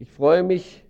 Ich 0.00 0.08
freue 0.10 0.44
mich, 0.44 0.84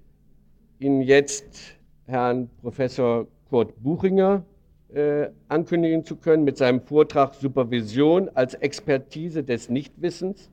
Ihnen 0.79 1.00
jetzt 1.00 1.79
Herrn 2.05 2.51
Professor 2.60 3.27
Kurt 3.48 3.73
Buchinger 3.82 4.45
äh, 4.92 5.29
ankündigen 5.48 6.04
zu 6.04 6.16
können 6.16 6.45
mit 6.45 6.58
seinem 6.58 6.82
Vortrag 6.82 7.32
Supervision 7.32 8.29
als 8.34 8.52
Expertise 8.52 9.42
des 9.42 9.71
Nichtwissens. 9.71 10.50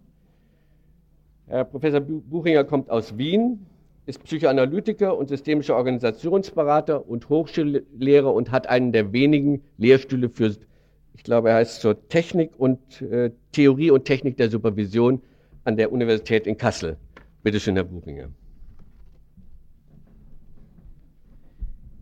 Herr 1.47 1.65
Professor 1.65 1.99
Buchinger 1.99 2.63
kommt 2.63 2.89
aus 2.89 3.17
Wien, 3.17 3.65
ist 4.05 4.23
Psychoanalytiker 4.23 5.17
und 5.17 5.27
systemischer 5.27 5.75
Organisationsberater 5.75 7.09
und 7.09 7.27
Hochschullehrer 7.27 8.33
und 8.33 8.51
hat 8.51 8.67
einen 8.67 8.93
der 8.93 9.11
wenigen 9.11 9.63
Lehrstühle 9.77 10.29
für, 10.29 10.55
ich 11.13 11.23
glaube, 11.23 11.49
er 11.49 11.55
heißt 11.55 11.81
zur 11.81 12.07
Technik 12.07 12.51
und 12.57 13.01
äh, 13.01 13.31
Theorie 13.51 13.91
und 13.91 14.05
Technik 14.05 14.37
der 14.37 14.49
Supervision 14.49 15.21
an 15.65 15.75
der 15.75 15.91
Universität 15.91 16.47
in 16.47 16.55
Kassel. 16.55 16.95
Bitte 17.43 17.59
schön, 17.59 17.75
Herr 17.75 17.83
Buchinger. 17.83 18.29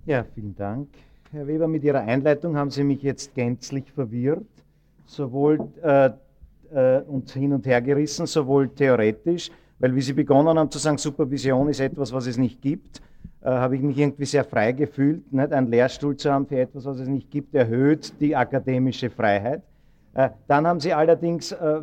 Ja, 0.05 0.25
vielen 0.35 0.53
Dank. 0.53 0.89
Herr 1.31 1.47
Weber, 1.47 1.65
mit 1.65 1.81
Ihrer 1.85 2.01
Einleitung 2.01 2.57
haben 2.57 2.69
Sie 2.69 2.83
mich 2.83 3.01
jetzt 3.01 3.33
gänzlich 3.33 3.89
verwirrt, 3.89 4.45
sowohl 5.05 5.69
äh, 5.81 6.09
äh, 6.73 7.01
und 7.03 7.31
hin 7.31 7.53
und 7.53 7.65
her 7.65 7.81
gerissen, 7.81 8.25
sowohl 8.25 8.67
theoretisch, 8.67 9.49
weil 9.79 9.95
wie 9.95 10.01
Sie 10.01 10.11
begonnen 10.11 10.59
haben 10.59 10.69
zu 10.69 10.77
sagen, 10.77 10.97
Supervision 10.97 11.69
ist 11.69 11.79
etwas, 11.79 12.11
was 12.11 12.27
es 12.27 12.37
nicht 12.37 12.61
gibt, 12.61 13.01
äh, 13.41 13.45
habe 13.49 13.77
ich 13.77 13.81
mich 13.81 13.97
irgendwie 13.97 14.25
sehr 14.25 14.43
frei 14.43 14.73
gefühlt. 14.73 15.31
Nicht? 15.31 15.53
Ein 15.53 15.67
Lehrstuhl 15.67 16.17
zu 16.17 16.29
haben 16.29 16.47
für 16.47 16.59
etwas, 16.59 16.83
was 16.83 16.99
es 16.99 17.07
nicht 17.07 17.31
gibt, 17.31 17.55
erhöht 17.55 18.13
die 18.19 18.35
akademische 18.35 19.09
Freiheit. 19.09 19.63
Äh, 20.15 20.31
dann 20.49 20.67
haben 20.67 20.81
Sie 20.81 20.91
allerdings 20.91 21.53
äh, 21.53 21.81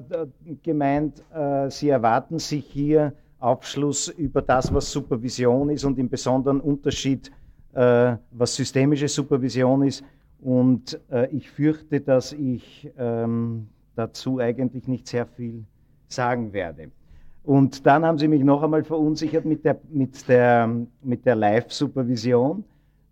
gemeint, 0.63 1.25
äh, 1.35 1.71
Sie 1.71 1.89
erwarten 1.89 2.39
sich 2.39 2.67
hier 2.67 3.15
Aufschluss 3.39 4.09
über 4.09 4.43
das, 4.43 4.75
was 4.75 4.93
Supervision 4.93 5.71
ist 5.71 5.85
und 5.85 5.99
im 5.99 6.11
besonderen 6.11 6.61
Unterschied 6.61 7.33
äh, 7.75 8.17
was 8.33 8.55
systemische 8.55 9.09
Supervision 9.09 9.83
ist. 9.83 10.05
Und 10.41 10.99
äh, 11.11 11.29
ich 11.31 11.51
fürchte, 11.51 12.01
dass 12.01 12.33
ich 12.33 12.91
ähm, 12.99 13.69
dazu 13.95 14.39
eigentlich 14.39 14.89
nicht 14.89 15.07
sehr 15.07 15.27
viel 15.27 15.65
sagen 16.09 16.53
werde. 16.53 16.91
Und 17.45 17.87
dann 17.87 18.05
haben 18.05 18.19
sie 18.19 18.29
mich 18.29 18.43
noch 18.43 18.63
einmal 18.63 18.85
verunsichert 18.85 19.45
mit 19.45 19.65
der, 19.65 19.79
mit 19.91 20.29
der, 20.29 20.69
mit 21.03 21.25
der 21.25 21.37
Live-Supervision. 21.37 22.65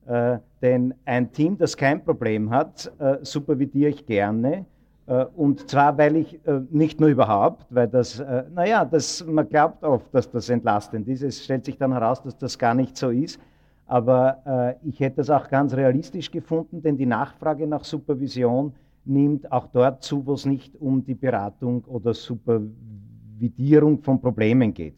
Äh, 0.06 0.38
denn 0.62 0.94
ein 1.04 1.30
Team, 1.32 1.56
das 1.58 1.76
kein 1.76 2.02
Problem 2.02 2.50
hat, 2.50 2.90
äh, 2.98 3.18
supervidiere 3.22 3.90
ich 3.90 4.06
gerne. 4.06 4.64
Äh, 5.06 5.24
und 5.36 5.68
zwar, 5.68 5.96
weil 5.96 6.16
ich 6.16 6.34
äh, 6.46 6.60
nicht 6.70 7.00
nur 7.00 7.08
überhaupt, 7.08 7.66
weil 7.70 7.88
das, 7.88 8.20
äh, 8.20 8.44
naja, 8.54 8.84
das, 8.84 9.24
man 9.26 9.48
glaubt 9.48 9.82
oft, 9.82 10.06
dass 10.14 10.30
das 10.30 10.48
entlastend 10.48 11.08
ist. 11.08 11.22
Es 11.22 11.44
stellt 11.44 11.64
sich 11.64 11.78
dann 11.78 11.92
heraus, 11.92 12.22
dass 12.22 12.36
das 12.36 12.58
gar 12.58 12.74
nicht 12.74 12.96
so 12.96 13.10
ist. 13.10 13.40
Aber 13.88 14.76
äh, 14.82 14.88
ich 14.88 15.00
hätte 15.00 15.22
es 15.22 15.30
auch 15.30 15.48
ganz 15.48 15.74
realistisch 15.74 16.30
gefunden, 16.30 16.82
denn 16.82 16.98
die 16.98 17.06
Nachfrage 17.06 17.66
nach 17.66 17.84
Supervision 17.84 18.74
nimmt 19.06 19.50
auch 19.50 19.66
dort 19.68 20.02
zu, 20.02 20.24
wo 20.26 20.34
es 20.34 20.44
nicht 20.44 20.76
um 20.76 21.02
die 21.02 21.14
Beratung 21.14 21.82
oder 21.86 22.12
Supervidierung 22.12 23.98
von 24.02 24.20
Problemen 24.20 24.74
geht. 24.74 24.94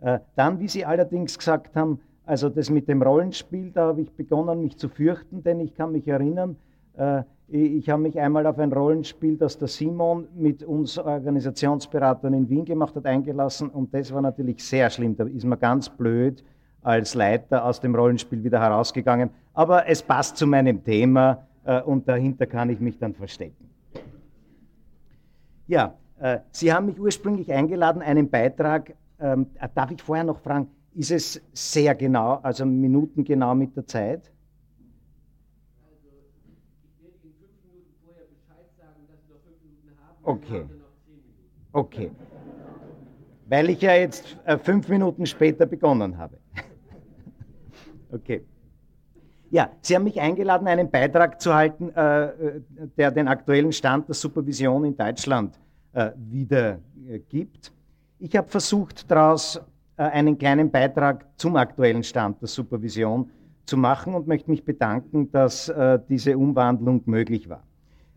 Äh, 0.00 0.20
dann, 0.36 0.60
wie 0.60 0.68
Sie 0.68 0.84
allerdings 0.84 1.36
gesagt 1.36 1.74
haben, 1.74 2.00
also 2.24 2.48
das 2.48 2.70
mit 2.70 2.88
dem 2.88 3.02
Rollenspiel, 3.02 3.72
da 3.72 3.88
habe 3.88 4.02
ich 4.02 4.12
begonnen, 4.12 4.62
mich 4.62 4.76
zu 4.78 4.88
fürchten, 4.88 5.42
denn 5.42 5.58
ich 5.58 5.74
kann 5.74 5.90
mich 5.90 6.06
erinnern, 6.06 6.56
äh, 6.96 7.24
ich 7.48 7.88
habe 7.90 8.02
mich 8.02 8.18
einmal 8.18 8.46
auf 8.46 8.58
ein 8.58 8.72
Rollenspiel, 8.72 9.36
das 9.36 9.58
der 9.58 9.68
Simon 9.68 10.26
mit 10.36 10.62
uns 10.62 10.98
Organisationsberatern 10.98 12.34
in 12.34 12.48
Wien 12.48 12.64
gemacht 12.64 12.94
hat, 12.94 13.06
eingelassen 13.06 13.70
und 13.70 13.92
das 13.94 14.12
war 14.12 14.20
natürlich 14.20 14.64
sehr 14.64 14.90
schlimm. 14.90 15.16
Da 15.16 15.24
ist 15.24 15.44
man 15.44 15.58
ganz 15.58 15.88
blöd 15.88 16.44
als 16.82 17.14
Leiter 17.14 17.64
aus 17.64 17.80
dem 17.80 17.94
Rollenspiel 17.94 18.44
wieder 18.44 18.60
herausgegangen. 18.60 19.30
Aber 19.54 19.88
es 19.88 20.02
passt 20.02 20.36
zu 20.36 20.46
meinem 20.46 20.84
Thema 20.84 21.46
äh, 21.64 21.80
und 21.82 22.08
dahinter 22.08 22.46
kann 22.46 22.70
ich 22.70 22.80
mich 22.80 22.98
dann 22.98 23.14
verstecken. 23.14 23.68
Ja, 25.66 25.94
äh, 26.20 26.38
Sie 26.50 26.72
haben 26.72 26.86
mich 26.86 27.00
ursprünglich 27.00 27.52
eingeladen, 27.52 28.02
einen 28.02 28.30
Beitrag, 28.30 28.94
ähm, 29.18 29.46
äh, 29.60 29.68
darf 29.74 29.90
ich 29.90 30.02
vorher 30.02 30.24
noch 30.24 30.40
fragen, 30.40 30.68
ist 30.94 31.10
es 31.10 31.42
sehr 31.52 31.94
genau, 31.94 32.38
also 32.42 32.64
minutengenau 32.64 33.54
mit 33.54 33.76
der 33.76 33.86
Zeit? 33.86 34.30
Also, 35.82 36.08
ich 36.84 37.02
werde 37.02 37.16
Ihnen 37.22 37.34
fünf 37.34 37.52
Minuten 37.64 37.94
vorher 38.02 38.24
Bescheid 38.26 38.66
sagen, 38.78 39.06
dass 39.08 39.20
Sie 39.22 39.32
noch 39.32 39.40
fünf 39.40 39.60
Minuten 39.62 39.90
haben. 40.00 40.16
Okay. 40.22 40.64
Okay. 41.72 42.10
Weil 43.48 43.70
ich 43.70 43.82
ja 43.82 43.94
jetzt 43.94 44.38
äh, 44.44 44.56
fünf 44.56 44.88
Minuten 44.88 45.26
später 45.26 45.66
begonnen 45.66 46.16
habe. 46.16 46.38
Okay. 48.12 48.44
Ja, 49.50 49.70
Sie 49.80 49.94
haben 49.94 50.04
mich 50.04 50.20
eingeladen, 50.20 50.66
einen 50.66 50.90
Beitrag 50.90 51.40
zu 51.40 51.54
halten, 51.54 51.90
äh, 51.90 52.60
der 52.96 53.10
den 53.10 53.28
aktuellen 53.28 53.72
Stand 53.72 54.08
der 54.08 54.14
Supervision 54.14 54.84
in 54.84 54.96
Deutschland 54.96 55.58
äh, 55.92 56.10
wiedergibt. 56.16 57.72
Ich 58.18 58.36
habe 58.36 58.48
versucht, 58.48 59.08
daraus 59.10 59.60
äh, 59.96 60.02
einen 60.02 60.36
kleinen 60.36 60.70
Beitrag 60.70 61.26
zum 61.36 61.56
aktuellen 61.56 62.02
Stand 62.02 62.40
der 62.40 62.48
Supervision 62.48 63.30
zu 63.66 63.76
machen 63.76 64.14
und 64.14 64.26
möchte 64.26 64.50
mich 64.50 64.64
bedanken, 64.64 65.30
dass 65.30 65.68
äh, 65.68 65.98
diese 66.08 66.36
Umwandlung 66.36 67.02
möglich 67.06 67.48
war. 67.48 67.62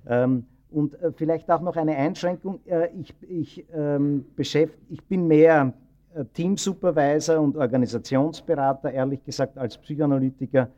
Ähm, 0.07 0.45
und 0.71 0.99
äh, 1.01 1.11
vielleicht 1.11 1.49
auch 1.51 1.61
noch 1.61 1.75
eine 1.75 1.95
Einschränkung. 1.95 2.59
Äh, 2.65 2.89
ich, 2.99 3.13
ich, 3.21 3.65
ähm, 3.73 4.25
ich 4.37 5.03
bin 5.05 5.27
mehr 5.27 5.73
äh, 5.73 5.88
Teamsupervisor 6.25 7.39
und 7.39 7.57
Organisationsberater, 7.57 8.91
ehrlich 8.91 9.23
gesagt, 9.23 9.57
als 9.57 9.77
Psychoanalytiker. 9.77 10.69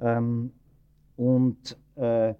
Ähm, 0.00 0.52
und 1.16 1.76
äh, 1.96 2.34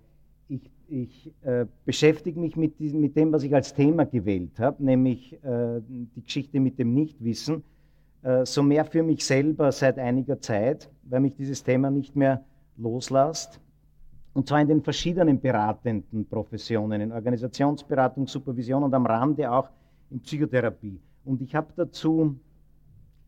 ich, 0.48 0.70
ich 0.88 1.32
äh, 1.42 1.66
beschäftige 1.84 2.40
mich 2.40 2.56
mit, 2.56 2.78
diesem, 2.78 3.00
mit, 3.00 3.16
dem, 3.16 3.32
was 3.32 3.42
ich 3.42 3.54
als 3.54 3.74
Thema 3.74 4.06
gewählt 4.06 4.58
habe, 4.58 4.82
nämlich 4.84 5.32
äh, 5.44 5.80
die 5.88 6.22
Geschichte 6.22 6.60
mit 6.60 6.78
dem 6.78 6.94
Nichtwissen, 6.94 7.62
äh, 8.22 8.44
so 8.44 8.62
mehr 8.62 8.84
für 8.84 9.02
mich 9.02 9.24
selber 9.24 9.70
seit 9.72 9.98
einiger 9.98 10.40
Zeit, 10.40 10.90
weil 11.04 11.20
mich 11.20 11.34
dieses 11.36 11.62
Thema 11.62 11.90
nicht 11.90 12.16
mehr 12.16 12.44
loslässt. 12.76 13.60
Und 14.32 14.48
zwar 14.48 14.60
in 14.60 14.68
den 14.68 14.82
verschiedenen 14.82 15.40
beratenden 15.40 16.24
Professionen, 16.26 17.00
in 17.00 17.12
Organisationsberatung, 17.12 18.26
Supervision 18.26 18.84
und 18.84 18.94
am 18.94 19.04
Rande 19.06 19.50
auch 19.50 19.68
in 20.10 20.20
Psychotherapie. 20.20 21.00
Und 21.30 21.40
ich 21.42 21.54
habe 21.54 21.72
dazu 21.76 22.40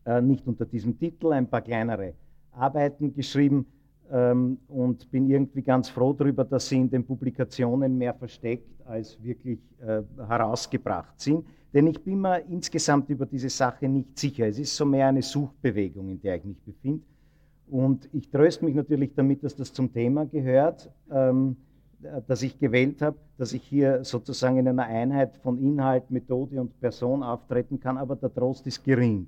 äh, 0.05 0.21
nicht 0.21 0.45
unter 0.45 0.65
diesem 0.65 0.99
Titel 0.99 1.31
ein 1.31 1.47
paar 1.47 1.61
kleinere 1.61 2.15
Arbeiten 2.51 3.13
geschrieben 3.13 3.65
ähm, 4.11 4.57
und 4.67 5.09
bin 5.09 5.29
irgendwie 5.29 5.61
ganz 5.61 5.87
froh 5.87 6.11
darüber, 6.11 6.43
dass 6.43 6.67
sie 6.67 6.81
in 6.81 6.89
den 6.89 7.05
Publikationen 7.05 7.97
mehr 7.97 8.13
versteckt 8.13 8.85
als 8.85 9.23
wirklich 9.23 9.59
äh, 9.79 10.01
herausgebracht 10.17 11.17
sind. 11.21 11.45
Denn 11.73 11.87
ich 11.87 12.03
bin 12.03 12.19
mir 12.19 12.41
insgesamt 12.49 13.09
über 13.09 13.25
diese 13.25 13.49
Sache 13.49 13.87
nicht 13.87 14.19
sicher. 14.19 14.47
Es 14.47 14.59
ist 14.59 14.75
so 14.75 14.85
mehr 14.85 15.07
eine 15.07 15.21
Suchbewegung, 15.21 16.09
in 16.09 16.19
der 16.19 16.35
ich 16.35 16.43
mich 16.43 16.61
befinde. 16.61 17.05
Und 17.69 18.09
ich 18.11 18.29
tröste 18.29 18.65
mich 18.65 18.75
natürlich 18.75 19.13
damit, 19.15 19.45
dass 19.45 19.55
das 19.55 19.71
zum 19.71 19.93
Thema 19.93 20.25
gehört. 20.25 20.91
Ähm, 21.09 21.55
äh, 21.55 21.72
das 22.27 22.41
ich 22.41 22.59
gewählt 22.59 23.01
habe, 23.01 23.17
dass 23.37 23.53
ich 23.53 23.63
hier 23.63 24.03
sozusagen 24.03 24.57
in 24.57 24.67
einer 24.67 24.83
Einheit 24.83 25.37
von 25.37 25.57
Inhalt, 25.57 26.09
Methode 26.11 26.61
und 26.61 26.79
Person 26.79 27.23
auftreten 27.23 27.79
kann, 27.79 27.97
aber 27.97 28.15
der 28.15 28.33
Trost 28.33 28.67
ist 28.67 28.83
gering. 28.83 29.27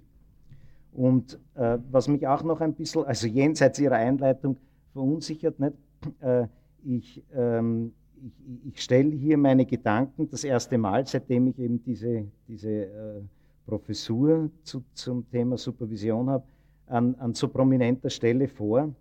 Und 0.94 1.40
äh, 1.56 1.78
was 1.92 2.08
mich 2.08 2.26
auch 2.28 2.44
noch 2.44 2.62
ein 2.62 2.74
bisschen, 2.74 3.04
also 3.04 3.28
jenseits 3.28 3.80
Ihrer 3.80 3.96
Einleitung, 3.96 4.58
verunsichert, 4.94 5.60
nicht? 5.60 5.76
Äh, 6.22 6.48
ich, 6.86 7.22
ähm, 7.36 7.94
ich, 8.24 8.74
ich 8.74 8.82
stelle 8.82 9.12
hier 9.12 9.38
meine 9.38 9.66
Gedanken 9.66 10.30
das 10.30 10.44
erste 10.44 10.78
Mal, 10.78 11.06
seitdem 11.06 11.48
ich 11.48 11.60
eben 11.60 11.84
diese, 11.84 12.26
diese 12.48 12.70
äh, 12.70 13.22
Professur 13.66 14.50
zu, 14.64 14.84
zum 14.94 15.30
Thema 15.30 15.58
Supervision 15.58 16.30
habe, 16.30 16.46
an, 16.88 17.16
an 17.16 17.34
so 17.34 17.48
prominenter 17.50 18.10
Stelle 18.10 18.48
vor. 18.48 18.94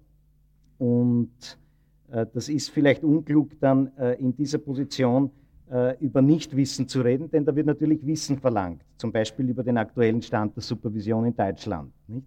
Und 0.79 1.31
äh, 1.31 1.64
das 2.09 2.49
ist 2.49 2.71
vielleicht 2.71 3.03
unklug, 3.03 3.59
dann 3.61 3.91
äh, 3.97 4.15
in 4.21 4.37
dieser 4.37 4.59
Position 4.59 5.31
äh, 5.71 5.97
über 5.99 6.23
Nichtwissen 6.23 6.87
zu 6.89 7.01
reden, 7.01 7.31
denn 7.31 7.45
da 7.45 7.55
wird 7.55 7.67
natürlich 7.67 8.05
Wissen 8.07 8.39
verlangt, 8.39 8.83
zum 8.97 9.11
Beispiel 9.11 9.49
über 9.49 9.63
den 9.63 9.79
aktuellen 9.79 10.23
Stand 10.23 10.55
der 10.57 10.63
Supervision 10.63 11.27
in 11.27 11.35
Deutschland, 11.35 11.93
nicht? 12.07 12.27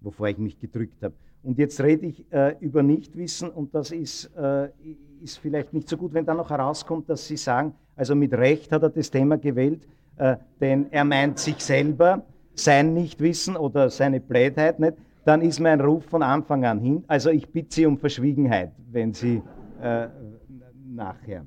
wovor 0.00 0.28
ich 0.28 0.38
mich 0.38 0.58
gedrückt 0.58 1.02
habe. 1.02 1.14
Und 1.42 1.58
jetzt 1.58 1.80
rede 1.80 2.06
ich 2.06 2.24
äh, 2.32 2.56
über 2.60 2.82
Nichtwissen 2.82 3.50
und 3.50 3.74
das 3.74 3.90
ist, 3.90 4.30
äh, 4.36 4.68
ist 5.22 5.38
vielleicht 5.38 5.72
nicht 5.72 5.88
so 5.88 5.96
gut, 5.96 6.14
wenn 6.14 6.24
dann 6.24 6.38
noch 6.38 6.50
herauskommt, 6.50 7.08
dass 7.08 7.26
Sie 7.26 7.36
sagen, 7.36 7.74
also 7.96 8.14
mit 8.14 8.32
Recht 8.32 8.72
hat 8.72 8.82
er 8.82 8.90
das 8.90 9.10
Thema 9.10 9.38
gewählt, 9.38 9.86
äh, 10.16 10.36
denn 10.60 10.86
er 10.90 11.04
meint 11.04 11.38
sich 11.38 11.58
selber, 11.60 12.24
sein 12.54 12.94
Nichtwissen 12.94 13.56
oder 13.56 13.90
seine 13.90 14.20
Blödheit 14.20 14.78
nicht, 14.78 14.94
dann 15.24 15.40
ist 15.40 15.60
mein 15.60 15.80
Ruf 15.80 16.04
von 16.04 16.22
Anfang 16.22 16.64
an 16.64 16.80
hin. 16.80 17.04
Also 17.06 17.30
ich 17.30 17.48
bitte 17.50 17.74
Sie 17.74 17.86
um 17.86 17.98
Verschwiegenheit, 17.98 18.72
wenn 18.90 19.12
Sie 19.12 19.42
äh, 19.80 20.08
nachher. 20.86 21.46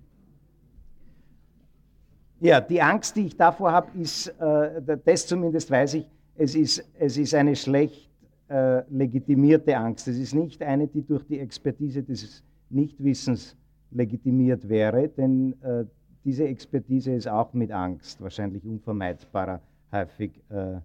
Ja, 2.40 2.62
die 2.62 2.82
Angst, 2.82 3.16
die 3.16 3.26
ich 3.28 3.36
davor 3.36 3.72
habe, 3.72 3.88
ist, 4.00 4.28
äh, 4.40 4.98
das 5.04 5.28
zumindest 5.28 5.72
weiß 5.72 5.96
ich, 5.96 6.08
es 6.36 6.54
ist, 6.54 6.88
es 7.00 7.18
ist 7.18 7.34
eine 7.34 7.56
schlecht 7.56 8.12
äh, 8.48 8.84
legitimierte 8.90 9.76
Angst. 9.76 10.08
Es 10.08 10.18
ist 10.18 10.36
nicht 10.36 10.62
eine, 10.62 10.88
die 10.88 11.02
durch 11.02 11.26
die 11.26 11.40
Expertise 11.40 12.04
des 12.04 12.44
Nichtwissens 12.70 13.56
legitimiert 13.92 14.68
wäre, 14.70 15.08
denn 15.08 15.56
äh, 15.64 15.86
diese 16.24 16.46
Expertise 16.48 17.14
ist 17.14 17.28
auch 17.28 17.54
mit 17.54 17.72
Angst 17.72 18.22
wahrscheinlich 18.22 18.64
unvermeidbarer, 18.66 19.62
häufig 19.92 20.32
äh, 20.50 20.76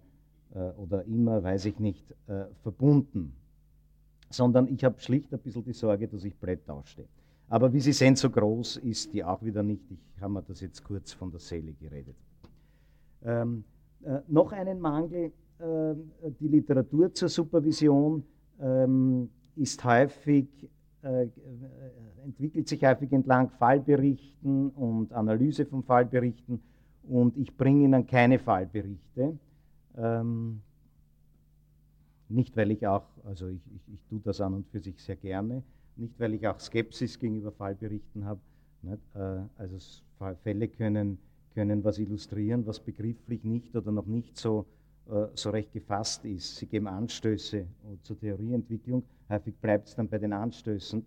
oder 0.55 1.03
immer, 1.05 1.43
weiß 1.43 1.65
ich 1.65 1.79
nicht, 1.79 2.03
äh, 2.27 2.45
verbunden. 2.61 3.33
Sondern 4.29 4.67
ich 4.67 4.83
habe 4.83 4.99
schlicht 4.99 5.33
ein 5.33 5.39
bisschen 5.39 5.63
die 5.63 5.73
Sorge, 5.73 6.07
dass 6.07 6.23
ich 6.23 6.35
blöd 6.35 6.61
dastehe. 6.65 7.05
Aber 7.49 7.71
wie 7.71 7.79
Sie 7.79 7.93
sehen, 7.93 8.15
so 8.15 8.29
groß 8.29 8.77
ist 8.77 9.13
die 9.13 9.23
auch 9.23 9.43
wieder 9.43 9.61
nicht. 9.61 9.83
Ich 9.91 10.21
habe 10.21 10.33
mir 10.33 10.41
das 10.41 10.61
jetzt 10.61 10.83
kurz 10.83 11.11
von 11.13 11.29
der 11.29 11.39
Seele 11.39 11.73
geredet. 11.73 12.15
Ähm, 13.23 13.63
äh, 14.03 14.19
noch 14.27 14.51
einen 14.51 14.79
Mangel, 14.79 15.31
äh, 15.59 15.95
die 16.39 16.47
Literatur 16.47 17.13
zur 17.13 17.29
Supervision 17.29 18.23
ähm, 18.59 19.29
ist 19.55 19.83
häufig, 19.83 20.47
äh, 21.03 21.27
entwickelt 22.23 22.67
sich 22.67 22.83
häufig 22.83 23.11
entlang 23.11 23.49
Fallberichten 23.49 24.69
und 24.71 25.13
Analyse 25.13 25.65
von 25.65 25.83
Fallberichten 25.83 26.59
und 27.07 27.37
ich 27.37 27.55
bringe 27.55 27.83
Ihnen 27.83 28.07
keine 28.07 28.39
Fallberichte. 28.39 29.37
Ähm, 29.97 30.61
nicht, 32.29 32.55
weil 32.57 32.71
ich 32.71 32.85
auch, 32.87 33.05
also 33.25 33.47
ich, 33.47 33.61
ich, 33.75 33.93
ich 33.93 34.03
tue 34.09 34.19
das 34.23 34.41
an 34.41 34.53
und 34.53 34.67
für 34.69 34.79
sich 34.79 35.01
sehr 35.01 35.15
gerne, 35.15 35.63
nicht, 35.95 36.19
weil 36.19 36.33
ich 36.33 36.47
auch 36.47 36.59
Skepsis 36.59 37.19
gegenüber 37.19 37.51
Fallberichten 37.51 38.25
habe. 38.25 38.39
Äh, 39.13 39.41
also 39.57 39.77
Fälle 40.43 40.67
können, 40.67 41.19
können 41.53 41.83
was 41.83 41.99
illustrieren, 41.99 42.65
was 42.65 42.79
begrifflich 42.79 43.43
nicht 43.43 43.75
oder 43.75 43.91
noch 43.91 44.07
nicht 44.07 44.37
so, 44.37 44.65
äh, 45.09 45.27
so 45.35 45.51
recht 45.51 45.71
gefasst 45.71 46.25
ist. 46.25 46.55
Sie 46.57 46.65
geben 46.65 46.87
Anstöße 46.87 47.67
zur 48.01 48.19
Theorieentwicklung. 48.19 49.03
Häufig 49.29 49.55
bleibt 49.57 49.89
es 49.89 49.95
dann 49.95 50.07
bei 50.07 50.17
den 50.17 50.33
Anstößen. 50.33 51.05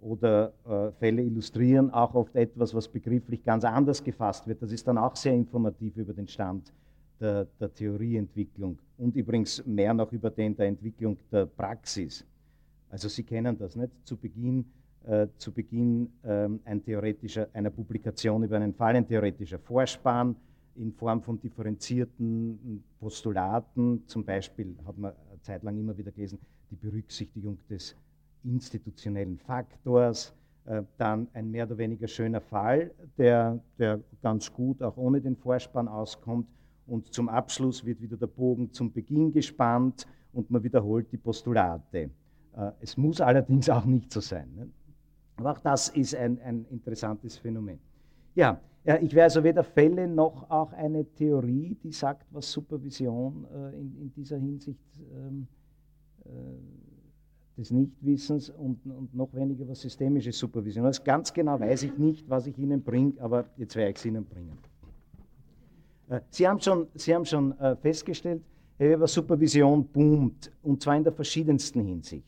Oder 0.00 0.52
äh, 0.64 0.92
Fälle 0.92 1.22
illustrieren 1.22 1.90
auch 1.90 2.14
oft 2.14 2.36
etwas, 2.36 2.72
was 2.72 2.86
begrifflich 2.86 3.42
ganz 3.42 3.64
anders 3.64 4.04
gefasst 4.04 4.46
wird. 4.46 4.62
Das 4.62 4.70
ist 4.70 4.86
dann 4.86 4.96
auch 4.96 5.16
sehr 5.16 5.34
informativ 5.34 5.96
über 5.96 6.12
den 6.14 6.28
Stand 6.28 6.72
der, 7.20 7.46
der 7.60 7.72
Theorieentwicklung 7.72 8.78
und 8.96 9.16
übrigens 9.16 9.64
mehr 9.66 9.94
noch 9.94 10.12
über 10.12 10.30
den 10.30 10.56
der 10.56 10.66
Entwicklung 10.66 11.18
der 11.30 11.46
Praxis. 11.46 12.24
Also 12.90 13.08
Sie 13.08 13.22
kennen 13.22 13.58
das 13.58 13.76
nicht. 13.76 13.92
Zu 14.04 14.16
Beginn, 14.16 14.64
äh, 15.04 15.26
zu 15.36 15.52
Beginn 15.52 16.10
ähm, 16.24 16.60
ein 16.64 16.82
theoretischer, 16.82 17.48
einer 17.52 17.70
Publikation 17.70 18.42
über 18.42 18.56
einen 18.56 18.74
Fall, 18.74 18.96
ein 18.96 19.06
theoretischer 19.06 19.58
Vorspann 19.58 20.36
in 20.76 20.92
Form 20.92 21.22
von 21.22 21.40
differenzierten 21.40 22.82
Postulaten. 23.00 24.06
Zum 24.06 24.24
Beispiel 24.24 24.76
hat 24.86 24.96
man 24.96 25.12
eine 25.30 25.40
Zeit 25.42 25.62
lang 25.62 25.78
immer 25.78 25.96
wieder 25.96 26.12
gelesen, 26.12 26.38
die 26.70 26.76
Berücksichtigung 26.76 27.58
des 27.68 27.94
institutionellen 28.44 29.38
Faktors. 29.38 30.32
Äh, 30.64 30.82
dann 30.98 31.28
ein 31.32 31.50
mehr 31.50 31.66
oder 31.66 31.78
weniger 31.78 32.06
schöner 32.06 32.40
Fall, 32.40 32.90
der, 33.16 33.58
der 33.78 34.00
ganz 34.22 34.52
gut 34.52 34.82
auch 34.82 34.96
ohne 34.96 35.20
den 35.20 35.36
Vorspann 35.36 35.88
auskommt. 35.88 36.46
Und 36.88 37.12
zum 37.12 37.28
Abschluss 37.28 37.84
wird 37.84 38.00
wieder 38.00 38.16
der 38.16 38.26
Bogen 38.26 38.72
zum 38.72 38.90
Beginn 38.92 39.30
gespannt 39.30 40.06
und 40.32 40.50
man 40.50 40.62
wiederholt 40.62 41.12
die 41.12 41.18
Postulate. 41.18 42.10
Äh, 42.56 42.72
es 42.80 42.96
muss 42.96 43.20
allerdings 43.20 43.68
auch 43.68 43.84
nicht 43.84 44.12
so 44.12 44.20
sein. 44.20 44.50
Ne? 44.56 44.68
Aber 45.36 45.52
auch 45.52 45.60
das 45.60 45.90
ist 45.90 46.16
ein, 46.16 46.40
ein 46.40 46.64
interessantes 46.70 47.36
Phänomen. 47.36 47.78
Ja, 48.34 48.60
ich 49.02 49.14
wäre 49.14 49.24
also 49.24 49.44
weder 49.44 49.62
Fälle 49.64 50.08
noch 50.08 50.50
auch 50.50 50.72
eine 50.72 51.04
Theorie, 51.04 51.76
die 51.82 51.92
sagt, 51.92 52.26
was 52.32 52.50
Supervision 52.50 53.46
äh, 53.52 53.78
in, 53.78 54.00
in, 54.00 54.12
dieser 54.14 54.38
Hinsicht 54.38 54.80
ähm, 55.14 55.46
äh, 56.24 56.28
des 57.58 57.70
Nichtwissens 57.70 58.48
und, 58.48 58.86
und, 58.86 59.14
noch 59.14 59.34
weniger 59.34 59.68
was 59.68 59.80
systemische 59.80 60.32
Supervision. 60.32 60.86
Also 60.86 61.02
ganz 61.02 61.32
genau 61.32 61.60
weiß 61.60 61.82
ich 61.82 61.98
nicht, 61.98 62.30
was 62.30 62.46
ich 62.46 62.56
Ihnen 62.56 62.82
bringe, 62.82 63.20
aber 63.20 63.46
jetzt 63.56 63.76
werde 63.76 63.90
ich 63.90 63.96
es 63.96 64.06
Ihnen 64.06 64.24
bringen. 64.24 64.56
Äh, 66.08 66.20
Sie 66.30 66.46
haben 66.48 66.60
schon, 66.60 66.86
Sie 66.94 67.14
haben 67.14 67.24
schon 67.24 67.58
äh, 67.58 67.76
festgestellt, 67.76 68.42
Herr 68.76 68.90
Weber, 68.90 69.06
Supervision 69.06 69.86
boomt 69.86 70.50
und 70.62 70.82
zwar 70.82 70.96
in 70.96 71.04
der 71.04 71.12
verschiedensten 71.12 71.80
Hinsicht. 71.80 72.26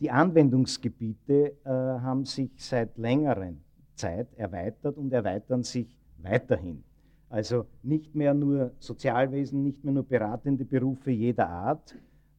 Die 0.00 0.10
Anwendungsgebiete 0.10 1.52
äh, 1.64 1.68
haben 1.68 2.24
sich 2.24 2.50
seit 2.56 2.96
längerer 2.98 3.52
Zeit 3.94 4.28
erweitert 4.36 4.96
und 4.96 5.12
erweitern 5.12 5.62
sich 5.62 5.96
weiterhin. 6.18 6.82
Also 7.28 7.66
nicht 7.82 8.14
mehr 8.14 8.34
nur 8.34 8.72
Sozialwesen, 8.78 9.62
nicht 9.62 9.84
mehr 9.84 9.94
nur 9.94 10.02
beratende 10.02 10.64
Berufe 10.64 11.10
jeder 11.10 11.48
Art 11.48 11.94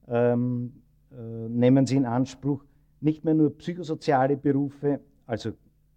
ähm, 0.07 0.73
äh, 1.11 1.15
nehmen 1.49 1.85
sie 1.85 1.97
in 1.97 2.05
Anspruch, 2.05 2.63
nicht 3.01 3.23
mehr 3.23 3.33
nur 3.33 3.57
psychosoziale 3.57 4.37
Berufe, 4.37 4.99
also 5.25 5.49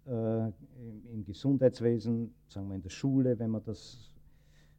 äh, 0.05 0.09
im, 0.09 1.03
im 1.13 1.25
Gesundheitswesen, 1.25 2.33
sagen 2.47 2.69
wir 2.69 2.75
in 2.75 2.81
der 2.81 2.89
Schule, 2.89 3.37
wenn 3.39 3.51
man 3.51 3.63
das 3.63 4.13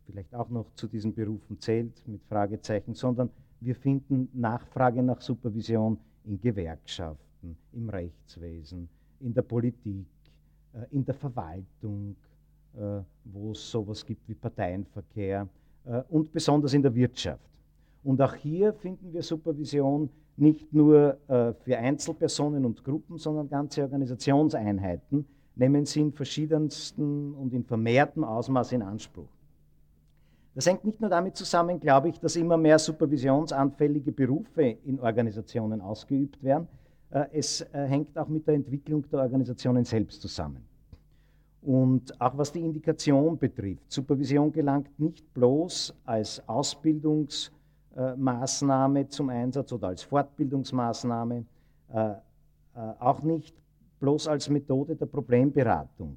vielleicht 0.09 0.35
auch 0.35 0.49
noch 0.49 0.73
zu 0.75 0.89
diesen 0.89 1.15
Berufen 1.15 1.61
zählt, 1.61 2.03
mit 2.07 2.25
Fragezeichen, 2.25 2.95
sondern 2.95 3.31
wir 3.61 3.75
finden 3.75 4.29
Nachfrage 4.33 5.03
nach 5.03 5.21
Supervision 5.21 5.99
in 6.25 6.41
Gewerkschaften, 6.41 7.57
im 7.73 7.89
Rechtswesen, 7.91 8.89
in 9.21 9.35
der 9.35 9.43
Politik, 9.43 10.07
äh, 10.73 10.95
in 10.95 11.05
der 11.05 11.15
Verwaltung, 11.15 12.17
äh, 12.77 13.01
wo 13.25 13.53
es 13.53 13.71
sowas 13.71 14.05
gibt 14.05 14.27
wie 14.29 14.35
Parteienverkehr 14.35 15.47
äh, 15.85 16.03
und 16.09 16.33
besonders 16.33 16.73
in 16.73 16.83
der 16.83 16.95
Wirtschaft. 16.95 17.45
Und 18.03 18.23
auch 18.23 18.35
hier 18.35 18.73
finden 18.73 19.13
wir 19.13 19.23
Supervision 19.23 20.09
nicht 20.37 20.73
nur 20.73 21.19
für 21.27 21.77
Einzelpersonen 21.77 22.65
und 22.65 22.85
Gruppen, 22.85 23.19
sondern 23.19 23.49
ganze 23.49 23.83
Organisationseinheiten 23.83 25.27
nehmen 25.57 25.85
sie 25.85 26.01
in 26.01 26.13
verschiedensten 26.13 27.35
und 27.35 27.53
in 27.53 27.65
vermehrtem 27.65 28.23
Ausmaß 28.23 28.71
in 28.71 28.83
Anspruch. 28.83 29.27
Das 30.59 30.67
hängt 30.67 30.85
nicht 30.85 31.01
nur 31.01 31.09
damit 31.09 31.37
zusammen, 31.37 31.79
glaube 31.79 32.09
ich, 32.09 32.19
dass 32.19 32.35
immer 32.35 32.57
mehr 32.57 32.81
supervisionsanfällige 32.81 34.11
Berufe 34.11 34.77
in 34.85 34.99
Organisationen 34.99 35.81
ausgeübt 35.81 36.43
werden. 36.43 36.67
Äh, 37.11 37.27
es 37.31 37.61
äh, 37.61 37.87
hängt 37.87 38.19
auch 38.19 38.27
mit 38.27 38.45
der 38.45 38.57
Entwicklung 38.57 39.09
der 39.09 39.21
Organisationen 39.21 39.85
selbst 39.85 40.21
zusammen. 40.21 40.65
Und 41.63 42.21
auch 42.21 42.37
was 42.37 42.51
die 42.51 42.59
Indikation 42.59 43.39
betrifft, 43.39 43.93
Supervision 43.93 44.51
gelangt 44.51 44.99
nicht 44.99 45.33
bloß 45.33 45.95
als 46.05 46.43
Ausbildungsmaßnahme 46.49 49.09
zum 49.11 49.29
Einsatz 49.29 49.73
oder 49.73 49.87
als 49.87 50.03
Fortbildungsmaßnahme, 50.03 51.45
äh, 51.95 52.15
auch 52.99 53.23
nicht 53.23 53.55
bloß 54.01 54.27
als 54.27 54.51
Methode 54.51 54.97
der 54.97 55.07
Problemberatung 55.07 56.17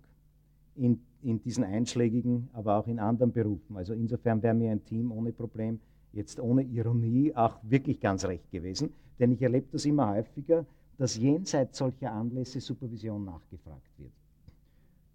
in 0.75 0.99
in 1.23 1.41
diesen 1.41 1.63
einschlägigen, 1.63 2.49
aber 2.53 2.77
auch 2.77 2.87
in 2.87 2.99
anderen 2.99 3.31
Berufen. 3.31 3.77
Also 3.77 3.93
insofern 3.93 4.41
wäre 4.41 4.53
mir 4.53 4.71
ein 4.71 4.83
Team 4.83 5.11
ohne 5.11 5.31
Problem, 5.31 5.79
jetzt 6.13 6.39
ohne 6.39 6.63
Ironie, 6.63 7.33
auch 7.35 7.57
wirklich 7.63 7.99
ganz 7.99 8.25
recht 8.25 8.49
gewesen. 8.51 8.91
Denn 9.19 9.31
ich 9.31 9.41
erlebe 9.41 9.67
das 9.71 9.85
immer 9.85 10.09
häufiger, 10.09 10.65
dass 10.97 11.15
jenseits 11.17 11.77
solcher 11.77 12.11
Anlässe 12.11 12.59
Supervision 12.59 13.25
nachgefragt 13.25 13.91
wird. 13.97 14.11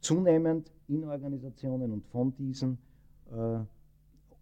Zunehmend 0.00 0.70
in 0.88 1.04
Organisationen 1.04 1.92
und 1.92 2.06
von 2.06 2.34
diesen, 2.36 2.78
äh, 3.32 3.58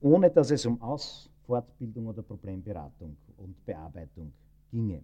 ohne 0.00 0.30
dass 0.30 0.50
es 0.50 0.66
um 0.66 0.80
Aus-, 0.83 1.30
Fortbildung 1.47 2.06
oder 2.06 2.23
Problemberatung 2.23 3.16
und 3.37 3.64
Bearbeitung 3.64 4.33
ginge. 4.71 5.02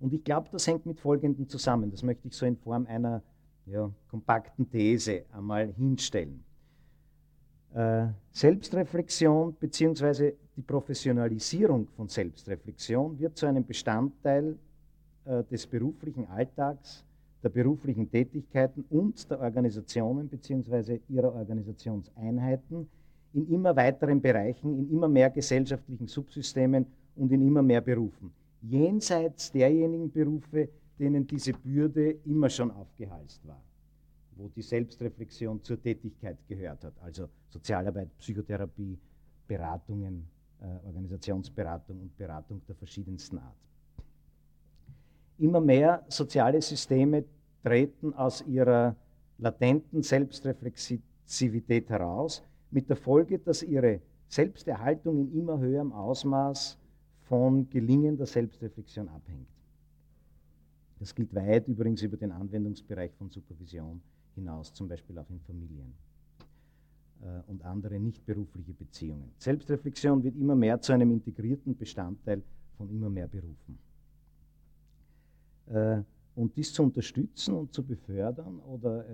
Und 0.00 0.12
ich 0.12 0.24
glaube, 0.24 0.48
das 0.52 0.66
hängt 0.66 0.84
mit 0.86 1.00
Folgendem 1.00 1.48
zusammen. 1.48 1.90
Das 1.90 2.02
möchte 2.02 2.28
ich 2.28 2.34
so 2.34 2.44
in 2.44 2.56
Form 2.56 2.86
einer 2.86 3.22
ja, 3.66 3.90
kompakten 4.08 4.68
These 4.70 5.24
einmal 5.32 5.72
hinstellen. 5.72 6.44
Äh, 7.74 8.06
Selbstreflexion 8.30 9.54
bzw. 9.54 10.32
die 10.56 10.62
Professionalisierung 10.62 11.88
von 11.96 12.08
Selbstreflexion 12.08 13.18
wird 13.18 13.36
zu 13.36 13.46
einem 13.46 13.64
Bestandteil 13.64 14.56
äh, 15.24 15.42
des 15.44 15.66
beruflichen 15.66 16.28
Alltags, 16.28 17.04
der 17.42 17.48
beruflichen 17.48 18.10
Tätigkeiten 18.10 18.84
und 18.90 19.28
der 19.30 19.40
Organisationen 19.40 20.28
bzw. 20.28 21.00
ihrer 21.08 21.34
Organisationseinheiten 21.34 22.88
in 23.34 23.48
immer 23.48 23.74
weiteren 23.74 24.20
Bereichen, 24.20 24.78
in 24.78 24.90
immer 24.90 25.08
mehr 25.08 25.30
gesellschaftlichen 25.30 26.06
Subsystemen 26.06 26.86
und 27.16 27.32
in 27.32 27.42
immer 27.46 27.62
mehr 27.62 27.80
Berufen. 27.80 28.32
Jenseits 28.62 29.50
derjenigen 29.50 30.10
Berufe, 30.10 30.68
denen 30.98 31.26
diese 31.26 31.52
Bürde 31.52 32.10
immer 32.24 32.48
schon 32.48 32.70
aufgehalst 32.70 33.46
war, 33.46 33.62
wo 34.36 34.48
die 34.48 34.62
Selbstreflexion 34.62 35.62
zur 35.62 35.80
Tätigkeit 35.80 36.38
gehört 36.48 36.84
hat, 36.84 36.94
also 37.00 37.28
Sozialarbeit, 37.48 38.16
Psychotherapie, 38.18 38.98
Beratungen, 39.46 40.26
äh, 40.60 40.86
Organisationsberatung 40.86 42.00
und 42.00 42.16
Beratung 42.16 42.62
der 42.66 42.74
verschiedensten 42.74 43.38
Art. 43.38 43.56
Immer 45.38 45.60
mehr 45.60 46.04
soziale 46.08 46.62
Systeme 46.62 47.24
treten 47.62 48.14
aus 48.14 48.42
ihrer 48.46 48.96
latenten 49.38 50.02
Selbstreflexivität 50.02 51.90
heraus, 51.90 52.42
mit 52.70 52.88
der 52.88 52.96
Folge, 52.96 53.38
dass 53.38 53.62
ihre 53.62 54.00
Selbsterhaltung 54.28 55.18
in 55.18 55.40
immer 55.40 55.58
höherem 55.58 55.92
Ausmaß 55.92 56.78
von 57.22 57.68
gelingender 57.70 58.26
Selbstreflexion 58.26 59.08
abhängt. 59.08 59.53
Das 61.04 61.14
gilt 61.14 61.34
weit 61.34 61.68
übrigens 61.68 62.00
über 62.00 62.16
den 62.16 62.32
Anwendungsbereich 62.32 63.12
von 63.18 63.28
Supervision 63.28 64.00
hinaus, 64.34 64.72
zum 64.72 64.88
Beispiel 64.88 65.18
auch 65.18 65.28
in 65.28 65.38
Familien 65.40 65.92
äh, 67.20 67.42
und 67.46 67.62
andere 67.62 68.00
nicht 68.00 68.24
berufliche 68.24 68.72
Beziehungen. 68.72 69.30
Selbstreflexion 69.36 70.24
wird 70.24 70.34
immer 70.34 70.56
mehr 70.56 70.80
zu 70.80 70.94
einem 70.94 71.10
integrierten 71.10 71.76
Bestandteil 71.76 72.42
von 72.78 72.88
immer 72.88 73.10
mehr 73.10 73.28
Berufen. 73.28 73.78
Äh, 75.66 76.00
und 76.36 76.56
dies 76.56 76.72
zu 76.72 76.82
unterstützen 76.82 77.52
und 77.52 77.74
zu 77.74 77.82
befördern 77.82 78.58
oder 78.60 79.06
äh, 79.06 79.12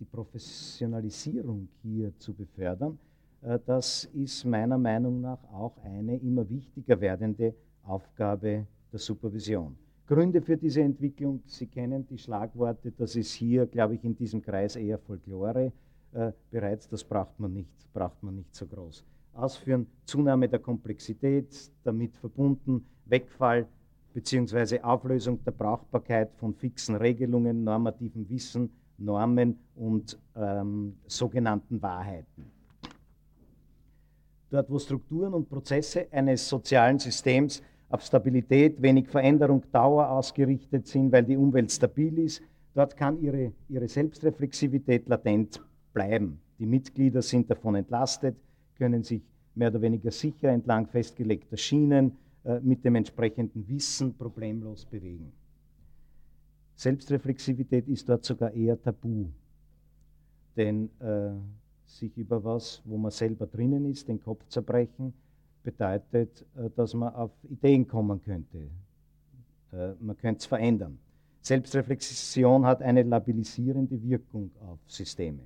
die 0.00 0.06
Professionalisierung 0.06 1.68
hier 1.82 2.18
zu 2.18 2.32
befördern, 2.32 2.98
äh, 3.42 3.58
das 3.66 4.06
ist 4.14 4.46
meiner 4.46 4.78
Meinung 4.78 5.20
nach 5.20 5.44
auch 5.52 5.76
eine 5.84 6.16
immer 6.16 6.48
wichtiger 6.48 6.98
werdende 6.98 7.54
Aufgabe 7.82 8.66
der 8.90 8.98
Supervision. 8.98 9.76
Gründe 10.12 10.42
für 10.42 10.58
diese 10.58 10.82
Entwicklung, 10.82 11.40
Sie 11.46 11.66
kennen 11.66 12.06
die 12.06 12.18
Schlagworte, 12.18 12.92
das 12.92 13.16
ist 13.16 13.32
hier, 13.32 13.64
glaube 13.64 13.94
ich, 13.94 14.04
in 14.04 14.14
diesem 14.14 14.42
Kreis 14.42 14.76
eher 14.76 14.98
Folklore 14.98 15.72
äh, 16.12 16.32
bereits, 16.50 16.86
das 16.86 17.02
braucht 17.02 17.40
man 17.40 17.54
nicht, 17.54 17.70
braucht 17.94 18.22
man 18.22 18.34
nicht 18.34 18.54
so 18.54 18.66
groß. 18.66 19.06
Ausführen, 19.32 19.86
Zunahme 20.04 20.50
der 20.50 20.58
Komplexität, 20.58 21.48
damit 21.82 22.14
verbunden, 22.18 22.84
Wegfall 23.06 23.66
bzw. 24.12 24.80
Auflösung 24.82 25.42
der 25.44 25.52
Brauchbarkeit 25.52 26.34
von 26.34 26.52
fixen 26.52 26.96
Regelungen, 26.96 27.64
normativen 27.64 28.28
Wissen, 28.28 28.70
Normen 28.98 29.58
und 29.76 30.18
ähm, 30.36 30.94
sogenannten 31.06 31.80
Wahrheiten. 31.80 32.52
Dort, 34.50 34.68
wo 34.68 34.78
Strukturen 34.78 35.32
und 35.32 35.48
Prozesse 35.48 36.08
eines 36.12 36.46
sozialen 36.46 36.98
Systems 36.98 37.62
auf 37.92 38.02
Stabilität, 38.02 38.80
wenig 38.80 39.08
Veränderung, 39.08 39.62
Dauer 39.70 40.08
ausgerichtet 40.08 40.86
sind, 40.86 41.12
weil 41.12 41.24
die 41.24 41.36
Umwelt 41.36 41.70
stabil 41.70 42.18
ist. 42.18 42.42
Dort 42.74 42.96
kann 42.96 43.20
ihre, 43.20 43.52
ihre 43.68 43.86
Selbstreflexivität 43.86 45.06
latent 45.08 45.62
bleiben. 45.92 46.40
Die 46.58 46.64
Mitglieder 46.64 47.20
sind 47.20 47.50
davon 47.50 47.74
entlastet, 47.74 48.36
können 48.76 49.02
sich 49.02 49.20
mehr 49.54 49.68
oder 49.68 49.82
weniger 49.82 50.10
sicher 50.10 50.48
entlang 50.48 50.86
festgelegter 50.86 51.58
Schienen 51.58 52.16
äh, 52.44 52.60
mit 52.60 52.82
dem 52.82 52.94
entsprechenden 52.94 53.68
Wissen 53.68 54.14
problemlos 54.14 54.86
bewegen. 54.86 55.30
Selbstreflexivität 56.74 57.86
ist 57.88 58.08
dort 58.08 58.24
sogar 58.24 58.52
eher 58.52 58.80
tabu, 58.80 59.26
denn 60.56 60.88
äh, 61.00 61.32
sich 61.84 62.16
über 62.16 62.42
was, 62.42 62.80
wo 62.86 62.96
man 62.96 63.10
selber 63.10 63.46
drinnen 63.46 63.84
ist, 63.84 64.08
den 64.08 64.22
Kopf 64.22 64.46
zerbrechen, 64.48 65.12
bedeutet, 65.62 66.44
äh, 66.56 66.70
dass 66.76 66.94
man 66.94 67.14
auf 67.14 67.30
Ideen 67.44 67.86
kommen 67.86 68.22
könnte. 68.22 68.70
Äh, 69.72 69.92
man 70.00 70.16
könnte 70.16 70.40
es 70.40 70.46
verändern. 70.46 70.98
Selbstreflexion 71.40 72.64
hat 72.64 72.82
eine 72.82 73.02
labilisierende 73.02 74.00
Wirkung 74.02 74.50
auf 74.60 74.78
Systeme. 74.86 75.42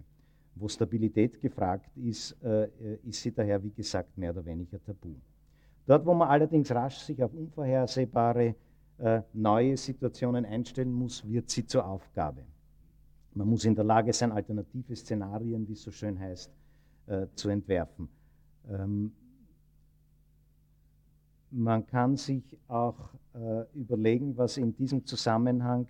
Wo 0.54 0.68
Stabilität 0.68 1.40
gefragt 1.40 1.90
ist, 1.96 2.36
äh, 2.42 2.68
ist 3.04 3.22
sie 3.22 3.32
daher, 3.32 3.62
wie 3.62 3.70
gesagt, 3.70 4.16
mehr 4.18 4.30
oder 4.30 4.44
weniger 4.44 4.82
tabu. 4.82 5.14
Dort, 5.86 6.04
wo 6.04 6.14
man 6.14 6.28
allerdings 6.28 6.70
rasch 6.70 6.98
sich 6.98 7.22
auf 7.22 7.32
unvorhersehbare 7.32 8.54
neue 9.34 9.76
Situationen 9.76 10.46
einstellen 10.46 10.90
muss, 10.90 11.22
wird 11.28 11.50
sie 11.50 11.66
zur 11.66 11.86
Aufgabe. 11.86 12.40
Man 13.34 13.46
muss 13.46 13.66
in 13.66 13.74
der 13.74 13.84
Lage 13.84 14.10
sein, 14.14 14.32
alternative 14.32 14.96
Szenarien, 14.96 15.68
wie 15.68 15.74
es 15.74 15.82
so 15.82 15.90
schön 15.90 16.18
heißt, 16.18 16.50
zu 17.34 17.50
entwerfen. 17.50 18.08
Man 21.50 21.86
kann 21.86 22.16
sich 22.16 22.58
auch 22.68 23.10
äh, 23.34 23.64
überlegen, 23.74 24.36
was 24.36 24.56
in 24.56 24.74
diesem 24.74 25.04
Zusammenhang 25.04 25.86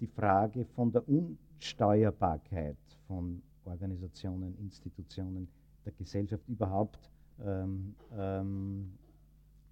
die 0.00 0.06
Frage 0.06 0.64
von 0.64 0.92
der 0.92 1.08
Unsteuerbarkeit 1.08 2.76
von 3.06 3.42
Organisationen, 3.64 4.56
Institutionen, 4.58 5.48
der 5.84 5.92
Gesellschaft 5.92 6.46
überhaupt, 6.48 7.10
ähm, 7.44 7.94
ähm, 8.16 8.92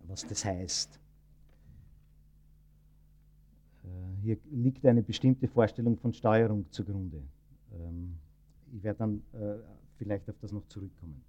was 0.07 0.27
das 0.27 0.45
heißt. 0.45 0.99
Äh, 3.85 3.89
hier 4.23 4.39
liegt 4.51 4.85
eine 4.87 5.03
bestimmte 5.03 5.49
Vorstellung 5.49 5.97
von 5.97 6.13
Steuerung 6.13 6.67
zugrunde. 6.71 7.23
Ähm, 7.73 8.17
ich 8.73 8.83
werde 8.83 8.99
dann 8.99 9.23
äh, 9.33 9.57
vielleicht 9.97 10.29
auf 10.29 10.37
das 10.41 10.53
noch 10.53 10.67
zurückkommen. 10.67 11.23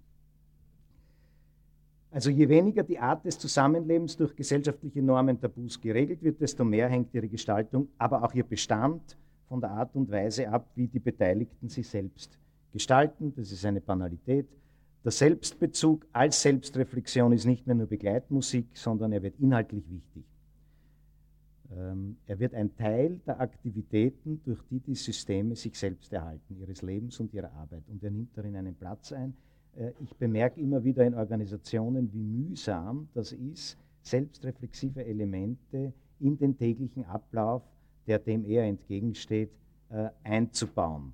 Also 2.10 2.30
je 2.30 2.48
weniger 2.48 2.82
die 2.82 2.98
Art 2.98 3.24
des 3.24 3.38
Zusammenlebens 3.38 4.16
durch 4.16 4.34
gesellschaftliche 4.34 5.02
Normen 5.02 5.38
Tabus 5.40 5.78
geregelt 5.80 6.22
wird, 6.22 6.40
desto 6.40 6.64
mehr 6.64 6.88
hängt 6.88 7.12
ihre 7.12 7.28
Gestaltung, 7.28 7.88
aber 7.98 8.24
auch 8.24 8.32
ihr 8.32 8.44
Bestand 8.44 9.16
von 9.48 9.60
der 9.60 9.70
Art 9.70 9.94
und 9.94 10.10
Weise 10.10 10.48
ab, 10.48 10.70
wie 10.74 10.88
die 10.88 11.00
Beteiligten 11.00 11.68
sie 11.68 11.82
selbst 11.82 12.38
gestalten. 12.72 13.34
Das 13.36 13.52
ist 13.52 13.64
eine 13.64 13.80
Banalität. 13.80 14.46
Der 15.04 15.12
Selbstbezug 15.12 16.06
als 16.12 16.40
Selbstreflexion 16.42 17.32
ist 17.32 17.44
nicht 17.44 17.66
mehr 17.66 17.76
nur 17.76 17.86
Begleitmusik, 17.86 18.66
sondern 18.74 19.12
er 19.12 19.22
wird 19.22 19.38
inhaltlich 19.38 19.84
wichtig. 19.90 20.24
Ähm, 21.76 22.16
er 22.26 22.38
wird 22.38 22.54
ein 22.54 22.74
Teil 22.76 23.20
der 23.26 23.40
Aktivitäten, 23.40 24.40
durch 24.44 24.60
die 24.70 24.80
die 24.80 24.94
Systeme 24.94 25.54
sich 25.54 25.78
selbst 25.78 26.12
erhalten, 26.12 26.58
ihres 26.58 26.82
Lebens 26.82 27.20
und 27.20 27.32
ihrer 27.34 27.52
Arbeit. 27.52 27.82
Und 27.88 28.02
er 28.02 28.10
nimmt 28.10 28.36
darin 28.36 28.56
einen 28.56 28.74
Platz 28.74 29.12
ein, 29.12 29.34
ich 30.00 30.16
bemerke 30.16 30.60
immer 30.60 30.82
wieder 30.82 31.04
in 31.04 31.14
Organisationen, 31.14 32.12
wie 32.12 32.22
mühsam 32.22 33.08
das 33.14 33.32
ist, 33.32 33.78
selbstreflexive 34.02 35.04
Elemente 35.04 35.92
in 36.20 36.36
den 36.36 36.56
täglichen 36.56 37.04
Ablauf, 37.04 37.62
der 38.06 38.18
dem 38.18 38.44
eher 38.44 38.64
entgegensteht, 38.64 39.50
äh, 39.90 40.08
einzubauen. 40.24 41.12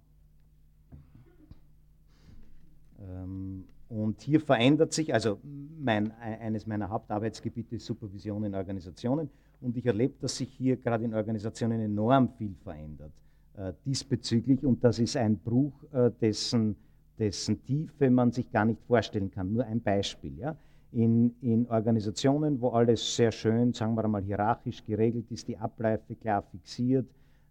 Ähm, 3.01 3.65
und 3.89 4.23
hier 4.23 4.41
verändert 4.41 4.93
sich, 4.93 5.13
also 5.13 5.39
mein, 5.79 6.11
eines 6.13 6.67
meiner 6.67 6.89
Hauptarbeitsgebiete 6.89 7.77
ist 7.77 7.85
Supervision 7.85 8.45
in 8.45 8.55
Organisationen 8.55 9.29
und 9.61 9.77
ich 9.77 9.85
erlebe, 9.85 10.15
dass 10.21 10.37
sich 10.37 10.51
hier 10.51 10.77
gerade 10.77 11.05
in 11.05 11.15
Organisationen 11.15 11.81
enorm 11.81 12.31
viel 12.39 12.55
verändert 12.63 13.13
äh, 13.57 13.73
diesbezüglich 13.85 14.65
und 14.65 14.83
das 14.83 14.99
ist 14.99 15.17
ein 15.17 15.39
Bruch, 15.39 15.85
dessen 16.21 16.77
dessen 17.19 17.63
Tiefe 17.65 18.11
man 18.11 18.33
sich 18.33 18.51
gar 18.51 18.65
nicht 18.65 18.81
vorstellen 18.87 19.31
kann. 19.31 19.53
Nur 19.53 19.65
ein 19.65 19.81
Beispiel. 19.81 20.39
Ja? 20.39 20.57
In, 20.93 21.35
in 21.41 21.69
Organisationen, 21.69 22.61
wo 22.61 22.71
alles 22.71 23.17
sehr 23.17 23.33
schön, 23.33 23.73
sagen 23.73 23.95
wir 23.97 24.07
mal, 24.09 24.23
hierarchisch 24.23 24.85
geregelt 24.85 25.31
ist, 25.31 25.49
die 25.49 25.57
Abläufe 25.57 26.15
klar 26.15 26.43
fixiert, 26.43 27.07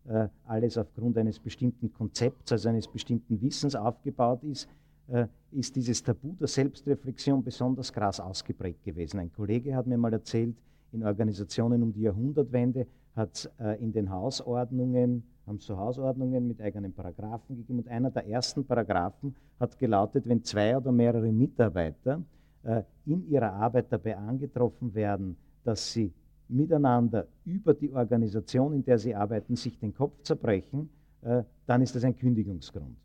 äh, 0.08 0.27
alles 0.46 0.77
aufgrund 0.77 1.17
eines 1.17 1.39
bestimmten 1.39 1.91
Konzepts, 1.93 2.51
also 2.51 2.70
eines 2.70 2.88
bestimmten 2.88 3.41
Wissens 3.41 3.75
aufgebaut 3.75 4.43
ist, 4.43 4.67
äh, 5.08 5.27
ist 5.51 5.75
dieses 5.75 6.01
Tabu 6.01 6.34
der 6.39 6.48
Selbstreflexion 6.48 7.43
besonders 7.43 7.91
krass 7.91 8.20
ausgeprägt 8.20 8.84
gewesen. 8.84 9.20
Ein 9.20 9.32
Kollege 9.32 9.75
hat 9.75 9.88
mir 9.88 9.98
mal 9.98 10.13
erzählt, 10.13 10.55
in 10.91 11.03
Organisationen 11.03 11.84
um 11.84 11.93
die 11.93 12.01
Jahrhundertwende 12.01 12.86
hat 13.15 13.34
es 13.34 13.50
äh, 13.60 13.82
in 13.82 13.91
den 13.91 14.10
Hausordnungen 14.10 15.24
haben 15.46 15.60
so 15.60 15.77
Hausordnungen 15.77 16.48
mit 16.48 16.62
eigenen 16.62 16.93
Paragraphen 16.93 17.58
gegeben. 17.58 17.79
Und 17.79 17.88
einer 17.88 18.12
der 18.12 18.27
ersten 18.27 18.65
Paragraphen 18.65 19.36
hat 19.63 19.79
gelautet, 19.79 20.27
wenn 20.27 20.43
zwei 20.43 20.77
oder 20.77 20.91
mehrere 20.91 21.32
Mitarbeiter 21.32 22.22
äh, 22.63 22.84
in 23.05 23.27
ihrer 23.29 23.53
Arbeit 23.53 23.88
dabei 23.89 24.17
angetroffen 24.17 24.93
werden, 24.93 25.36
dass 25.63 25.91
sie 25.93 26.13
miteinander 26.50 27.25
über 27.46 27.74
die 27.74 27.91
Organisation, 27.91 28.74
in 28.74 28.84
der 28.84 29.00
sie 29.00 29.15
arbeiten, 29.15 29.55
sich 29.55 29.79
den 29.79 29.93
Kopf 29.93 30.22
zerbrechen, 30.22 30.89
äh, 31.22 31.43
dann 31.65 31.82
ist 31.82 31.96
das 31.96 32.03
ein 32.03 32.15
Kündigungsgrund. 32.15 32.96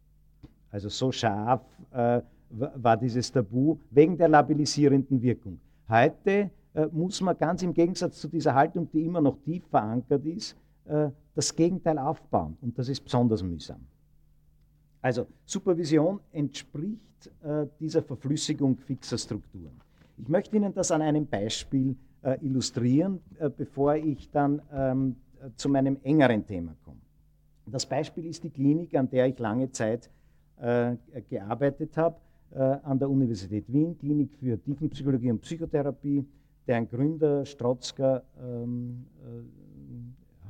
Also 0.71 0.89
so 0.89 1.13
scharf 1.13 1.63
äh, 1.93 2.21
war 2.51 2.97
dieses 2.97 3.31
Tabu 3.31 3.79
wegen 3.91 4.17
der 4.19 4.29
labilisierenden 4.29 5.23
Wirkung. 5.23 5.61
Heute 5.89 6.51
äh, 6.75 6.87
muss 6.93 7.21
man 7.21 7.39
ganz 7.39 7.63
im 7.63 7.73
Gegensatz 7.73 8.21
zu 8.21 8.29
dieser 8.29 8.55
Haltung, 8.55 8.91
die 8.91 9.05
immer 9.05 9.21
noch 9.21 9.39
tief 9.43 9.65
verankert 9.69 10.25
ist, 10.27 10.57
äh, 10.87 11.11
das 11.35 11.55
Gegenteil 11.55 11.99
aufbauen. 11.99 12.57
Und 12.61 12.77
das 12.77 12.89
ist 12.89 13.01
besonders 13.01 13.43
mühsam. 13.43 13.81
Also 15.01 15.27
Supervision 15.45 16.21
entspricht 16.33 17.31
äh, 17.43 17.67
dieser 17.79 18.03
Verflüssigung 18.03 18.77
fixer 18.77 19.19
Strukturen. 19.19 19.81
Ich 20.17 20.29
möchte 20.29 20.57
Ihnen 20.57 20.75
das 20.75 20.91
an 20.91 21.03
einem 21.03 21.27
Beispiel 21.27 21.97
äh, 22.23 22.39
illustrieren, 22.45 23.21
äh, 23.39 23.49
bevor 23.49 23.95
ich 23.95 24.31
dann 24.31 24.61
ähm, 24.73 25.17
zu 25.57 25.69
meinem 25.69 25.99
engeren 26.03 26.45
Thema 26.45 26.75
komme. 26.85 26.99
Das 27.67 27.87
Beispiel 27.87 28.27
ist 28.27 28.43
die 28.43 28.51
Klinik, 28.51 28.95
an 28.97 29.09
der 29.09 29.27
ich 29.27 29.39
lange 29.39 29.71
Zeit 29.71 30.11
äh, 30.57 30.97
gearbeitet 31.29 31.97
habe, 31.97 32.17
äh, 32.51 32.59
an 32.61 32.99
der 32.99 33.09
Universität 33.09 33.73
Wien, 33.73 33.97
Klinik 33.99 34.33
für 34.41 34.61
Tiefenpsychologie 34.61 35.31
und 35.31 35.41
Psychotherapie, 35.43 36.27
deren 36.67 36.89
Gründer 36.89 37.45
Strotzka 37.45 38.23
ähm, 38.43 39.07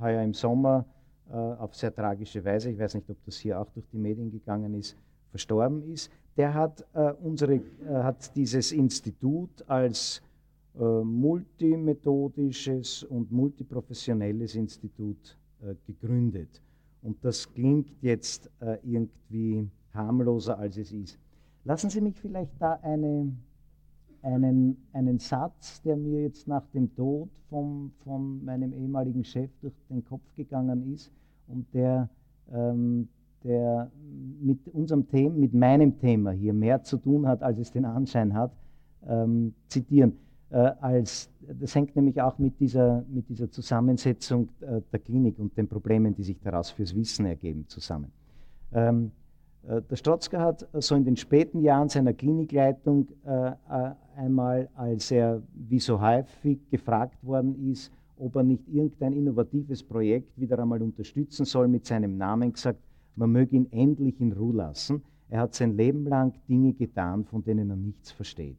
heuer 0.00 0.22
im 0.22 0.32
Sommer 0.32 0.86
äh, 0.86 0.97
auf 1.32 1.74
sehr 1.74 1.94
tragische 1.94 2.44
Weise, 2.44 2.70
ich 2.70 2.78
weiß 2.78 2.94
nicht, 2.94 3.10
ob 3.10 3.16
das 3.24 3.36
hier 3.36 3.60
auch 3.60 3.68
durch 3.70 3.86
die 3.92 3.98
Medien 3.98 4.30
gegangen 4.30 4.74
ist, 4.74 4.96
verstorben 5.30 5.82
ist, 5.92 6.10
der 6.36 6.54
hat, 6.54 6.86
äh, 6.94 7.12
unsere, 7.22 7.56
äh, 7.56 7.60
hat 7.88 8.34
dieses 8.36 8.70
Institut 8.72 9.68
als 9.68 10.22
äh, 10.78 10.82
multimethodisches 10.82 13.04
und 13.04 13.30
multiprofessionelles 13.32 14.54
Institut 14.54 15.38
äh, 15.60 15.74
gegründet. 15.86 16.62
Und 17.02 17.24
das 17.24 17.52
klingt 17.52 17.90
jetzt 18.00 18.50
äh, 18.60 18.78
irgendwie 18.84 19.68
harmloser, 19.92 20.56
als 20.58 20.76
es 20.76 20.92
ist. 20.92 21.18
Lassen 21.64 21.90
Sie 21.90 22.00
mich 22.00 22.20
vielleicht 22.20 22.52
da 22.60 22.78
eine, 22.82 23.32
einen, 24.22 24.76
einen 24.92 25.18
Satz, 25.18 25.82
der 25.82 25.96
mir 25.96 26.22
jetzt 26.22 26.48
nach 26.48 26.66
dem 26.74 26.94
Tod 26.94 27.28
vom, 27.48 27.92
von 28.04 28.44
meinem 28.44 28.72
ehemaligen 28.72 29.24
Chef 29.24 29.50
durch 29.60 29.74
den 29.88 30.04
Kopf 30.04 30.22
gegangen 30.36 30.92
ist 30.92 31.10
und 31.46 31.66
der, 31.72 32.08
ähm, 32.52 33.08
der 33.44 33.90
mit 34.40 34.66
unserem 34.68 35.08
Thema, 35.08 35.34
mit 35.34 35.54
meinem 35.54 35.98
Thema 35.98 36.32
hier 36.32 36.52
mehr 36.52 36.82
zu 36.82 36.98
tun 36.98 37.26
hat, 37.26 37.42
als 37.42 37.58
es 37.58 37.72
den 37.72 37.84
Anschein 37.84 38.34
hat, 38.34 38.52
ähm, 39.06 39.54
zitieren. 39.68 40.14
Äh, 40.50 40.72
als, 40.80 41.30
das 41.60 41.74
hängt 41.74 41.94
nämlich 41.94 42.20
auch 42.22 42.38
mit 42.38 42.58
dieser, 42.58 43.04
mit 43.08 43.28
dieser 43.28 43.50
Zusammensetzung 43.50 44.48
äh, 44.60 44.80
der 44.92 44.98
Klinik 45.00 45.38
und 45.38 45.56
den 45.56 45.68
Problemen, 45.68 46.14
die 46.14 46.22
sich 46.22 46.40
daraus 46.40 46.70
fürs 46.70 46.94
Wissen 46.94 47.26
ergeben, 47.26 47.66
zusammen. 47.68 48.10
Ähm, 48.72 49.06
äh, 49.06 49.10
der 49.62 49.96
Strotzka 49.96 50.40
hat 50.40 50.66
so 50.74 50.94
in 50.94 51.04
den 51.04 51.16
späten 51.16 51.60
Jahren 51.60 51.88
seiner 51.88 52.14
Klinikleitung 52.14 53.08
äh, 53.26 53.48
äh, 53.48 53.54
einmal, 54.16 54.68
als 54.74 55.10
er 55.10 55.42
wie 55.54 55.78
so 55.78 56.00
häufig 56.00 56.58
gefragt 56.70 57.22
worden 57.24 57.70
ist, 57.70 57.92
ob 58.16 58.36
er 58.36 58.42
nicht 58.42 58.66
irgendein 58.68 59.12
innovatives 59.12 59.82
Projekt 59.82 60.38
wieder 60.38 60.58
einmal 60.58 60.82
unterstützen 60.82 61.44
soll, 61.44 61.68
mit 61.68 61.86
seinem 61.86 62.16
Namen 62.16 62.52
gesagt, 62.52 62.80
man 63.14 63.30
möge 63.30 63.56
ihn 63.56 63.70
endlich 63.70 64.20
in 64.20 64.32
Ruhe 64.32 64.56
lassen. 64.56 65.02
Er 65.28 65.40
hat 65.40 65.54
sein 65.54 65.76
Leben 65.76 66.06
lang 66.06 66.32
Dinge 66.48 66.72
getan, 66.72 67.24
von 67.24 67.44
denen 67.44 67.70
er 67.70 67.76
nichts 67.76 68.10
versteht. 68.10 68.58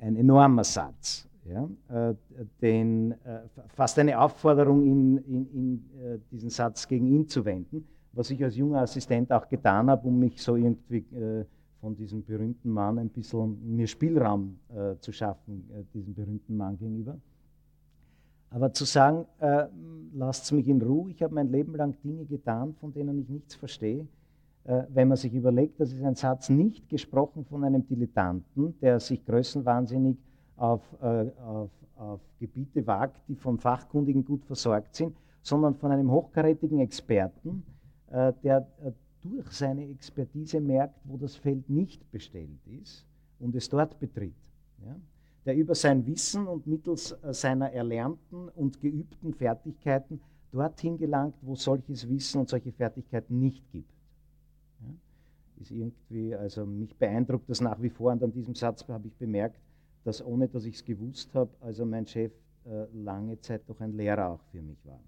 Ein 0.00 0.16
enormer 0.16 0.64
Satz. 0.64 1.28
Ja, 1.44 1.68
äh, 1.88 2.14
den, 2.60 3.12
äh, 3.12 3.42
fast 3.68 3.96
eine 4.00 4.18
Aufforderung, 4.18 4.84
in, 4.84 5.18
in, 5.18 5.46
in 5.52 5.90
äh, 6.00 6.18
diesen 6.32 6.50
Satz 6.50 6.88
gegen 6.88 7.06
ihn 7.06 7.28
zu 7.28 7.44
wenden 7.44 7.86
was 8.16 8.30
ich 8.30 8.42
als 8.42 8.56
junger 8.56 8.80
Assistent 8.80 9.30
auch 9.30 9.46
getan 9.46 9.90
habe, 9.90 10.08
um 10.08 10.18
mich 10.18 10.42
so 10.42 10.56
irgendwie 10.56 11.04
äh, 11.14 11.44
von 11.80 11.94
diesem 11.94 12.24
berühmten 12.24 12.70
Mann 12.70 12.98
ein 12.98 13.10
bisschen 13.10 13.76
mir 13.76 13.86
Spielraum 13.86 14.58
äh, 14.74 14.96
zu 14.98 15.12
schaffen, 15.12 15.68
äh, 15.70 15.84
diesem 15.92 16.14
berühmten 16.14 16.56
Mann 16.56 16.78
gegenüber. 16.78 17.18
Aber 18.50 18.72
zu 18.72 18.86
sagen, 18.86 19.26
äh, 19.38 19.66
lasst 20.14 20.50
mich 20.52 20.66
in 20.66 20.80
Ruhe, 20.80 21.10
ich 21.10 21.22
habe 21.22 21.34
mein 21.34 21.50
Leben 21.50 21.76
lang 21.76 21.94
Dinge 22.02 22.24
getan, 22.24 22.74
von 22.80 22.92
denen 22.92 23.20
ich 23.20 23.28
nichts 23.28 23.54
verstehe, 23.54 24.06
äh, 24.64 24.84
wenn 24.88 25.08
man 25.08 25.18
sich 25.18 25.34
überlegt, 25.34 25.78
das 25.78 25.92
ist 25.92 26.02
ein 26.02 26.14
Satz 26.14 26.48
nicht 26.48 26.88
gesprochen 26.88 27.44
von 27.44 27.64
einem 27.64 27.86
Dilettanten, 27.86 28.78
der 28.80 28.98
sich 28.98 29.24
größenwahnsinnig 29.26 30.16
auf, 30.56 30.80
äh, 31.02 31.26
auf, 31.44 31.70
auf 31.96 32.20
Gebiete 32.40 32.86
wagt, 32.86 33.20
die 33.28 33.36
von 33.36 33.58
Fachkundigen 33.58 34.24
gut 34.24 34.44
versorgt 34.46 34.94
sind, 34.94 35.14
sondern 35.42 35.74
von 35.74 35.92
einem 35.92 36.10
hochkarätigen 36.10 36.80
Experten, 36.80 37.62
der 38.10 38.68
äh, 38.84 38.92
durch 39.20 39.50
seine 39.50 39.88
Expertise 39.88 40.60
merkt, 40.60 41.00
wo 41.04 41.16
das 41.16 41.36
Feld 41.36 41.68
nicht 41.68 42.10
bestellt 42.10 42.64
ist 42.82 43.04
und 43.38 43.54
es 43.54 43.68
dort 43.68 43.98
betritt. 43.98 44.34
Ja? 44.84 44.96
Der 45.44 45.56
über 45.56 45.74
sein 45.74 46.06
Wissen 46.06 46.46
und 46.46 46.66
mittels 46.66 47.12
äh, 47.12 47.32
seiner 47.32 47.72
erlernten 47.72 48.48
und 48.50 48.80
geübten 48.80 49.34
Fertigkeiten 49.34 50.20
dorthin 50.52 50.96
gelangt, 50.96 51.34
wo 51.42 51.54
solches 51.54 52.08
Wissen 52.08 52.40
und 52.40 52.48
solche 52.48 52.72
Fertigkeiten 52.72 53.38
nicht 53.38 53.70
gibt. 53.70 53.90
Ist 55.58 55.70
irgendwie, 55.70 56.34
also 56.34 56.66
mich 56.66 56.94
beeindruckt 56.96 57.48
das 57.48 57.62
nach 57.62 57.80
wie 57.80 57.88
vor 57.88 58.12
und 58.12 58.22
an 58.22 58.30
diesem 58.30 58.54
Satz 58.54 58.86
habe 58.88 59.08
ich 59.08 59.14
bemerkt, 59.14 59.58
dass 60.04 60.24
ohne 60.24 60.48
dass 60.48 60.66
ich 60.66 60.74
es 60.74 60.84
gewusst 60.84 61.34
habe, 61.34 61.50
also 61.60 61.86
mein 61.86 62.06
Chef 62.06 62.32
äh, 62.66 62.84
lange 62.92 63.40
Zeit 63.40 63.62
doch 63.66 63.80
ein 63.80 63.92
Lehrer 63.92 64.28
auch 64.28 64.42
für 64.52 64.60
mich 64.60 64.84
war. 64.84 65.00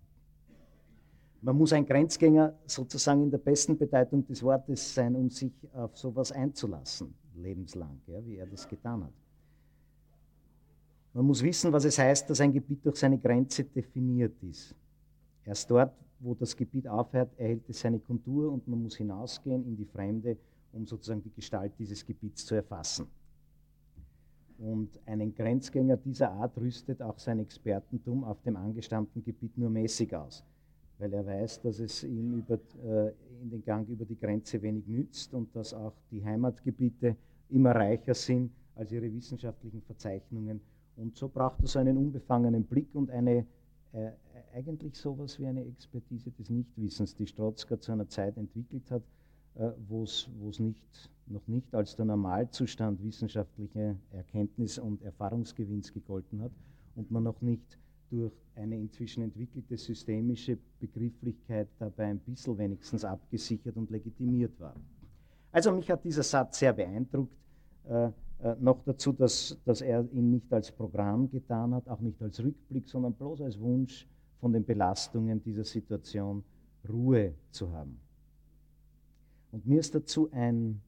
Man 1.40 1.56
muss 1.56 1.72
ein 1.72 1.86
Grenzgänger 1.86 2.58
sozusagen 2.66 3.22
in 3.22 3.30
der 3.30 3.38
besten 3.38 3.78
Bedeutung 3.78 4.26
des 4.26 4.42
Wortes 4.42 4.92
sein, 4.94 5.14
um 5.14 5.30
sich 5.30 5.52
auf 5.72 5.96
sowas 5.96 6.32
einzulassen, 6.32 7.14
lebenslang, 7.36 8.00
ja, 8.08 8.24
wie 8.26 8.36
er 8.36 8.46
das 8.46 8.66
getan 8.66 9.04
hat. 9.04 9.12
Man 11.14 11.24
muss 11.24 11.42
wissen, 11.42 11.72
was 11.72 11.84
es 11.84 11.98
heißt, 11.98 12.28
dass 12.28 12.40
ein 12.40 12.52
Gebiet 12.52 12.84
durch 12.84 12.96
seine 12.96 13.18
Grenze 13.18 13.64
definiert 13.64 14.42
ist. 14.42 14.74
Erst 15.44 15.70
dort, 15.70 15.92
wo 16.18 16.34
das 16.34 16.56
Gebiet 16.56 16.88
aufhört, 16.88 17.30
erhält 17.38 17.68
es 17.68 17.80
seine 17.80 18.00
Kontur 18.00 18.52
und 18.52 18.66
man 18.66 18.82
muss 18.82 18.96
hinausgehen 18.96 19.64
in 19.64 19.76
die 19.76 19.86
Fremde, 19.86 20.36
um 20.72 20.86
sozusagen 20.86 21.22
die 21.22 21.32
Gestalt 21.32 21.72
dieses 21.78 22.04
Gebiets 22.04 22.44
zu 22.44 22.56
erfassen. 22.56 23.06
Und 24.58 24.90
einen 25.06 25.32
Grenzgänger 25.32 25.96
dieser 25.96 26.32
Art 26.32 26.56
rüstet 26.56 27.00
auch 27.00 27.18
sein 27.20 27.38
Expertentum 27.38 28.24
auf 28.24 28.42
dem 28.42 28.56
angestammten 28.56 29.22
Gebiet 29.22 29.56
nur 29.56 29.70
mäßig 29.70 30.14
aus 30.16 30.42
weil 30.98 31.12
er 31.12 31.24
weiß, 31.24 31.62
dass 31.62 31.78
es 31.78 32.04
ihm 32.04 32.38
über, 32.38 32.58
äh, 32.84 33.12
in 33.40 33.50
den 33.50 33.64
Gang 33.64 33.88
über 33.88 34.04
die 34.04 34.18
Grenze 34.18 34.60
wenig 34.62 34.86
nützt 34.86 35.32
und 35.34 35.54
dass 35.54 35.72
auch 35.72 35.94
die 36.10 36.24
Heimatgebiete 36.24 37.16
immer 37.50 37.72
reicher 37.72 38.14
sind 38.14 38.50
als 38.74 38.92
ihre 38.92 39.12
wissenschaftlichen 39.12 39.82
Verzeichnungen. 39.82 40.60
Und 40.96 41.16
so 41.16 41.28
braucht 41.28 41.62
er 41.62 41.68
so 41.68 41.78
einen 41.78 41.96
unbefangenen 41.96 42.64
Blick 42.64 42.94
und 42.94 43.10
eine 43.10 43.46
äh, 43.92 44.10
eigentlich 44.54 44.96
sowas 44.96 45.38
wie 45.38 45.46
eine 45.46 45.64
Expertise 45.64 46.30
des 46.30 46.50
Nichtwissens, 46.50 47.14
die 47.14 47.26
Strotzka 47.26 47.78
zu 47.78 47.92
einer 47.92 48.08
Zeit 48.08 48.36
entwickelt 48.36 48.90
hat, 48.90 49.02
äh, 49.54 49.70
wo 49.88 50.02
es 50.02 50.28
nicht, 50.58 51.10
noch 51.26 51.46
nicht 51.46 51.74
als 51.74 51.96
der 51.96 52.06
Normalzustand 52.06 53.02
wissenschaftlicher 53.02 53.96
Erkenntnis 54.10 54.78
und 54.78 55.02
Erfahrungsgewinns 55.02 55.92
gegolten 55.92 56.42
hat 56.42 56.52
und 56.96 57.10
man 57.10 57.22
noch 57.22 57.40
nicht 57.40 57.78
durch 58.10 58.32
eine 58.54 58.76
inzwischen 58.76 59.22
entwickelte 59.22 59.76
systemische 59.76 60.58
Begrifflichkeit 60.80 61.68
dabei 61.78 62.06
ein 62.06 62.18
bisschen 62.18 62.58
wenigstens 62.58 63.04
abgesichert 63.04 63.76
und 63.76 63.90
legitimiert 63.90 64.58
war. 64.58 64.74
Also 65.52 65.72
mich 65.72 65.90
hat 65.90 66.04
dieser 66.04 66.22
Satz 66.22 66.58
sehr 66.58 66.72
beeindruckt. 66.72 67.36
Äh, 67.88 68.10
äh, 68.40 68.54
noch 68.60 68.84
dazu, 68.84 69.12
dass, 69.12 69.58
dass 69.64 69.80
er 69.80 70.06
ihn 70.12 70.30
nicht 70.30 70.52
als 70.52 70.70
Programm 70.70 71.28
getan 71.30 71.74
hat, 71.74 71.88
auch 71.88 72.00
nicht 72.00 72.22
als 72.22 72.42
Rückblick, 72.42 72.88
sondern 72.88 73.12
bloß 73.14 73.40
als 73.40 73.58
Wunsch 73.58 74.06
von 74.40 74.52
den 74.52 74.64
Belastungen 74.64 75.42
dieser 75.42 75.64
Situation 75.64 76.44
Ruhe 76.88 77.34
zu 77.50 77.72
haben. 77.72 77.98
Und 79.50 79.66
mir 79.66 79.80
ist 79.80 79.94
dazu 79.94 80.30
ein, 80.30 80.80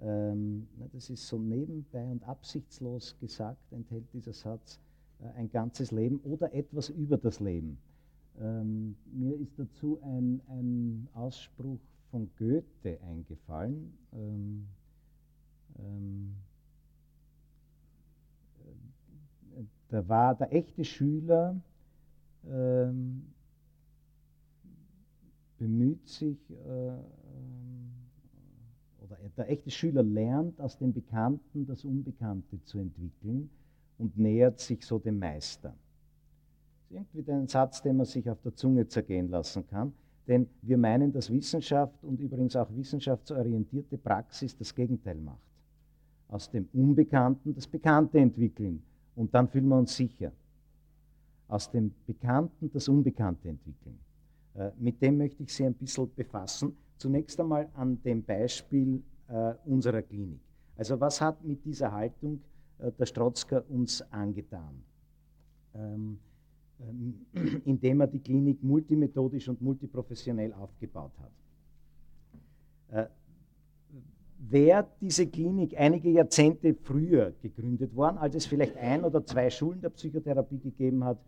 ähm, 0.00 0.66
das 0.92 1.10
ist 1.10 1.26
so 1.26 1.38
nebenbei 1.38 2.10
und 2.10 2.22
absichtslos 2.24 3.16
gesagt, 3.20 3.72
enthält 3.72 4.04
dieser 4.14 4.32
Satz, 4.32 4.80
ein 5.32 5.50
ganzes 5.50 5.90
Leben 5.90 6.18
oder 6.20 6.52
etwas 6.54 6.88
über 6.88 7.16
das 7.16 7.40
Leben. 7.40 7.78
Ähm, 8.40 8.96
mir 9.12 9.38
ist 9.38 9.58
dazu 9.58 10.00
ein, 10.02 10.40
ein, 10.48 11.08
Ausspruch 11.14 11.78
von 12.10 12.28
Goethe 12.36 13.00
eingefallen. 13.02 13.96
Ähm, 14.12 14.66
ähm, 15.78 16.34
äh, 19.56 19.62
da 19.88 20.08
war 20.08 20.34
der 20.34 20.52
echte 20.52 20.84
Schüler, 20.84 21.60
ähm, 22.46 23.26
bemüht 25.58 26.08
sich, 26.08 26.38
äh, 26.50 26.88
ähm, 26.88 27.92
oder 29.00 29.16
der 29.36 29.48
echte 29.48 29.70
Schüler 29.70 30.02
lernt 30.02 30.60
aus 30.60 30.76
dem 30.76 30.92
Bekannten 30.92 31.66
das 31.66 31.84
Unbekannte 31.84 32.62
zu 32.64 32.78
entwickeln 32.78 33.48
und 33.98 34.18
nähert 34.18 34.60
sich 34.60 34.84
so 34.84 34.98
dem 34.98 35.18
Meister. 35.18 35.74
Irgendwie 36.90 37.30
ein 37.30 37.48
Satz, 37.48 37.82
den 37.82 37.96
man 37.96 38.06
sich 38.06 38.28
auf 38.28 38.40
der 38.42 38.54
Zunge 38.54 38.86
zergehen 38.86 39.28
lassen 39.28 39.66
kann, 39.66 39.92
denn 40.26 40.48
wir 40.62 40.78
meinen, 40.78 41.12
dass 41.12 41.30
Wissenschaft 41.30 42.02
und 42.02 42.20
übrigens 42.20 42.56
auch 42.56 42.68
wissenschaftsorientierte 42.74 43.98
Praxis 43.98 44.56
das 44.56 44.74
Gegenteil 44.74 45.16
macht. 45.16 45.40
Aus 46.28 46.50
dem 46.50 46.68
Unbekannten 46.72 47.54
das 47.54 47.66
Bekannte 47.66 48.18
entwickeln 48.18 48.82
und 49.14 49.34
dann 49.34 49.48
fühlen 49.48 49.68
wir 49.68 49.78
uns 49.78 49.94
sicher. 49.94 50.32
Aus 51.48 51.70
dem 51.70 51.92
Bekannten 52.06 52.70
das 52.72 52.88
Unbekannte 52.88 53.48
entwickeln. 53.48 53.98
Äh, 54.54 54.70
mit 54.78 55.02
dem 55.02 55.18
möchte 55.18 55.42
ich 55.42 55.52
Sie 55.52 55.66
ein 55.66 55.74
bisschen 55.74 56.12
befassen. 56.14 56.76
Zunächst 56.96 57.38
einmal 57.38 57.68
an 57.74 58.02
dem 58.02 58.22
Beispiel 58.22 59.02
äh, 59.28 59.54
unserer 59.66 60.02
Klinik. 60.02 60.40
Also 60.76 60.98
was 60.98 61.20
hat 61.20 61.44
mit 61.44 61.64
dieser 61.64 61.92
Haltung 61.92 62.40
äh, 62.78 62.92
der 62.92 63.06
Strotzker 63.06 63.64
uns 63.68 64.02
angetan, 64.10 64.82
ähm, 65.74 66.18
ähm, 66.80 67.26
indem 67.64 68.00
er 68.00 68.06
die 68.06 68.20
Klinik 68.20 68.62
multimethodisch 68.62 69.48
und 69.48 69.60
multiprofessionell 69.60 70.52
aufgebaut 70.52 71.12
hat. 71.18 71.32
Äh, 72.88 73.08
Wäre 74.46 74.86
diese 75.00 75.26
Klinik 75.26 75.74
einige 75.78 76.10
Jahrzehnte 76.10 76.74
früher 76.74 77.32
gegründet 77.40 77.94
worden, 77.96 78.18
als 78.18 78.34
es 78.34 78.44
vielleicht 78.44 78.76
ein 78.76 79.02
oder 79.04 79.24
zwei 79.24 79.48
Schulen 79.48 79.80
der 79.80 79.88
Psychotherapie 79.90 80.58
gegeben 80.58 81.02
hat, 81.04 81.18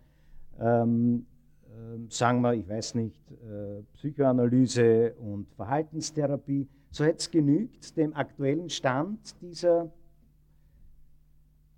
ähm, 0.60 1.24
äh, 1.64 2.10
sagen 2.10 2.40
wir, 2.42 2.54
ich 2.54 2.68
weiß 2.68 2.94
nicht, 2.96 3.16
äh, 3.30 3.82
Psychoanalyse 3.94 5.14
und 5.14 5.48
Verhaltenstherapie, 5.54 6.68
so 6.90 7.04
hätte 7.04 7.18
es 7.18 7.30
genügt, 7.30 7.96
dem 7.96 8.14
aktuellen 8.14 8.68
Stand 8.68 9.40
dieser 9.40 9.90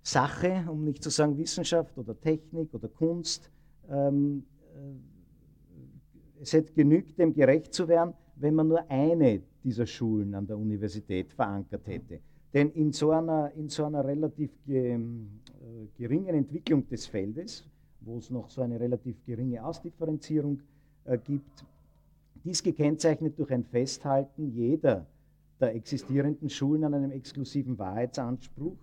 Sache, 0.01 0.65
um 0.69 0.83
nicht 0.83 1.03
zu 1.03 1.09
sagen 1.09 1.37
Wissenschaft 1.37 1.97
oder 1.97 2.19
Technik 2.19 2.73
oder 2.73 2.87
Kunst, 2.87 3.49
ähm, 3.89 4.43
äh, 4.75 6.41
es 6.41 6.53
hätte 6.53 6.73
genügt, 6.73 7.19
dem 7.19 7.33
gerecht 7.33 7.73
zu 7.73 7.87
werden, 7.87 8.13
wenn 8.35 8.55
man 8.55 8.67
nur 8.67 8.89
eine 8.89 9.41
dieser 9.63 9.85
Schulen 9.85 10.33
an 10.35 10.47
der 10.47 10.57
Universität 10.57 11.33
verankert 11.33 11.85
hätte. 11.87 12.19
Denn 12.53 12.71
in 12.71 12.91
so 12.91 13.11
einer, 13.11 13.51
in 13.55 13.69
so 13.69 13.85
einer 13.85 14.03
relativ 14.05 14.51
ge, 14.65 14.95
äh, 14.95 14.99
geringen 15.97 16.33
Entwicklung 16.33 16.87
des 16.87 17.05
Feldes, 17.05 17.65
wo 18.01 18.17
es 18.17 18.29
noch 18.29 18.49
so 18.49 18.61
eine 18.61 18.79
relativ 18.79 19.23
geringe 19.25 19.63
Ausdifferenzierung 19.63 20.61
äh, 21.03 21.17
gibt, 21.17 21.65
dies 22.43 22.63
gekennzeichnet 22.63 23.37
durch 23.37 23.51
ein 23.51 23.65
Festhalten 23.65 24.49
jeder 24.51 25.05
der 25.59 25.75
existierenden 25.75 26.49
Schulen 26.49 26.85
an 26.85 26.93
einem 26.93 27.11
exklusiven 27.11 27.77
Wahrheitsanspruch, 27.77 28.77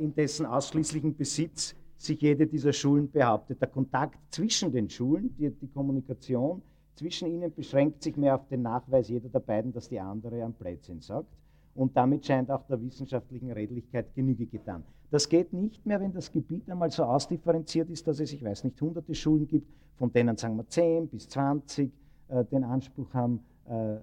in 0.00 0.14
dessen 0.14 0.46
ausschließlichen 0.46 1.16
Besitz 1.16 1.74
sich 2.00 2.20
jede 2.20 2.46
dieser 2.46 2.72
Schulen 2.72 3.10
behauptet. 3.10 3.60
Der 3.60 3.68
Kontakt 3.68 4.18
zwischen 4.30 4.72
den 4.72 4.88
Schulen, 4.88 5.34
die, 5.36 5.50
die 5.50 5.68
Kommunikation 5.68 6.62
zwischen 6.94 7.28
ihnen 7.28 7.52
beschränkt 7.54 8.02
sich 8.02 8.16
mehr 8.16 8.34
auf 8.34 8.46
den 8.48 8.62
Nachweis 8.62 9.08
jeder 9.08 9.28
der 9.28 9.40
beiden, 9.40 9.72
dass 9.72 9.88
die 9.88 10.00
andere 10.00 10.42
am 10.42 10.52
Blödsinn 10.54 11.00
sagt. 11.00 11.28
Und 11.74 11.96
damit 11.96 12.26
scheint 12.26 12.50
auch 12.50 12.66
der 12.66 12.80
wissenschaftlichen 12.82 13.50
Redlichkeit 13.52 14.14
Genüge 14.14 14.46
getan. 14.46 14.82
Das 15.10 15.28
geht 15.28 15.52
nicht 15.52 15.84
mehr, 15.86 16.00
wenn 16.00 16.12
das 16.12 16.32
Gebiet 16.32 16.68
einmal 16.70 16.90
so 16.90 17.04
ausdifferenziert 17.04 17.90
ist, 17.90 18.06
dass 18.06 18.20
es, 18.20 18.32
ich 18.32 18.42
weiß 18.42 18.64
nicht, 18.64 18.80
hunderte 18.80 19.14
Schulen 19.14 19.46
gibt, 19.46 19.70
von 19.96 20.12
denen 20.12 20.36
sagen 20.36 20.56
wir 20.56 20.66
10 20.66 21.08
bis 21.08 21.28
20 21.28 21.92
äh, 22.28 22.44
den 22.46 22.64
Anspruch 22.64 23.12
haben, 23.12 23.40
äh, 23.68 23.96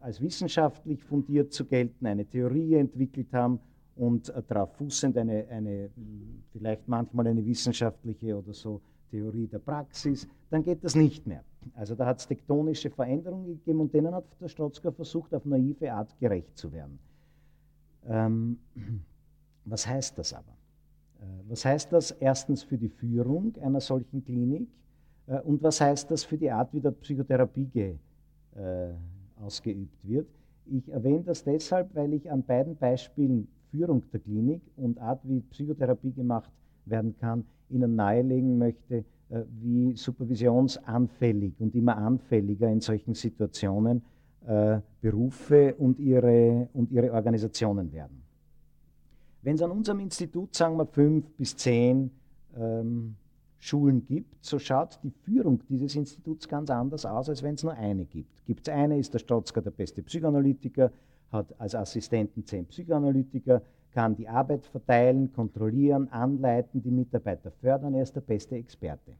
als 0.00 0.20
wissenschaftlich 0.20 1.02
fundiert 1.02 1.52
zu 1.52 1.64
gelten, 1.64 2.06
eine 2.06 2.26
Theorie 2.26 2.74
entwickelt 2.74 3.32
haben 3.32 3.58
und 3.96 4.28
äh, 4.28 4.42
darauf 4.46 4.74
fußend 4.76 5.16
eine, 5.16 5.46
eine, 5.48 5.90
vielleicht 6.52 6.88
manchmal 6.88 7.26
eine 7.28 7.44
wissenschaftliche 7.44 8.36
oder 8.36 8.52
so 8.52 8.80
Theorie 9.10 9.46
der 9.46 9.60
Praxis, 9.60 10.26
dann 10.50 10.64
geht 10.64 10.82
das 10.82 10.94
nicht 10.94 11.26
mehr. 11.26 11.44
Also 11.74 11.94
da 11.94 12.06
hat 12.06 12.18
es 12.18 12.26
tektonische 12.26 12.90
Veränderungen 12.90 13.46
gegeben 13.46 13.80
und 13.80 13.94
denen 13.94 14.14
hat 14.14 14.24
der 14.40 14.48
Strotzka 14.48 14.90
versucht, 14.90 15.32
auf 15.34 15.44
naive 15.44 15.92
Art 15.92 16.18
gerecht 16.18 16.56
zu 16.58 16.72
werden. 16.72 16.98
Ähm, 18.06 18.58
was 19.64 19.86
heißt 19.86 20.18
das 20.18 20.34
aber? 20.34 20.56
Äh, 21.20 21.24
was 21.48 21.64
heißt 21.64 21.92
das 21.92 22.10
erstens 22.10 22.62
für 22.62 22.76
die 22.76 22.88
Führung 22.88 23.54
einer 23.62 23.80
solchen 23.80 24.24
Klinik 24.24 24.68
äh, 25.26 25.40
und 25.40 25.62
was 25.62 25.80
heißt 25.80 26.10
das 26.10 26.24
für 26.24 26.36
die 26.36 26.50
Art, 26.50 26.72
wie 26.72 26.80
dort 26.80 27.00
Psychotherapie 27.00 27.66
ge, 27.66 27.96
äh, 28.56 28.92
ausgeübt 29.40 30.06
wird? 30.06 30.28
Ich 30.66 30.88
erwähne 30.90 31.22
das 31.22 31.44
deshalb, 31.44 31.94
weil 31.94 32.14
ich 32.14 32.30
an 32.30 32.42
beiden 32.42 32.76
Beispielen 32.76 33.48
Führung 33.74 34.04
der 34.12 34.20
Klinik 34.20 34.62
und 34.76 35.00
Art, 35.00 35.20
wie 35.24 35.40
Psychotherapie 35.40 36.12
gemacht 36.12 36.50
werden 36.84 37.16
kann, 37.18 37.44
Ihnen 37.70 37.96
nahelegen 37.96 38.56
möchte, 38.56 39.04
äh, 39.30 39.42
wie 39.60 39.96
supervisionsanfällig 39.96 41.54
und 41.58 41.74
immer 41.74 41.96
anfälliger 41.96 42.68
in 42.70 42.80
solchen 42.80 43.14
Situationen 43.14 44.02
äh, 44.46 44.78
Berufe 45.00 45.74
und 45.74 45.98
ihre, 45.98 46.68
und 46.74 46.92
ihre 46.92 47.12
Organisationen 47.12 47.90
werden. 47.92 48.22
Wenn 49.42 49.56
es 49.56 49.62
an 49.62 49.72
unserem 49.72 50.00
Institut, 50.00 50.54
sagen 50.54 50.76
wir, 50.76 50.86
fünf 50.86 51.28
bis 51.32 51.56
zehn 51.56 52.10
ähm, 52.56 53.16
Schulen 53.58 54.04
gibt, 54.04 54.44
so 54.44 54.58
schaut 54.58 55.00
die 55.02 55.10
Führung 55.10 55.60
dieses 55.68 55.96
Instituts 55.96 56.46
ganz 56.46 56.70
anders 56.70 57.04
aus, 57.04 57.28
als 57.28 57.42
wenn 57.42 57.54
es 57.54 57.64
nur 57.64 57.72
eine 57.72 58.04
gibt. 58.04 58.44
Gibt 58.46 58.68
es 58.68 58.74
eine, 58.74 58.98
ist 58.98 59.12
der 59.14 59.18
Strotzka 59.18 59.60
der 59.60 59.70
beste 59.70 60.02
Psychoanalytiker, 60.02 60.92
hat 61.34 61.54
als 61.60 61.74
Assistenten 61.74 62.46
zehn 62.46 62.64
Psychoanalytiker, 62.66 63.60
kann 63.92 64.16
die 64.16 64.26
Arbeit 64.26 64.66
verteilen, 64.66 65.32
kontrollieren, 65.32 66.08
anleiten, 66.10 66.82
die 66.82 66.90
Mitarbeiter 66.90 67.50
fördern. 67.50 67.94
Er 67.94 68.02
ist 68.02 68.16
der 68.16 68.22
beste 68.22 68.56
Experte. 68.56 69.12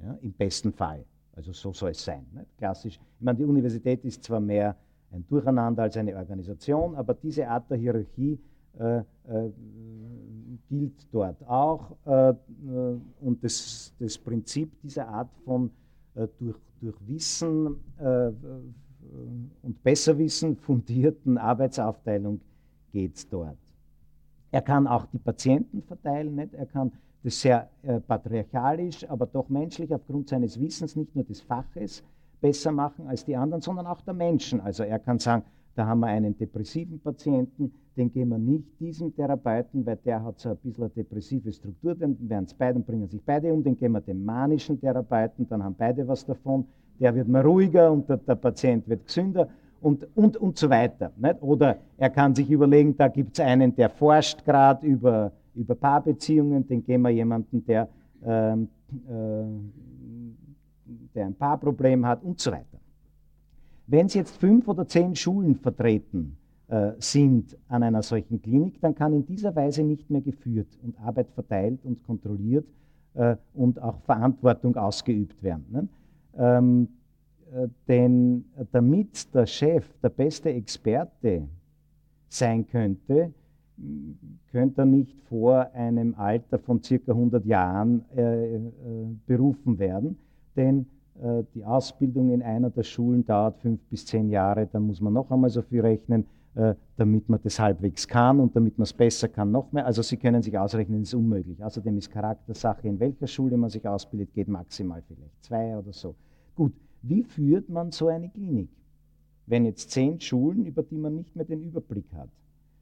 Ja, 0.00 0.18
Im 0.20 0.32
besten 0.32 0.72
Fall. 0.72 1.04
Also 1.34 1.52
so 1.52 1.72
soll 1.72 1.90
es 1.90 2.04
sein. 2.04 2.26
Nicht? 2.34 2.58
Klassisch. 2.58 2.98
Ich 3.18 3.24
meine, 3.24 3.38
die 3.38 3.44
Universität 3.44 4.04
ist 4.04 4.22
zwar 4.24 4.40
mehr 4.40 4.76
ein 5.10 5.24
Durcheinander 5.28 5.84
als 5.84 5.96
eine 5.96 6.16
Organisation, 6.16 6.94
aber 6.94 7.14
diese 7.14 7.48
Art 7.48 7.70
der 7.70 7.78
Hierarchie 7.78 8.38
äh, 8.78 8.98
äh, 8.98 9.02
gilt 10.68 11.06
dort 11.12 11.42
auch. 11.46 11.96
Äh, 12.06 12.30
äh 12.30 12.34
und 13.20 13.44
das, 13.44 13.94
das, 13.98 14.18
Prinzip 14.18 14.80
dieser 14.82 15.08
Art 15.08 15.30
von 15.44 15.70
äh, 16.14 16.26
durch, 16.38 16.56
durch 16.80 16.96
Wissen 17.06 17.76
äh, 17.98 18.30
und 19.62 19.82
Besserwissen 19.82 20.56
fundierten 20.56 21.38
Arbeitsaufteilung 21.38 22.40
geht 22.92 23.16
es 23.16 23.28
dort. 23.28 23.56
Er 24.50 24.62
kann 24.62 24.86
auch 24.86 25.06
die 25.06 25.18
Patienten 25.18 25.82
verteilen, 25.82 26.34
nicht? 26.34 26.54
er 26.54 26.66
kann 26.66 26.92
das 27.22 27.40
sehr 27.40 27.70
äh, 27.82 28.00
patriarchalisch, 28.00 29.08
aber 29.08 29.26
doch 29.26 29.48
menschlich 29.48 29.92
aufgrund 29.94 30.28
seines 30.28 30.60
Wissens, 30.60 30.96
nicht 30.96 31.14
nur 31.14 31.24
des 31.24 31.40
Faches, 31.40 32.02
besser 32.40 32.72
machen 32.72 33.06
als 33.06 33.24
die 33.24 33.36
anderen, 33.36 33.62
sondern 33.62 33.86
auch 33.86 34.00
der 34.02 34.14
Menschen. 34.14 34.60
Also 34.60 34.82
er 34.82 34.98
kann 34.98 35.18
sagen, 35.18 35.44
da 35.74 35.86
haben 35.86 36.00
wir 36.00 36.08
einen 36.08 36.36
depressiven 36.36 37.00
Patienten, 37.00 37.72
den 37.96 38.12
gehen 38.12 38.28
wir 38.28 38.38
nicht 38.38 38.64
diesem 38.80 39.14
Therapeuten, 39.14 39.86
weil 39.86 39.96
der 39.96 40.22
hat 40.22 40.38
so 40.38 40.50
ein 40.50 40.56
bisschen 40.56 40.84
eine 40.84 40.92
depressive 40.92 41.52
Struktur, 41.52 41.94
dann 41.94 42.16
werden 42.28 42.44
es 42.44 42.54
beide 42.54 42.80
bringen 42.80 43.08
sich 43.08 43.22
beide 43.22 43.52
um, 43.52 43.62
den 43.62 43.78
gehen 43.78 43.92
wir 43.92 44.00
dem 44.00 44.24
manischen 44.24 44.80
Therapeuten, 44.80 45.48
dann 45.48 45.62
haben 45.62 45.74
beide 45.74 46.06
was 46.06 46.26
davon, 46.26 46.66
der 47.00 47.14
wird 47.14 47.28
mal 47.28 47.42
ruhiger 47.42 47.90
und 47.90 48.08
der, 48.08 48.18
der 48.18 48.34
Patient 48.34 48.88
wird 48.88 49.06
gesünder 49.06 49.48
und, 49.80 50.06
und, 50.14 50.36
und 50.36 50.56
so 50.56 50.70
weiter. 50.70 51.12
Nicht? 51.16 51.42
Oder 51.42 51.78
er 51.98 52.10
kann 52.10 52.34
sich 52.34 52.50
überlegen, 52.50 52.96
da 52.96 53.08
gibt 53.08 53.38
es 53.38 53.44
einen, 53.44 53.74
der 53.74 53.90
forscht 53.90 54.44
gerade 54.44 54.86
über, 54.86 55.32
über 55.54 55.74
Paarbeziehungen, 55.74 56.66
den 56.66 56.84
geben 56.84 57.02
wir 57.02 57.10
jemanden, 57.10 57.64
der, 57.66 57.88
ähm, 58.24 58.68
äh, 59.08 59.44
der 61.14 61.26
ein 61.26 61.34
Paarproblem 61.34 62.06
hat 62.06 62.22
und 62.22 62.40
so 62.40 62.52
weiter. 62.52 62.78
Wenn 63.86 64.06
es 64.06 64.14
jetzt 64.14 64.36
fünf 64.36 64.68
oder 64.68 64.86
zehn 64.86 65.14
Schulen 65.16 65.56
vertreten 65.56 66.36
äh, 66.68 66.92
sind 66.98 67.58
an 67.68 67.82
einer 67.82 68.02
solchen 68.02 68.40
Klinik, 68.40 68.80
dann 68.80 68.94
kann 68.94 69.12
in 69.12 69.26
dieser 69.26 69.54
Weise 69.54 69.82
nicht 69.82 70.08
mehr 70.08 70.20
geführt 70.20 70.68
und 70.82 70.98
Arbeit 71.00 71.30
verteilt 71.32 71.80
und 71.84 72.02
kontrolliert 72.04 72.66
äh, 73.14 73.36
und 73.54 73.82
auch 73.82 74.00
Verantwortung 74.02 74.76
ausgeübt 74.76 75.42
werden. 75.42 75.66
Ne? 75.70 75.88
Ähm, 76.38 76.88
äh, 77.52 77.68
denn 77.88 78.44
damit 78.72 79.34
der 79.34 79.46
Chef 79.46 79.86
der 80.02 80.08
beste 80.08 80.50
Experte 80.50 81.48
sein 82.28 82.66
könnte, 82.66 83.32
könnte 84.50 84.82
er 84.82 84.86
nicht 84.86 85.20
vor 85.28 85.70
einem 85.74 86.14
Alter 86.14 86.58
von 86.58 86.82
circa 86.82 87.12
100 87.12 87.44
Jahren 87.44 88.04
äh, 88.16 88.56
äh, 88.56 88.60
berufen 89.26 89.78
werden, 89.78 90.18
denn 90.56 90.86
äh, 91.20 91.42
die 91.54 91.64
Ausbildung 91.64 92.32
in 92.32 92.42
einer 92.42 92.70
der 92.70 92.82
Schulen 92.82 93.24
dauert 93.24 93.58
fünf 93.58 93.80
bis 93.90 94.06
zehn 94.06 94.30
Jahre, 94.30 94.66
dann 94.66 94.86
muss 94.86 95.00
man 95.00 95.12
noch 95.12 95.30
einmal 95.30 95.50
so 95.50 95.62
viel 95.62 95.80
rechnen, 95.80 96.26
damit 96.96 97.28
man 97.28 97.40
das 97.42 97.58
halbwegs 97.58 98.06
kann 98.06 98.38
und 98.38 98.54
damit 98.54 98.76
man 98.76 98.82
es 98.82 98.92
besser 98.92 99.28
kann, 99.28 99.50
noch 99.50 99.72
mehr. 99.72 99.86
Also 99.86 100.02
Sie 100.02 100.18
können 100.18 100.42
sich 100.42 100.58
ausrechnen, 100.58 101.00
das 101.00 101.08
ist 101.08 101.14
unmöglich. 101.14 101.64
Außerdem 101.64 101.96
ist 101.96 102.10
Charaktersache, 102.10 102.86
in 102.86 103.00
welcher 103.00 103.26
Schule 103.26 103.56
man 103.56 103.70
sich 103.70 103.86
ausbildet, 103.88 104.34
geht 104.34 104.48
maximal 104.48 105.02
vielleicht 105.08 105.42
zwei 105.42 105.76
oder 105.78 105.92
so. 105.92 106.14
Gut, 106.54 106.74
wie 107.02 107.22
führt 107.22 107.68
man 107.70 107.90
so 107.90 108.08
eine 108.08 108.28
Klinik? 108.28 108.68
Wenn 109.46 109.64
jetzt 109.64 109.90
zehn 109.90 110.20
Schulen, 110.20 110.66
über 110.66 110.82
die 110.82 110.98
man 110.98 111.16
nicht 111.16 111.34
mehr 111.34 111.44
den 111.44 111.62
Überblick 111.62 112.12
hat, 112.14 112.28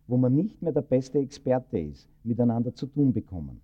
wo 0.09 0.17
man 0.17 0.35
nicht 0.35 0.61
mehr 0.61 0.73
der 0.73 0.83
beste 0.83 1.19
Experte 1.19 1.79
ist, 1.79 2.09
miteinander 2.25 2.75
zu 2.75 2.87
tun 2.87 3.13
bekommen. 3.13 3.61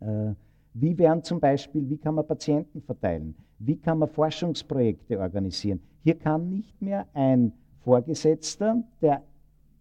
Äh, 0.00 0.32
wie 0.72 0.96
werden 0.96 1.22
zum 1.22 1.38
Beispiel, 1.38 1.88
wie 1.88 1.98
kann 1.98 2.14
man 2.14 2.26
Patienten 2.26 2.80
verteilen? 2.80 3.34
Wie 3.58 3.76
kann 3.76 3.98
man 3.98 4.08
Forschungsprojekte 4.08 5.18
organisieren? 5.18 5.80
Hier 6.02 6.14
kann 6.14 6.48
nicht 6.48 6.80
mehr 6.80 7.06
ein 7.12 7.52
Vorgesetzter, 7.82 8.82
der 9.00 9.22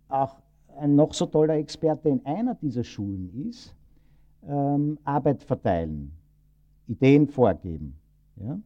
auch 0.07 0.37
ein 0.77 0.95
noch 0.95 1.13
so 1.13 1.25
toller 1.25 1.55
Experte 1.55 2.09
in 2.09 2.25
einer 2.25 2.55
dieser 2.55 2.83
Schulen 2.83 3.49
ist, 3.49 3.75
ähm, 4.47 4.97
Arbeit 5.03 5.43
verteilen, 5.43 6.11
Ideen 6.87 7.27
vorgeben. 7.27 7.95
Ja? 8.37 8.59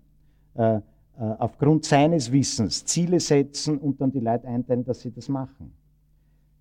Äh, 0.55 0.77
äh, 0.77 0.81
aufgrund 1.39 1.85
seines 1.85 2.31
Wissens 2.31 2.85
Ziele 2.85 3.19
setzen 3.19 3.77
und 3.77 3.99
dann 4.01 4.11
die 4.11 4.19
Leute 4.19 4.47
einteilen, 4.47 4.83
dass 4.83 5.01
sie 5.01 5.11
das 5.11 5.29
machen. 5.29 5.71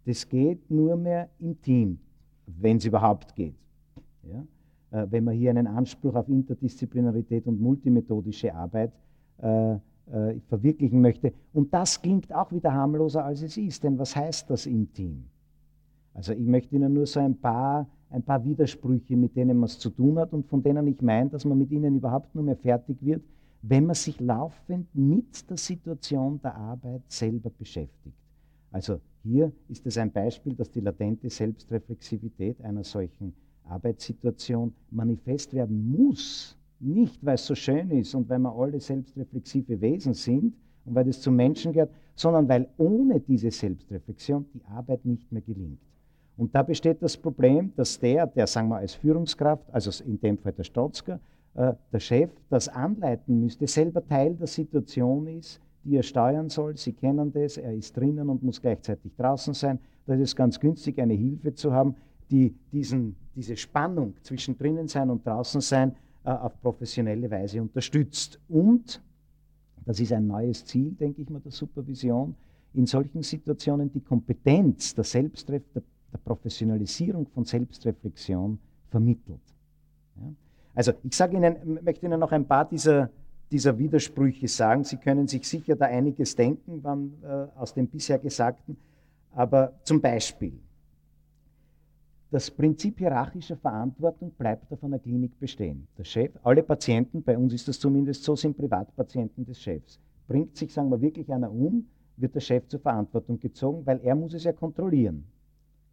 Das 0.05 0.29
geht 0.29 0.71
nur 0.71 0.97
mehr 0.97 1.29
im 1.39 1.61
Team, 1.63 1.99
wenn 2.47 2.77
es 2.79 2.85
überhaupt 2.85 3.35
geht. 3.35 3.55
Ja? 4.23 4.45
Äh, 4.91 5.07
wenn 5.11 5.25
man 5.25 5.35
hier 5.35 5.51
einen 5.51 5.67
Anspruch 5.67 6.15
auf 6.15 6.29
Interdisziplinarität 6.29 7.47
und 7.47 7.61
multimethodische 7.61 8.55
Arbeit 8.55 8.93
äh, 9.39 9.77
äh, 10.11 10.41
verwirklichen 10.49 11.01
möchte. 11.01 11.33
Und 11.53 11.73
das 11.73 12.01
klingt 12.01 12.33
auch 12.33 12.53
wieder 12.53 12.73
harmloser, 12.73 13.25
als 13.25 13.43
es 13.43 13.57
ist. 13.57 13.85
Denn 13.85 13.99
was 13.99 14.17
heißt 14.17 14.51
das 14.51 14.67
im 14.67 14.93
Team? 14.93 15.25
Also 16.15 16.33
ich 16.33 16.47
möchte 16.47 16.75
Ihnen 16.75 16.93
nur 16.93 17.07
so 17.07 17.21
ein 17.21 17.37
paar, 17.37 17.87
ein 18.11 18.23
paar 18.23 18.45
Widersprüche, 18.45 19.17
mit 19.17 19.37
denen 19.37 19.59
man 19.59 19.67
es 19.67 19.79
zu 19.79 19.91
tun 19.91 20.19
hat 20.19 20.33
und 20.33 20.47
von 20.47 20.63
denen 20.63 20.87
ich 20.87 21.01
meine, 21.01 21.31
dass 21.31 21.45
man 21.45 21.59
mit 21.59 21.71
ihnen 21.71 21.97
überhaupt 21.97 22.35
nur 22.35 22.45
mehr 22.45 22.57
fertig 22.57 22.99
wird, 23.01 23.23
wenn 23.63 23.87
man 23.87 23.95
sich 23.95 24.21
laufend 24.21 24.95
mit 24.95 25.49
der 25.49 25.57
Situation 25.57 26.41
der 26.43 26.55
Arbeit 26.55 27.03
selber 27.09 27.51
beschäftigt. 27.51 28.17
Also 28.71 29.01
hier 29.23 29.53
ist 29.69 29.87
es 29.87 29.97
ein 29.99 30.11
Beispiel, 30.11 30.55
dass 30.55 30.71
die 30.71 30.81
latente 30.81 31.31
Selbstreflexivität 31.31 32.61
einer 32.63 32.85
solchen 32.85 33.33
Arbeitssituation 33.65 34.75
manifest 34.91 35.55
werden 35.55 35.91
muss. 35.91 36.59
Nicht, 36.83 37.25
weil 37.25 37.37
es 37.37 37.47
so 37.47 37.55
schön 37.55 37.91
ist 37.93 38.13
und 38.15 38.29
weil 38.29 38.41
wir 38.41 38.53
alle 38.53 38.81
selbstreflexive 38.81 39.81
Wesen 39.81 40.15
sind 40.15 40.53
und 40.85 40.95
weil 40.97 41.05
das 41.05 41.21
zum 41.21 41.37
Menschen 41.37 41.73
gehört, 41.73 41.93
sondern 42.17 42.49
weil 42.49 42.69
ohne 42.77 43.21
diese 43.21 43.53
Selbstreflexion 43.53 44.47
die 44.53 44.65
Arbeit 44.65 45.05
nicht 45.05 45.31
mehr 45.31 45.43
gelingt. 45.43 45.79
Und 46.37 46.53
da 46.53 46.65
besteht 46.65 47.01
das 47.01 47.17
Problem, 47.17 47.73
dass 47.77 48.01
der, 48.01 48.27
der 48.27 48.49
sagen 48.49 48.69
wir 48.69 48.79
als 48.79 48.95
Führungskraft, 48.95 49.65
also 49.73 50.03
in 50.05 50.21
dem 50.21 50.39
Fall 50.39 50.53
der 50.55 50.65
Stotzker, 50.65 51.21
äh, 51.55 51.75
der 51.93 52.01
Chef, 52.01 52.31
das 52.51 52.69
anleiten 52.69 53.39
müsste, 53.39 53.69
selber 53.69 54.05
Teil 54.05 54.35
der 54.35 54.49
Situation 54.49 55.29
ist, 55.29 55.61
die 55.85 55.97
er 55.97 56.03
steuern 56.03 56.49
soll. 56.49 56.77
Sie 56.77 56.95
kennen 56.95 57.33
das, 57.33 57.59
er 57.59 57.75
ist 57.75 57.97
drinnen 57.97 58.29
und 58.29 58.43
muss 58.43 58.61
gleichzeitig 58.61 59.15
draußen 59.17 59.55
sein. 59.55 59.79
Da 60.07 60.15
ist 60.15 60.21
es 60.21 60.35
ganz 60.35 60.59
günstig, 60.59 60.99
eine 61.01 61.15
Hilfe 61.15 61.55
zu 61.55 61.73
haben, 61.73 61.95
die 62.29 62.57
diesen, 62.73 63.15
diese 63.37 63.57
Spannung 63.57 64.15
zwischen 64.23 64.59
drinnen 64.59 64.89
sein 64.89 65.11
und 65.11 65.25
draußen 65.25 65.61
sein 65.61 65.95
auf 66.25 66.61
professionelle 66.61 67.31
Weise 67.31 67.61
unterstützt. 67.61 68.39
Und, 68.49 69.03
das 69.85 69.99
ist 69.99 70.13
ein 70.13 70.27
neues 70.27 70.65
Ziel, 70.65 70.93
denke 70.93 71.23
ich 71.23 71.31
mal, 71.31 71.41
der 71.41 71.53
Supervision, 71.53 72.35
in 72.75 72.87
solchen 72.87 73.23
Situationen 73.23 73.93
die 73.93 74.01
Kompetenz 74.01 74.95
der, 74.95 75.05
Selbstref 75.05 75.63
der, 75.75 75.83
der 76.13 76.19
Professionalisierung 76.19 77.27
von 77.27 77.45
Selbstreflexion 77.45 78.59
vermittelt. 78.91 79.41
Ja? 80.17 80.33
Also 80.75 80.93
ich 81.03 81.15
sage 81.15 81.37
Ihnen, 81.37 81.81
möchte 81.83 82.07
Ihnen 82.07 82.21
noch 82.21 82.33
ein 82.33 82.47
paar 82.47 82.67
dieser, 82.67 83.11
dieser 83.51 83.79
Widersprüche 83.79 84.49
sagen. 84.49 84.85
Sie 84.85 84.97
können 84.97 85.29
sich 85.29 85.47
sicher 85.47 85.77
da 85.77 85.87
einiges 85.87 86.35
denken 86.35 86.81
wann, 86.83 87.13
äh, 87.23 87.59
aus 87.59 87.75
dem 87.75 87.89
bisher 87.89 88.19
Gesagten. 88.19 88.77
Aber 89.33 89.73
zum 89.85 90.01
Beispiel, 90.01 90.59
das 92.33 92.51
Prinzip 92.51 92.99
hierarchischer 92.99 93.59
Verantwortung 93.59 94.31
bleibt 94.31 94.73
auf 94.73 94.83
einer 94.83 94.99
Klinik 94.99 95.39
bestehen. 95.39 95.87
Der 95.99 96.05
Chef, 96.05 96.33
alle 96.43 96.63
Patienten, 96.63 97.23
bei 97.23 97.37
uns 97.37 97.53
ist 97.53 97.69
das 97.69 97.79
zumindest 97.79 98.25
so, 98.25 98.35
sind 98.35 98.57
Privatpatienten 98.57 99.45
des 99.45 99.61
Chefs. 99.61 100.01
Bringt 100.27 100.57
sich, 100.57 100.73
sagen 100.73 100.89
wir, 100.91 101.03
wirklich 101.03 101.31
einer 101.31 101.53
um, 101.53 101.85
wird 102.17 102.35
der 102.35 102.41
Chef 102.41 102.67
zur 102.69 102.81
Verantwortung 102.81 103.39
gezogen, 103.39 103.85
weil 103.85 104.01
er 104.03 104.15
muss 104.15 104.33
es 104.33 104.45
ja 104.45 104.53
kontrollieren 104.53 105.25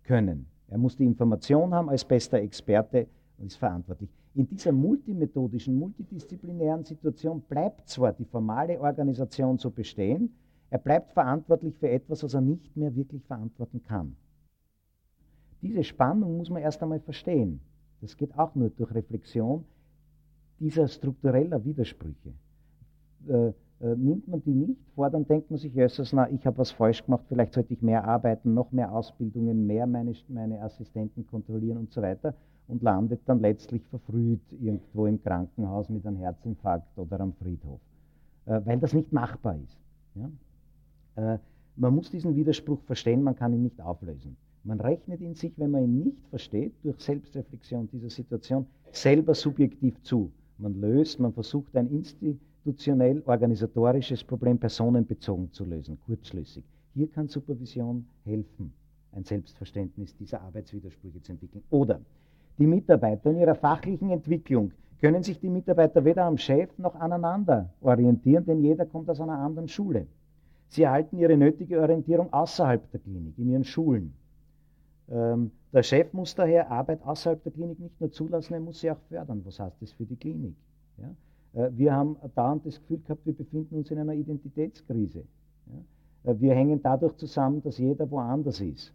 können. 0.04 0.46
Er 0.70 0.78
muss 0.78 0.96
die 0.96 1.04
Information 1.04 1.74
haben 1.74 1.90
als 1.90 2.06
bester 2.06 2.38
Experte 2.38 3.08
und 3.38 3.48
ist 3.48 3.58
verantwortlich. 3.58 4.10
In 4.34 4.48
dieser 4.48 4.72
multimethodischen, 4.72 5.78
multidisziplinären 5.78 6.86
Situation 6.86 7.42
bleibt 7.42 7.90
zwar 7.90 8.14
die 8.14 8.24
formale 8.24 8.80
Organisation 8.80 9.58
so 9.58 9.70
bestehen, 9.72 10.34
er 10.70 10.80
bleibt 10.80 11.12
verantwortlich 11.12 11.76
für 11.76 11.90
etwas, 11.90 12.24
was 12.24 12.34
er 12.34 12.42
nicht 12.42 12.78
mehr 12.78 12.96
wirklich 12.96 13.26
verantworten 13.26 13.84
kann. 13.84 14.16
Diese 15.62 15.84
Spannung 15.84 16.38
muss 16.38 16.50
man 16.50 16.62
erst 16.62 16.82
einmal 16.82 17.00
verstehen. 17.00 17.60
Das 18.02 18.16
geht 18.16 18.38
auch 18.38 18.56
nur 18.56 18.70
durch 18.70 18.94
Reflexion 18.94 19.66
dieser 20.60 20.88
struktureller 20.88 21.64
Widersprüche. 21.64 22.34
Äh, 23.28 23.52
äh, 23.82 23.96
nimmt 23.96 24.28
man 24.28 24.44
die 24.44 24.54
nicht 24.54 24.82
vor, 24.94 25.10
dann 25.10 25.26
denkt 25.26 25.50
man 25.50 25.58
sich 25.58 25.76
erstens, 25.76 26.12
na, 26.12 26.30
ich 26.30 26.46
habe 26.46 26.58
was 26.58 26.72
falsch 26.72 27.06
gemacht, 27.06 27.24
vielleicht 27.30 27.54
sollte 27.54 27.74
ich 27.74 27.82
mehr 27.82 28.04
arbeiten, 28.04 28.54
noch 28.54 28.72
mehr 28.72 28.92
Ausbildungen, 28.92 29.66
mehr 29.68 29.88
meine, 29.88 30.14
meine 30.28 30.62
Assistenten 30.62 31.26
kontrollieren 31.28 31.78
und 31.78 31.92
so 31.92 32.02
weiter 32.02 32.34
und 32.68 32.84
landet 32.84 33.22
dann 33.26 33.40
letztlich 33.40 33.82
verfrüht 33.86 34.42
irgendwo 34.52 35.06
im 35.08 35.22
Krankenhaus 35.22 35.90
mit 35.90 36.06
einem 36.06 36.18
Herzinfarkt 36.18 36.98
oder 36.98 37.22
am 37.22 37.34
Friedhof, 37.34 37.80
äh, 38.46 38.60
weil 38.66 38.80
das 38.80 38.94
nicht 38.94 39.14
machbar 39.14 39.56
ist. 39.56 39.78
Ja? 40.16 41.36
Äh, 41.36 41.40
man 41.78 41.96
muss 41.96 42.12
diesen 42.12 42.36
Widerspruch 42.36 42.82
verstehen, 42.82 43.24
man 43.24 43.36
kann 43.38 43.54
ihn 43.54 43.64
nicht 43.64 43.80
auflösen. 43.80 44.36
Man 44.70 44.82
rechnet 44.82 45.20
ihn 45.20 45.34
sich, 45.34 45.52
wenn 45.58 45.72
man 45.72 45.84
ihn 45.86 46.04
nicht 46.04 46.28
versteht, 46.30 46.74
durch 46.84 47.00
Selbstreflexion 47.00 47.90
dieser 47.92 48.12
Situation 48.12 48.68
selber 48.92 49.34
subjektiv 49.34 50.00
zu. 50.04 50.32
Man 50.60 50.80
löst, 50.80 51.20
man 51.20 51.34
versucht 51.34 51.76
ein 51.76 51.90
institutionell 51.90 53.24
organisatorisches 53.26 54.24
Problem 54.24 54.60
personenbezogen 54.60 55.52
zu 55.54 55.66
lösen, 55.66 55.98
kurzschlüssig. 56.06 56.64
Hier 56.94 57.08
kann 57.08 57.28
Supervision 57.28 58.06
helfen, 58.26 58.72
ein 59.12 59.24
Selbstverständnis 59.24 60.16
dieser 60.16 60.42
Arbeitswidersprüche 60.42 61.20
zu 61.20 61.32
entwickeln. 61.32 61.64
Oder 61.72 62.00
die 62.60 62.68
Mitarbeiter 62.68 63.32
in 63.32 63.40
ihrer 63.40 63.56
fachlichen 63.56 64.12
Entwicklung 64.12 64.72
können 65.02 65.24
sich 65.24 65.40
die 65.40 65.50
Mitarbeiter 65.50 66.06
weder 66.06 66.26
am 66.26 66.38
Chef 66.38 66.78
noch 66.78 66.94
aneinander 66.94 67.74
orientieren, 67.82 68.46
denn 68.46 68.62
jeder 68.62 68.86
kommt 68.86 69.10
aus 69.10 69.20
einer 69.20 69.40
anderen 69.40 69.68
Schule. 69.68 70.06
Sie 70.68 70.84
erhalten 70.84 71.18
ihre 71.18 71.38
nötige 71.38 71.82
Orientierung 71.82 72.32
außerhalb 72.32 72.92
der 72.92 73.00
Klinik, 73.00 73.36
in 73.40 73.50
ihren 73.50 73.64
Schulen. 73.64 74.14
Ähm, 75.12 75.52
der 75.74 75.84
Chef 75.84 76.14
muss 76.14 76.36
daher 76.36 76.70
Arbeit 76.72 77.04
außerhalb 77.04 77.42
der 77.44 77.52
Klinik 77.52 77.80
nicht 77.80 78.00
nur 78.00 78.12
zulassen, 78.12 78.54
er 78.54 78.60
muss 78.60 78.80
sie 78.80 78.92
auch 78.92 79.00
fördern. 79.10 79.42
Was 79.46 79.60
heißt 79.60 79.82
das 79.82 79.92
für 79.92 80.06
die 80.06 80.16
Klinik? 80.16 80.56
Ja? 80.98 81.64
Äh, 81.64 81.72
wir 81.76 81.94
haben 81.94 82.18
dauernd 82.36 82.66
das 82.66 82.80
Gefühl 82.80 83.00
gehabt, 83.00 83.26
wir 83.26 83.34
befinden 83.34 83.76
uns 83.76 83.90
in 83.92 83.98
einer 83.98 84.14
Identitätskrise. 84.14 85.24
Ja? 85.68 86.32
Äh, 86.32 86.40
wir 86.40 86.54
hängen 86.54 86.82
dadurch 86.82 87.16
zusammen, 87.18 87.62
dass 87.64 87.78
jeder 87.78 88.10
woanders 88.10 88.62
ist. 88.62 88.94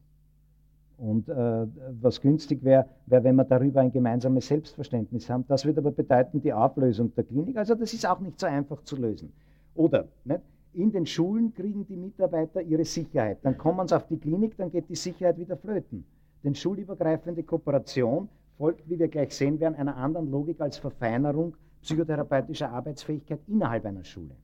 Und 0.97 1.29
äh, 1.29 1.67
was 2.01 2.21
günstig 2.21 2.63
wäre, 2.63 2.87
wäre, 3.07 3.25
wenn 3.25 3.35
wir 3.35 3.45
darüber 3.45 3.81
ein 3.81 3.91
gemeinsames 3.91 4.47
Selbstverständnis 4.47 5.29
haben. 5.29 5.45
Das 5.49 5.65
würde 5.65 5.81
aber 5.81 5.91
bedeuten 5.91 6.41
die 6.41 6.53
Auflösung 6.53 7.13
der 7.17 7.25
Klinik. 7.25 7.57
Also 7.57 7.75
das 7.75 7.93
ist 7.93 8.07
auch 8.07 8.21
nicht 8.21 8.39
so 8.39 8.47
einfach 8.47 8.81
zu 8.85 8.97
lösen. 8.97 9.33
Oder 9.75 10.07
nicht? 10.25 10.41
In 10.75 10.93
den 10.93 11.07
Schulen 11.07 11.55
kriegen 11.55 11.87
die 11.87 11.97
Mitarbeiter 11.97 12.61
ihre 12.63 12.85
Sicherheit. 12.85 13.39
Dann 13.43 13.57
kommen 13.57 13.89
sie 13.89 13.97
auf 13.97 14.07
die 14.07 14.19
Klinik, 14.19 14.57
dann 14.57 14.71
geht 14.71 14.89
die 14.89 14.97
Sicherheit 14.97 15.39
wieder 15.39 15.57
flöten. 15.57 16.05
Denn 16.43 16.55
schulübergreifende 16.55 17.43
Kooperation 17.43 18.29
folgt, 18.59 18.89
wie 18.89 18.99
wir 18.99 19.09
gleich 19.09 19.35
sehen 19.35 19.59
werden, 19.61 19.75
einer 19.77 19.97
anderen 19.97 20.31
Logik 20.31 20.61
als 20.61 20.77
Verfeinerung 20.77 21.57
psychotherapeutischer 21.83 22.71
Arbeitsfähigkeit 22.71 23.41
innerhalb 23.47 23.85
einer 23.85 24.05
Schule. 24.05 24.35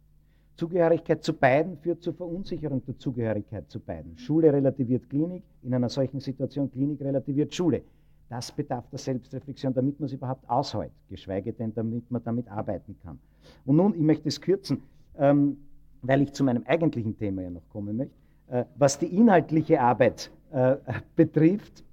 Zugehörigkeit 0.56 1.24
zu 1.24 1.32
beiden 1.32 1.78
führt 1.78 2.02
zur 2.02 2.12
Verunsicherung 2.12 2.84
der 2.84 2.98
Zugehörigkeit 2.98 3.70
zu 3.70 3.80
beiden. 3.80 4.18
Schule 4.18 4.52
relativiert 4.52 5.08
Klinik, 5.08 5.42
in 5.62 5.72
einer 5.72 5.88
solchen 5.88 6.20
Situation 6.20 6.70
Klinik 6.70 7.00
relativiert 7.00 7.54
Schule. 7.54 7.82
Das 8.28 8.52
bedarf 8.52 8.88
der 8.90 8.98
Selbstreflexion, 8.98 9.72
damit 9.72 9.98
man 9.98 10.06
es 10.06 10.12
überhaupt 10.12 10.48
aushält, 10.48 10.92
geschweige 11.08 11.52
denn, 11.52 11.74
damit 11.74 12.10
man 12.10 12.22
damit 12.22 12.48
arbeiten 12.48 12.94
kann. 13.02 13.18
Und 13.64 13.76
nun, 13.76 13.94
ich 13.94 14.02
möchte 14.02 14.28
es 14.28 14.40
kürzen, 14.40 14.82
ähm, 15.18 15.56
weil 16.02 16.22
ich 16.22 16.32
zu 16.32 16.44
meinem 16.44 16.64
eigentlichen 16.66 17.16
Thema 17.16 17.42
ja 17.42 17.50
noch 17.50 17.68
kommen 17.70 17.96
möchte. 17.96 18.14
Äh, 18.48 18.64
was 18.76 18.98
die 18.98 19.06
inhaltliche 19.06 19.80
Arbeit 19.80 20.30
äh, 20.52 20.76
betrifft, 21.16 21.84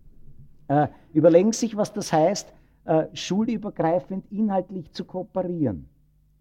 äh, 0.67 0.87
überlegen 1.13 1.53
Sie 1.53 1.67
sich, 1.67 1.77
was 1.77 1.93
das 1.93 2.11
heißt, 2.11 2.53
äh, 2.85 3.07
schulübergreifend 3.13 4.31
inhaltlich 4.31 4.91
zu 4.91 5.05
kooperieren. 5.05 5.87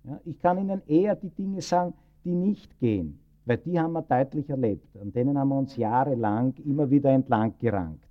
Ja, 0.04 0.20
ich 0.24 0.38
kann 0.40 0.58
Ihnen 0.58 0.82
eher 0.86 1.16
die 1.16 1.30
Dinge 1.30 1.60
sagen, 1.60 1.92
die 2.24 2.34
nicht 2.34 2.78
gehen, 2.78 3.18
weil 3.44 3.58
die 3.58 3.78
haben 3.78 3.92
wir 3.92 4.02
deutlich 4.02 4.48
erlebt. 4.48 4.96
An 5.00 5.12
denen 5.12 5.38
haben 5.38 5.48
wir 5.48 5.58
uns 5.58 5.76
jahrelang 5.76 6.54
immer 6.64 6.88
wieder 6.88 7.10
entlang 7.10 7.54
gerankt. 7.58 8.04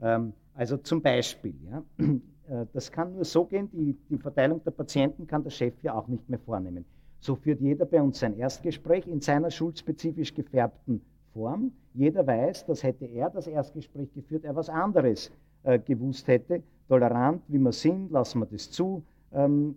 Ähm, 0.00 0.32
also 0.54 0.78
zum 0.78 1.02
Beispiel, 1.02 1.54
ja, 1.70 1.82
äh, 1.98 2.66
das 2.72 2.90
kann 2.90 3.14
nur 3.14 3.24
so 3.24 3.44
gehen, 3.44 3.70
die, 3.70 3.96
die 4.08 4.16
Verteilung 4.16 4.62
der 4.64 4.70
Patienten 4.70 5.26
kann 5.26 5.42
der 5.42 5.50
Chef 5.50 5.74
ja 5.82 5.94
auch 5.94 6.08
nicht 6.08 6.28
mehr 6.28 6.38
vornehmen. 6.38 6.84
So 7.18 7.34
führt 7.34 7.60
jeder 7.60 7.86
bei 7.86 8.00
uns 8.00 8.18
sein 8.18 8.36
Erstgespräch 8.36 9.06
in 9.06 9.20
seiner 9.20 9.50
schulspezifisch 9.50 10.34
gefärbten 10.34 11.00
Form. 11.32 11.72
Jeder 11.94 12.26
weiß, 12.26 12.66
dass 12.66 12.82
hätte 12.82 13.06
er 13.06 13.30
das 13.30 13.46
Erstgespräch 13.46 14.12
geführt, 14.12 14.44
er 14.44 14.54
was 14.54 14.68
anderes 14.68 15.30
äh, 15.62 15.78
gewusst 15.78 16.28
hätte. 16.28 16.62
Tolerant, 16.88 17.42
wie 17.48 17.58
wir 17.58 17.72
sind, 17.72 18.10
lassen 18.10 18.40
wir 18.40 18.46
das 18.46 18.70
zu. 18.70 19.02
Ähm, 19.32 19.76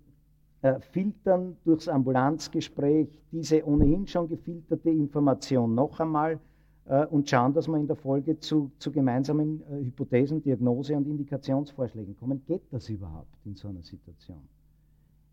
äh, 0.61 0.79
filtern 0.81 1.55
durchs 1.63 1.87
Ambulanzgespräch 1.87 3.07
diese 3.31 3.65
ohnehin 3.65 4.05
schon 4.07 4.27
gefilterte 4.27 4.89
Information 4.89 5.73
noch 5.73 5.99
einmal 5.99 6.39
äh, 6.85 7.05
und 7.05 7.29
schauen, 7.29 7.53
dass 7.53 7.67
wir 7.67 7.77
in 7.77 7.87
der 7.87 7.95
Folge 7.95 8.39
zu, 8.39 8.71
zu 8.77 8.91
gemeinsamen 8.91 9.61
äh, 9.71 9.85
Hypothesen, 9.85 10.41
Diagnose 10.41 10.97
und 10.97 11.07
Indikationsvorschlägen 11.07 12.17
kommen. 12.17 12.43
Geht 12.45 12.63
das 12.71 12.89
überhaupt 12.89 13.33
in 13.45 13.55
so 13.55 13.69
einer 13.69 13.83
Situation? 13.83 14.41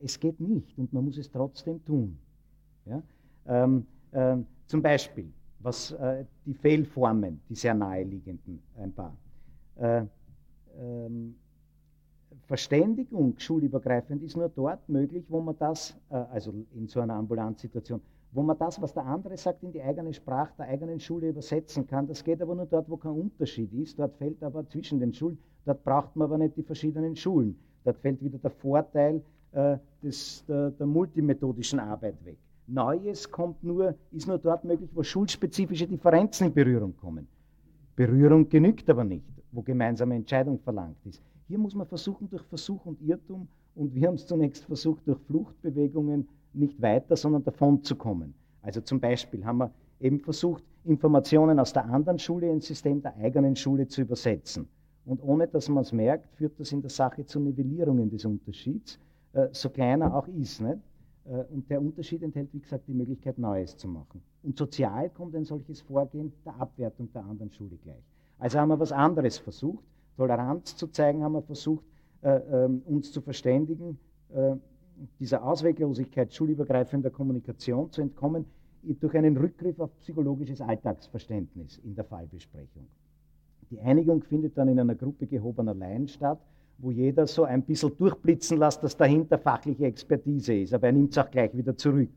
Es 0.00 0.18
geht 0.20 0.40
nicht 0.40 0.76
und 0.78 0.92
man 0.92 1.04
muss 1.04 1.18
es 1.18 1.30
trotzdem 1.30 1.84
tun. 1.84 2.18
Ja? 2.84 3.02
Ähm, 3.46 3.86
äh, 4.12 4.36
zum 4.66 4.82
Beispiel, 4.82 5.32
was 5.60 5.92
äh, 5.92 6.24
die 6.44 6.54
Fehlformen, 6.54 7.40
die 7.48 7.54
sehr 7.54 7.74
naheliegenden, 7.74 8.60
ein 8.76 8.92
paar. 8.92 9.16
Äh, 9.76 10.04
ähm, 10.78 11.36
Verständigung 12.46 13.34
schulübergreifend 13.38 14.22
ist 14.22 14.36
nur 14.36 14.48
dort 14.48 14.88
möglich, 14.88 15.24
wo 15.28 15.40
man 15.40 15.56
das, 15.58 15.96
äh, 16.10 16.14
also 16.14 16.52
in 16.74 16.86
so 16.86 17.00
einer 17.00 17.14
Ambulanzsituation, 17.14 18.00
wo 18.32 18.42
man 18.42 18.56
das, 18.58 18.80
was 18.80 18.92
der 18.94 19.04
andere 19.04 19.36
sagt, 19.36 19.62
in 19.62 19.72
die 19.72 19.82
eigene 19.82 20.12
Sprache 20.12 20.52
der 20.58 20.66
eigenen 20.68 21.00
Schule 21.00 21.30
übersetzen 21.30 21.86
kann. 21.86 22.06
Das 22.06 22.22
geht 22.22 22.40
aber 22.40 22.54
nur 22.54 22.66
dort, 22.66 22.88
wo 22.88 22.96
kein 22.96 23.12
Unterschied 23.12 23.72
ist. 23.72 23.98
Dort 23.98 24.14
fällt 24.16 24.42
aber 24.42 24.68
zwischen 24.68 25.00
den 25.00 25.12
Schulen, 25.12 25.38
dort 25.64 25.82
braucht 25.82 26.14
man 26.14 26.26
aber 26.26 26.38
nicht 26.38 26.56
die 26.56 26.62
verschiedenen 26.62 27.16
Schulen. 27.16 27.58
Dort 27.84 27.98
fällt 27.98 28.22
wieder 28.22 28.38
der 28.38 28.50
Vorteil 28.50 29.22
äh, 29.52 29.78
des, 30.02 30.44
der, 30.46 30.70
der 30.70 30.86
multimethodischen 30.86 31.80
Arbeit 31.80 32.24
weg. 32.24 32.38
Neues 32.66 33.30
kommt 33.30 33.62
nur, 33.62 33.94
ist 34.10 34.26
nur 34.26 34.38
dort 34.38 34.64
möglich, 34.64 34.90
wo 34.92 35.02
schulspezifische 35.02 35.86
Differenzen 35.86 36.48
in 36.48 36.52
Berührung 36.52 36.96
kommen. 36.96 37.28
Berührung 37.94 38.48
genügt 38.48 38.90
aber 38.90 39.04
nicht, 39.04 39.24
wo 39.52 39.62
gemeinsame 39.62 40.16
Entscheidung 40.16 40.58
verlangt 40.58 40.98
ist. 41.04 41.22
Hier 41.48 41.58
muss 41.58 41.74
man 41.74 41.86
versuchen, 41.86 42.28
durch 42.28 42.42
Versuch 42.42 42.84
und 42.84 43.00
Irrtum, 43.00 43.46
und 43.76 43.94
wir 43.94 44.08
haben 44.08 44.14
es 44.14 44.26
zunächst 44.26 44.64
versucht, 44.64 45.06
durch 45.06 45.20
Fluchtbewegungen 45.20 46.28
nicht 46.52 46.80
weiter, 46.82 47.16
sondern 47.16 47.44
davon 47.44 47.82
zu 47.82 47.94
kommen. 47.94 48.34
Also 48.62 48.80
zum 48.80 48.98
Beispiel 48.98 49.44
haben 49.44 49.58
wir 49.58 49.70
eben 50.00 50.18
versucht, 50.18 50.64
Informationen 50.84 51.60
aus 51.60 51.72
der 51.72 51.84
anderen 51.84 52.18
Schule 52.18 52.50
ins 52.50 52.66
System 52.66 53.00
der 53.00 53.16
eigenen 53.16 53.54
Schule 53.54 53.86
zu 53.86 54.00
übersetzen. 54.00 54.68
Und 55.04 55.22
ohne 55.22 55.46
dass 55.46 55.68
man 55.68 55.82
es 55.82 55.92
merkt, 55.92 56.34
führt 56.34 56.58
das 56.58 56.72
in 56.72 56.80
der 56.80 56.90
Sache 56.90 57.24
zu 57.24 57.38
Nivellierungen 57.38 58.10
des 58.10 58.24
Unterschieds, 58.24 58.98
äh, 59.36 59.48
so 59.52 59.68
kleiner 59.68 60.14
auch 60.14 60.26
ist. 60.28 60.60
Nicht? 60.62 60.78
Äh, 61.26 61.44
und 61.52 61.68
der 61.68 61.80
Unterschied 61.80 62.22
enthält, 62.22 62.52
wie 62.54 62.60
gesagt, 62.60 62.88
die 62.88 62.94
Möglichkeit, 62.94 63.38
Neues 63.38 63.76
zu 63.76 63.86
machen. 63.86 64.22
Und 64.42 64.56
sozial 64.56 65.10
kommt 65.10 65.34
ein 65.36 65.44
solches 65.44 65.82
Vorgehen 65.82 66.32
der 66.44 66.58
Abwertung 66.58 67.12
der 67.12 67.24
anderen 67.24 67.52
Schule 67.52 67.76
gleich. 67.76 68.02
Also 68.38 68.58
haben 68.58 68.68
wir 68.68 68.80
was 68.80 68.92
anderes 68.92 69.36
versucht. 69.36 69.84
Toleranz 70.16 70.76
zu 70.76 70.86
zeigen, 70.86 71.22
haben 71.22 71.34
wir 71.34 71.42
versucht, 71.42 71.84
äh, 72.22 72.30
ähm, 72.30 72.82
uns 72.86 73.12
zu 73.12 73.20
verständigen, 73.20 73.98
dieser 75.20 75.44
Ausweglosigkeit 75.44 76.34
schulübergreifender 76.34 77.10
Kommunikation 77.10 77.92
zu 77.92 78.00
entkommen, 78.02 78.44
durch 78.82 79.14
einen 79.14 79.36
Rückgriff 79.36 79.78
auf 79.78 79.96
psychologisches 80.00 80.60
Alltagsverständnis 80.60 81.78
in 81.78 81.94
der 81.94 82.02
Fallbesprechung. 82.04 82.88
Die 83.70 83.78
Einigung 83.78 84.24
findet 84.24 84.58
dann 84.58 84.66
in 84.66 84.80
einer 84.80 84.96
Gruppe 84.96 85.28
gehobener 85.28 85.74
Laien 85.74 86.08
statt, 86.08 86.40
wo 86.78 86.90
jeder 86.90 87.26
so 87.26 87.44
ein 87.44 87.62
bisschen 87.62 87.96
durchblitzen 87.96 88.58
lässt, 88.58 88.82
dass 88.82 88.96
dahinter 88.96 89.38
fachliche 89.38 89.86
Expertise 89.86 90.54
ist, 90.54 90.74
aber 90.74 90.88
er 90.88 90.92
nimmt 90.92 91.12
es 91.12 91.18
auch 91.18 91.30
gleich 91.30 91.56
wieder 91.56 91.76
zurück. 91.76 92.10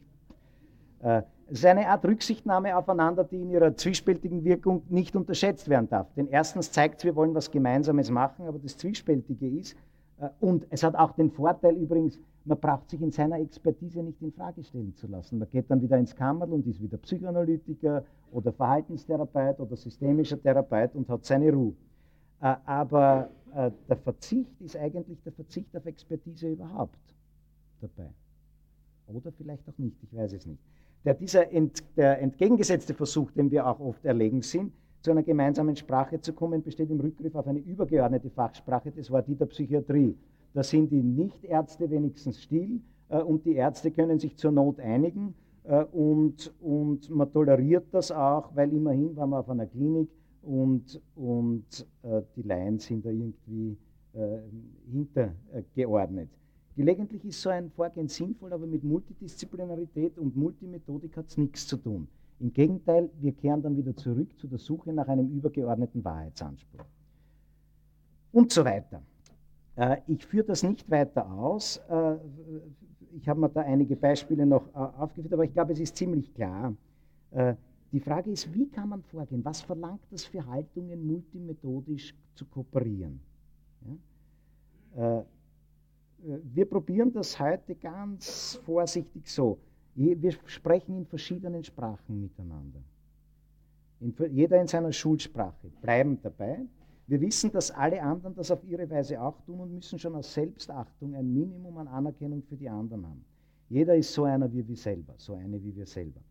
Äh, 1.01 1.21
es 1.51 1.59
ist 1.59 1.65
eine 1.65 1.87
Art 1.87 2.05
Rücksichtnahme 2.05 2.77
aufeinander, 2.77 3.23
die 3.23 3.41
in 3.41 3.49
ihrer 3.49 3.75
zwiespältigen 3.75 4.43
Wirkung 4.43 4.83
nicht 4.89 5.15
unterschätzt 5.15 5.67
werden 5.67 5.89
darf. 5.89 6.13
Denn 6.13 6.27
erstens 6.27 6.71
zeigt 6.71 6.99
es, 6.99 7.05
wir 7.05 7.15
wollen 7.15 7.33
was 7.33 7.49
Gemeinsames 7.49 8.11
machen, 8.11 8.45
aber 8.45 8.59
das 8.59 8.77
Zwiespältige 8.77 9.47
ist, 9.47 9.75
äh, 10.19 10.29
und 10.39 10.67
es 10.69 10.83
hat 10.83 10.95
auch 10.95 11.11
den 11.13 11.31
Vorteil 11.31 11.75
übrigens, 11.75 12.19
man 12.45 12.59
braucht 12.59 12.89
sich 12.89 13.01
in 13.01 13.11
seiner 13.11 13.39
Expertise 13.39 14.01
nicht 14.01 14.21
in 14.21 14.31
Frage 14.31 14.63
stellen 14.63 14.95
zu 14.95 15.07
lassen. 15.07 15.39
Man 15.39 15.49
geht 15.49 15.69
dann 15.69 15.81
wieder 15.81 15.97
ins 15.97 16.15
Kammerl 16.15 16.51
und 16.51 16.65
ist 16.67 16.81
wieder 16.81 16.97
Psychoanalytiker 16.97 18.03
oder 18.31 18.51
Verhaltenstherapeut 18.51 19.59
oder 19.59 19.75
systemischer 19.75 20.41
Therapeut 20.41 20.95
und 20.95 21.09
hat 21.09 21.25
seine 21.25 21.51
Ruhe. 21.51 21.73
Äh, 22.41 22.55
aber 22.65 23.29
äh, 23.55 23.71
der 23.87 23.97
Verzicht 23.97 24.61
ist 24.61 24.75
eigentlich 24.75 25.21
der 25.23 25.33
Verzicht 25.33 25.75
auf 25.75 25.85
Expertise 25.85 26.49
überhaupt 26.49 26.99
dabei. 27.81 28.09
Oder 29.07 29.31
vielleicht 29.31 29.67
auch 29.67 29.77
nicht, 29.77 29.97
ich 30.03 30.15
weiß 30.15 30.33
es 30.33 30.45
nicht. 30.45 30.61
Der, 31.05 31.13
dieser 31.13 31.51
ent, 31.51 31.83
der 31.95 32.19
entgegengesetzte 32.21 32.93
Versuch, 32.93 33.31
den 33.31 33.49
wir 33.51 33.65
auch 33.65 33.79
oft 33.79 34.03
erlegen 34.05 34.41
sind, 34.41 34.73
zu 35.01 35.11
einer 35.11 35.23
gemeinsamen 35.23 35.75
Sprache 35.75 36.19
zu 36.19 36.33
kommen, 36.33 36.61
besteht 36.61 36.89
im 36.89 36.99
Rückgriff 36.99 37.35
auf 37.35 37.47
eine 37.47 37.59
übergeordnete 37.59 38.29
Fachsprache, 38.29 38.91
das 38.91 39.09
war 39.09 39.21
die 39.21 39.35
der 39.35 39.45
Psychiatrie. 39.45 40.15
Da 40.53 40.63
sind 40.63 40.91
die 40.91 41.01
Nichtärzte 41.01 41.89
wenigstens 41.89 42.41
still 42.41 42.81
äh, 43.09 43.21
und 43.21 43.45
die 43.45 43.53
Ärzte 43.53 43.91
können 43.91 44.19
sich 44.19 44.35
zur 44.35 44.51
Not 44.51 44.79
einigen 44.79 45.33
äh, 45.63 45.83
und, 45.85 46.53
und 46.59 47.09
man 47.09 47.31
toleriert 47.31 47.85
das 47.91 48.11
auch, 48.11 48.55
weil 48.55 48.73
immerhin 48.73 49.15
waren 49.15 49.29
wir 49.29 49.39
auf 49.39 49.49
einer 49.49 49.67
Klinik 49.67 50.09
und, 50.41 51.01
und 51.15 51.87
äh, 52.03 52.21
die 52.35 52.43
Laien 52.43 52.79
sind 52.79 53.05
da 53.05 53.09
irgendwie 53.09 53.77
äh, 54.13 54.39
hintergeordnet. 54.91 56.29
Gelegentlich 56.75 57.25
ist 57.25 57.41
so 57.41 57.49
ein 57.49 57.69
Vorgehen 57.71 58.07
sinnvoll, 58.07 58.53
aber 58.53 58.65
mit 58.65 58.83
Multidisziplinarität 58.83 60.17
und 60.17 60.35
Multimethodik 60.35 61.17
hat 61.17 61.27
es 61.27 61.37
nichts 61.37 61.67
zu 61.67 61.77
tun. 61.77 62.07
Im 62.39 62.53
Gegenteil, 62.53 63.09
wir 63.19 63.33
kehren 63.33 63.61
dann 63.61 63.75
wieder 63.75 63.95
zurück 63.95 64.29
zu 64.37 64.47
der 64.47 64.59
Suche 64.59 64.93
nach 64.93 65.07
einem 65.09 65.29
übergeordneten 65.29 66.03
Wahrheitsanspruch. 66.05 66.85
Und 68.31 68.51
so 68.51 68.63
weiter. 68.63 69.01
Äh, 69.75 69.97
ich 70.07 70.25
führe 70.25 70.45
das 70.45 70.63
nicht 70.63 70.89
weiter 70.89 71.29
aus. 71.29 71.81
Äh, 71.89 72.15
ich 73.17 73.27
habe 73.27 73.41
mir 73.41 73.49
da 73.49 73.61
einige 73.61 73.95
Beispiele 73.95 74.45
noch 74.45 74.67
äh, 74.69 74.77
aufgeführt, 74.77 75.33
aber 75.33 75.43
ich 75.43 75.53
glaube, 75.53 75.73
es 75.73 75.79
ist 75.79 75.97
ziemlich 75.97 76.33
klar. 76.33 76.73
Die 77.91 77.99
Frage 77.99 78.31
ist, 78.31 78.53
wie 78.53 78.69
kann 78.69 78.89
man 78.89 79.01
vorgehen? 79.01 79.43
Was 79.43 79.61
verlangt 79.61 80.01
das 80.11 80.25
für 80.25 80.45
Haltungen, 80.45 81.05
multimethodisch 81.07 82.13
zu 82.35 82.45
kooperieren? 82.45 83.19
Ja? 84.95 85.25
Wir 86.53 86.69
probieren 86.69 87.11
das 87.13 87.39
heute 87.39 87.75
ganz 87.75 88.59
vorsichtig 88.65 89.31
so. 89.31 89.57
Wir 89.95 90.31
sprechen 90.45 90.97
in 90.97 91.05
verschiedenen 91.05 91.63
Sprachen 91.63 92.21
miteinander. 92.21 92.81
In, 93.99 94.13
jeder 94.31 94.61
in 94.61 94.67
seiner 94.67 94.91
Schulsprache. 94.91 95.69
Bleiben 95.81 96.19
dabei. 96.21 96.65
Wir 97.07 97.19
wissen, 97.21 97.51
dass 97.51 97.71
alle 97.71 98.01
anderen 98.01 98.35
das 98.35 98.51
auf 98.51 98.63
ihre 98.63 98.87
Weise 98.89 99.19
auch 99.19 99.41
tun 99.41 99.61
und 99.61 99.73
müssen 99.73 99.97
schon 99.97 100.15
aus 100.15 100.31
Selbstachtung 100.33 101.15
ein 101.15 101.33
Minimum 101.33 101.77
an 101.79 101.87
Anerkennung 101.87 102.43
für 102.43 102.55
die 102.55 102.69
anderen 102.69 103.05
haben. 103.05 103.25
Jeder 103.67 103.95
ist 103.95 104.13
so 104.13 104.25
einer 104.25 104.51
wie 104.51 104.67
wir 104.67 104.77
selber, 104.77 105.15
so 105.17 105.33
eine 105.33 105.61
wie 105.63 105.75
wir 105.75 105.87
selber. 105.87 106.21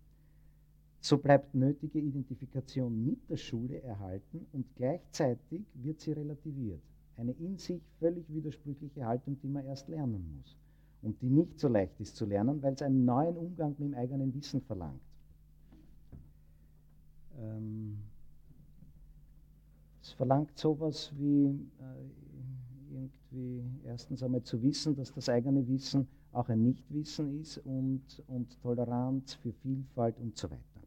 So 1.00 1.16
bleibt 1.16 1.54
nötige 1.54 2.00
Identifikation 2.00 3.04
mit 3.04 3.30
der 3.30 3.37
Schule 3.37 3.80
erhalten 3.82 4.46
und 4.52 4.66
gleichzeitig 4.74 5.62
wird 5.74 6.00
sie 6.00 6.12
relativiert. 6.12 6.80
Eine 7.16 7.32
in 7.32 7.56
sich 7.56 7.82
völlig 7.98 8.24
widersprüchliche 8.28 9.04
Haltung, 9.04 9.38
die 9.40 9.48
man 9.48 9.64
erst 9.64 9.88
lernen 9.88 10.37
muss 10.37 10.56
und 11.02 11.20
die 11.22 11.30
nicht 11.30 11.58
so 11.58 11.68
leicht 11.68 11.98
ist 12.00 12.16
zu 12.16 12.26
lernen, 12.26 12.62
weil 12.62 12.74
es 12.74 12.82
einen 12.82 13.04
neuen 13.04 13.37
Umgang 13.37 13.70
mit 13.78 13.80
dem 13.80 13.94
eigenen 13.94 14.34
Wissen 14.34 14.61
verlangt. 14.62 15.00
Ähm, 17.38 17.98
es 20.02 20.11
verlangt 20.12 20.56
sowas 20.58 21.12
wie 21.16 21.46
äh, 21.80 23.00
irgendwie 23.30 23.62
erstens 23.84 24.22
einmal 24.22 24.42
zu 24.42 24.61
wissen, 24.62 24.96
dass 24.96 25.12
das 25.12 25.28
eigene 25.28 25.66
Wissen 25.68 26.08
auch 26.32 26.48
ein 26.48 26.62
Nichtwissen 26.62 27.40
ist 27.40 27.58
und, 27.58 28.02
und 28.26 28.61
Toleranz 28.61 29.34
für 29.34 29.52
Vielfalt 29.52 30.18
und 30.18 30.37
so 30.37 30.50
weiter. 30.50 30.77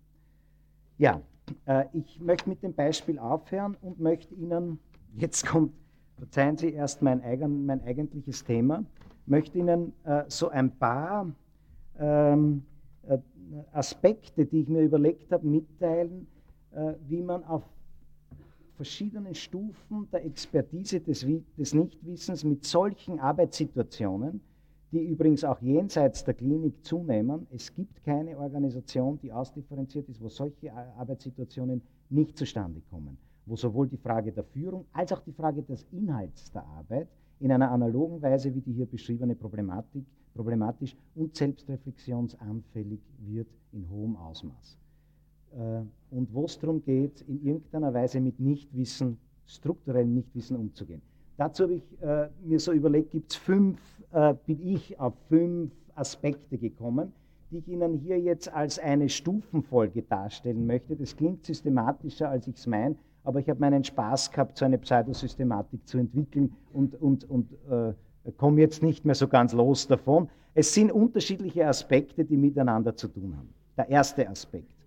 Ja, 1.01 1.19
äh, 1.65 1.85
ich 1.93 2.19
möchte 2.19 2.47
mit 2.47 2.61
dem 2.61 2.75
Beispiel 2.75 3.17
aufhören 3.17 3.75
und 3.81 3.99
möchte 3.99 4.35
Ihnen, 4.35 4.77
jetzt 5.17 5.47
kommt, 5.47 5.73
verzeihen 6.15 6.57
Sie 6.57 6.73
erst 6.73 7.01
mein, 7.01 7.23
eigen, 7.23 7.65
mein 7.65 7.83
eigentliches 7.83 8.43
Thema, 8.43 8.85
möchte 9.25 9.57
Ihnen 9.57 9.93
äh, 10.03 10.25
so 10.27 10.49
ein 10.49 10.69
paar 10.77 11.25
ähm, 11.97 12.61
äh, 13.07 13.17
Aspekte, 13.71 14.45
die 14.45 14.61
ich 14.61 14.69
mir 14.69 14.83
überlegt 14.83 15.31
habe, 15.31 15.47
mitteilen, 15.47 16.27
äh, 16.69 16.93
wie 17.07 17.23
man 17.23 17.43
auf 17.45 17.63
verschiedenen 18.75 19.33
Stufen 19.33 20.07
der 20.11 20.23
Expertise 20.23 20.99
des, 20.99 21.25
des 21.57 21.73
Nichtwissens 21.73 22.43
mit 22.43 22.63
solchen 22.63 23.19
Arbeitssituationen, 23.19 24.39
die 24.91 25.05
übrigens 25.05 25.43
auch 25.43 25.61
jenseits 25.61 26.23
der 26.23 26.33
Klinik 26.33 26.85
zunehmen. 26.85 27.47
Es 27.51 27.73
gibt 27.73 28.03
keine 28.03 28.37
Organisation, 28.37 29.19
die 29.19 29.31
ausdifferenziert 29.31 30.09
ist, 30.09 30.21
wo 30.21 30.27
solche 30.27 30.73
Arbeitssituationen 30.73 31.81
nicht 32.09 32.37
zustande 32.37 32.81
kommen, 32.89 33.17
wo 33.45 33.55
sowohl 33.55 33.87
die 33.87 33.97
Frage 33.97 34.31
der 34.31 34.43
Führung 34.43 34.85
als 34.91 35.13
auch 35.13 35.21
die 35.21 35.31
Frage 35.31 35.63
des 35.63 35.85
Inhalts 35.91 36.51
der 36.51 36.65
Arbeit 36.65 37.07
in 37.39 37.51
einer 37.51 37.71
analogen 37.71 38.21
Weise 38.21 38.53
wie 38.53 38.61
die 38.61 38.73
hier 38.73 38.85
beschriebene 38.85 39.35
Problematik, 39.35 40.05
problematisch 40.35 40.95
und 41.15 41.35
selbstreflexionsanfällig 41.35 42.99
wird 43.19 43.47
in 43.71 43.89
hohem 43.89 44.15
Ausmaß. 44.15 44.77
Äh, 45.53 45.81
und 46.11 46.33
wo 46.33 46.45
es 46.45 46.59
darum 46.59 46.81
geht, 46.81 47.21
in 47.21 47.43
irgendeiner 47.43 47.93
Weise 47.93 48.19
mit 48.19 48.39
Nichtwissen, 48.39 49.17
strukturellem 49.45 50.13
Nichtwissen 50.13 50.57
umzugehen. 50.57 51.01
Dazu 51.37 51.63
habe 51.63 51.73
ich 51.73 52.01
äh, 52.01 52.27
mir 52.43 52.59
so 52.59 52.71
überlegt, 52.71 53.11
gibt 53.11 53.31
es 53.31 53.37
fünf, 53.37 53.79
äh, 54.11 54.33
bin 54.45 54.61
ich 54.61 54.99
auf 54.99 55.13
fünf 55.29 55.71
Aspekte 55.95 56.57
gekommen, 56.57 57.11
die 57.49 57.57
ich 57.57 57.67
Ihnen 57.67 57.97
hier 57.97 58.19
jetzt 58.19 58.51
als 58.53 58.79
eine 58.79 59.09
Stufenfolge 59.09 60.03
darstellen 60.03 60.65
möchte. 60.65 60.95
Das 60.95 61.15
klingt 61.15 61.45
systematischer, 61.45 62.29
als 62.29 62.47
ich 62.47 62.55
es 62.55 62.67
meine, 62.67 62.95
aber 63.23 63.39
ich 63.39 63.49
habe 63.49 63.59
meinen 63.59 63.83
Spaß 63.83 64.31
gehabt, 64.31 64.57
so 64.57 64.65
eine 64.65 64.77
Pseudosystematik 64.77 65.87
zu 65.87 65.97
entwickeln 65.97 66.55
und, 66.73 66.99
und, 67.01 67.29
und 67.29 67.51
äh, 67.69 67.93
komme 68.37 68.61
jetzt 68.61 68.83
nicht 68.83 69.05
mehr 69.05 69.15
so 69.15 69.27
ganz 69.27 69.53
los 69.53 69.87
davon. 69.87 70.29
Es 70.53 70.73
sind 70.73 70.91
unterschiedliche 70.91 71.67
Aspekte, 71.67 72.25
die 72.25 72.37
miteinander 72.37 72.95
zu 72.95 73.07
tun 73.07 73.35
haben. 73.37 73.49
Der 73.77 73.89
erste 73.89 74.27
Aspekt. 74.29 74.80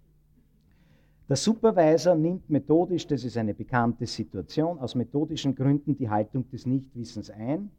Der 1.26 1.36
Supervisor 1.36 2.14
nimmt 2.14 2.50
methodisch, 2.50 3.06
das 3.06 3.24
ist 3.24 3.38
eine 3.38 3.54
bekannte 3.54 4.06
Situation, 4.06 4.78
aus 4.78 4.94
methodischen 4.94 5.54
Gründen 5.54 5.96
die 5.96 6.10
Haltung 6.10 6.46
des 6.50 6.66
Nichtwissens 6.66 7.30
ein, 7.30 7.70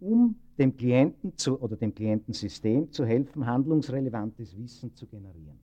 um 0.00 0.34
dem 0.58 0.76
Klienten 0.76 1.36
zu, 1.36 1.60
oder 1.60 1.76
dem 1.76 1.94
Klientensystem 1.94 2.90
zu 2.90 3.04
helfen, 3.04 3.46
handlungsrelevantes 3.46 4.58
Wissen 4.58 4.92
zu 4.96 5.06
generieren. 5.06 5.60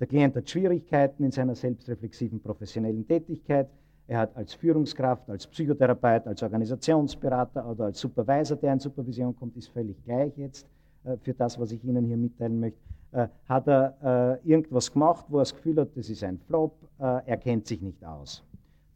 Der 0.00 0.08
Klient 0.08 0.34
hat 0.34 0.50
Schwierigkeiten 0.50 1.22
in 1.22 1.30
seiner 1.30 1.54
selbstreflexiven 1.54 2.40
professionellen 2.40 3.06
Tätigkeit. 3.06 3.68
Er 4.08 4.18
hat 4.18 4.36
als 4.36 4.54
Führungskraft, 4.54 5.30
als 5.30 5.46
Psychotherapeut, 5.46 6.26
als 6.26 6.42
Organisationsberater 6.42 7.64
oder 7.70 7.84
als 7.84 8.00
Supervisor, 8.00 8.56
der 8.56 8.72
in 8.72 8.80
Supervision 8.80 9.36
kommt, 9.36 9.56
ist 9.56 9.68
völlig 9.68 10.02
gleich 10.04 10.36
jetzt 10.36 10.66
äh, 11.04 11.16
für 11.18 11.32
das, 11.32 11.60
was 11.60 11.70
ich 11.70 11.84
Ihnen 11.84 12.04
hier 12.06 12.16
mitteilen 12.16 12.58
möchte, 12.58 12.80
Äh, 13.14 13.28
hat 13.48 13.68
er 13.68 14.40
äh, 14.42 14.48
irgendwas 14.48 14.92
gemacht, 14.92 15.26
wo 15.28 15.36
er 15.36 15.42
das 15.42 15.54
Gefühl 15.54 15.80
hat, 15.80 15.96
das 15.96 16.10
ist 16.10 16.24
ein 16.24 16.36
Flop, 16.36 16.76
äh, 16.98 17.24
er 17.24 17.36
kennt 17.36 17.64
sich 17.64 17.80
nicht 17.80 18.04
aus. 18.04 18.42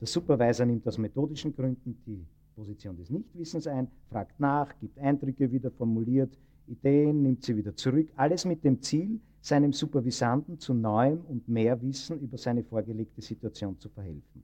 Der 0.01 0.09
Supervisor 0.09 0.67
nimmt 0.67 0.85
aus 0.89 0.99
methodischen 0.99 1.55
Gründen 1.55 1.97
die 2.05 2.27
Position 2.57 2.97
des 2.97 3.11
Nichtwissens 3.11 3.69
ein, 3.69 3.87
fragt 4.11 4.41
nach, 4.41 4.77
gibt 4.81 4.99
Eindrücke 4.99 5.53
wieder, 5.53 5.71
formuliert 5.71 6.37
Ideen, 6.67 7.23
nimmt 7.23 7.45
sie 7.45 7.57
wieder 7.57 7.77
zurück. 7.77 8.09
Alles 8.17 8.45
mit 8.45 8.65
dem 8.65 8.83
Ziel, 8.83 9.21
seinem 9.41 9.73
Supervisanten 9.73 10.59
zu 10.59 10.75
neuem 10.75 11.21
und 11.29 11.47
mehr 11.47 11.81
Wissen 11.81 12.19
über 12.19 12.39
seine 12.39 12.65
vorgelegte 12.65 13.23
Situation 13.23 13.79
zu 13.79 13.89
verhelfen. 13.89 14.43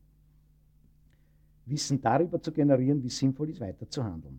Wissen 1.67 2.01
darüber 2.01 2.41
zu 2.41 2.53
generieren, 2.53 3.03
wie 3.03 3.11
sinnvoll 3.11 3.51
ist, 3.51 3.61
weiter 3.61 3.91
zu 3.91 4.05
handeln. 4.05 4.39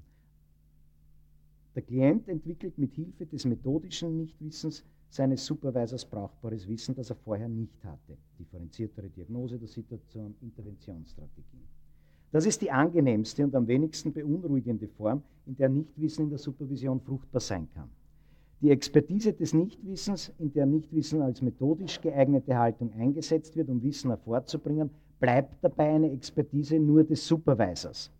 Der 1.75 1.81
Klient 1.81 2.29
entwickelt 2.29 2.77
mit 2.77 2.93
Hilfe 2.93 3.25
des 3.25 3.43
methodischen 3.43 4.15
Nichtwissens 4.15 4.85
seines 5.15 5.45
Supervisors 5.45 6.05
brauchbares 6.05 6.67
Wissen, 6.67 6.93
das 6.93 7.09
er 7.09 7.15
vorher 7.15 7.47
nicht 7.47 7.83
hatte. 7.85 8.17
Differenziertere 8.37 9.09
Diagnose 9.09 9.57
der 9.57 9.67
Situation, 9.67 10.35
Interventionsstrategien. 10.41 11.63
Das 12.31 12.45
ist 12.45 12.61
die 12.61 12.69
angenehmste 12.69 13.45
und 13.45 13.55
am 13.55 13.65
wenigsten 13.67 14.11
beunruhigende 14.11 14.89
Form, 14.89 15.23
in 15.45 15.55
der 15.55 15.69
Nichtwissen 15.69 16.25
in 16.25 16.29
der 16.29 16.39
Supervision 16.39 16.99
fruchtbar 16.99 17.39
sein 17.39 17.69
kann. 17.73 17.89
Die 18.61 18.71
Expertise 18.71 19.31
des 19.31 19.53
Nichtwissens, 19.53 20.33
in 20.37 20.51
der 20.51 20.65
Nichtwissen 20.65 21.21
als 21.21 21.41
methodisch 21.41 22.01
geeignete 22.01 22.57
Haltung 22.57 22.91
eingesetzt 22.93 23.55
wird, 23.55 23.69
um 23.69 23.81
Wissen 23.81 24.09
hervorzubringen, 24.09 24.89
bleibt 25.19 25.63
dabei 25.63 25.95
eine 25.95 26.11
Expertise 26.11 26.77
nur 26.77 27.03
des 27.03 27.25
Supervisors. 27.25 28.11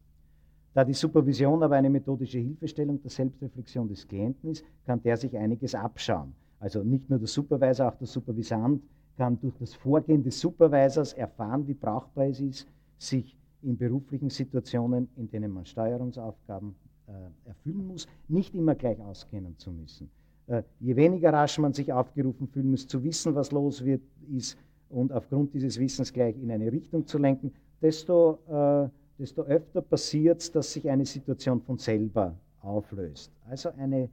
Da 0.74 0.84
die 0.84 0.94
Supervision 0.94 1.64
aber 1.64 1.76
eine 1.76 1.90
methodische 1.90 2.40
Hilfestellung 2.40 3.02
der 3.02 3.12
Selbstreflexion 3.12 3.88
des 3.88 4.08
Klienten 4.08 4.52
ist, 4.52 4.64
kann 4.86 5.02
der 5.02 5.18
sich 5.18 5.36
einiges 5.38 5.74
abschauen. 5.74 6.34
Also 6.66 6.82
nicht 6.82 7.12
nur 7.12 7.20
der 7.20 7.28
Supervisor, 7.28 7.90
auch 7.90 7.96
der 7.96 8.08
Supervisant 8.08 8.82
kann 9.18 9.40
durch 9.40 9.54
das 9.60 9.76
Vorgehen 9.76 10.24
des 10.24 10.40
Supervisors 10.40 11.14
erfahren, 11.14 11.68
wie 11.68 11.76
brauchbar 11.76 12.26
es 12.26 12.40
ist, 12.40 12.68
sich 12.98 13.38
in 13.62 13.78
beruflichen 13.78 14.32
Situationen, 14.32 15.08
in 15.16 15.30
denen 15.30 15.52
man 15.52 15.64
Steuerungsaufgaben 15.68 16.74
äh, 17.06 17.48
erfüllen 17.48 17.86
muss, 17.86 18.08
nicht 18.30 18.56
immer 18.56 18.74
gleich 18.74 19.00
auskennen 19.00 19.56
zu 19.60 19.70
müssen. 19.70 20.10
Äh, 20.48 20.64
je 20.80 20.96
weniger 20.96 21.32
rasch 21.34 21.60
man 21.60 21.72
sich 21.72 21.94
aufgerufen 21.94 22.48
fühlen 22.48 22.72
muss, 22.72 22.88
zu 22.88 23.04
wissen, 23.04 23.36
was 23.36 23.52
los 23.52 23.86
wird, 23.86 24.02
ist 24.36 24.58
und 24.90 25.14
aufgrund 25.14 25.54
dieses 25.54 25.80
Wissens 25.80 26.12
gleich 26.12 26.36
in 26.36 26.50
eine 26.50 26.72
Richtung 26.72 27.06
zu 27.06 27.20
lenken, 27.20 27.54
desto, 27.80 28.40
äh, 28.48 28.90
desto 29.20 29.44
öfter 29.44 29.84
passiert 29.84 30.42
es, 30.42 30.52
dass 30.52 30.74
sich 30.74 30.90
eine 30.90 31.06
Situation 31.06 31.62
von 31.62 31.78
selber 31.78 32.34
auflöst. 32.64 33.32
Also 33.48 33.70
eine 33.78 34.10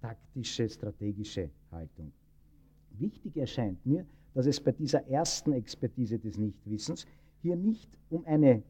taktische, 0.00 0.66
strategische 0.66 1.50
Haltung. 1.72 2.12
Wichtig 2.98 3.36
erscheint 3.36 3.84
mir, 3.86 4.04
dass 4.34 4.46
es 4.46 4.60
bei 4.60 4.72
dieser 4.72 5.06
ersten 5.08 5.52
Expertise 5.52 6.18
des 6.18 6.38
Nichtwissens 6.38 7.06
hier 7.42 7.56
nicht 7.56 7.88
um 8.10 8.24
eine 8.26 8.62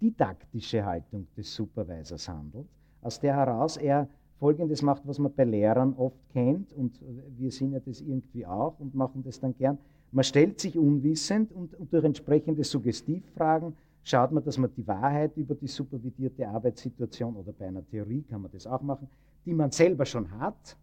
didaktische 0.00 0.84
Haltung 0.84 1.26
des 1.36 1.54
Supervisors 1.54 2.28
handelt, 2.28 2.66
aus 3.02 3.20
der 3.20 3.34
heraus 3.34 3.76
er 3.76 4.08
Folgendes 4.38 4.82
macht, 4.82 5.06
was 5.06 5.18
man 5.18 5.32
bei 5.34 5.44
Lehrern 5.44 5.94
oft 5.94 6.16
kennt, 6.32 6.72
und 6.72 7.00
wir 7.36 7.50
sind 7.50 7.72
ja 7.72 7.80
das 7.80 8.00
irgendwie 8.00 8.46
auch 8.46 8.78
und 8.78 8.94
machen 8.94 9.22
das 9.24 9.40
dann 9.40 9.54
gern. 9.56 9.78
Man 10.12 10.24
stellt 10.24 10.60
sich 10.60 10.78
unwissend 10.78 11.52
und, 11.52 11.76
durch 11.90 12.04
entsprechende 12.04 12.62
Suggestivfragen 12.62 13.74
schaut 14.04 14.32
man, 14.32 14.44
dass 14.44 14.56
man 14.56 14.72
die 14.74 14.86
Wahrheit 14.86 15.36
über 15.36 15.54
die 15.54 15.66
supervidierte 15.66 16.48
Arbeitssituation 16.48 17.36
oder 17.36 17.52
bei 17.52 17.66
einer 17.66 17.84
Theorie 17.84 18.22
kann 18.22 18.42
man 18.42 18.50
das 18.52 18.66
auch 18.66 18.80
machen, 18.80 19.08
die 19.44 19.52
man 19.52 19.70
selber 19.70 20.06
schon 20.06 20.30
hat, 20.38 20.76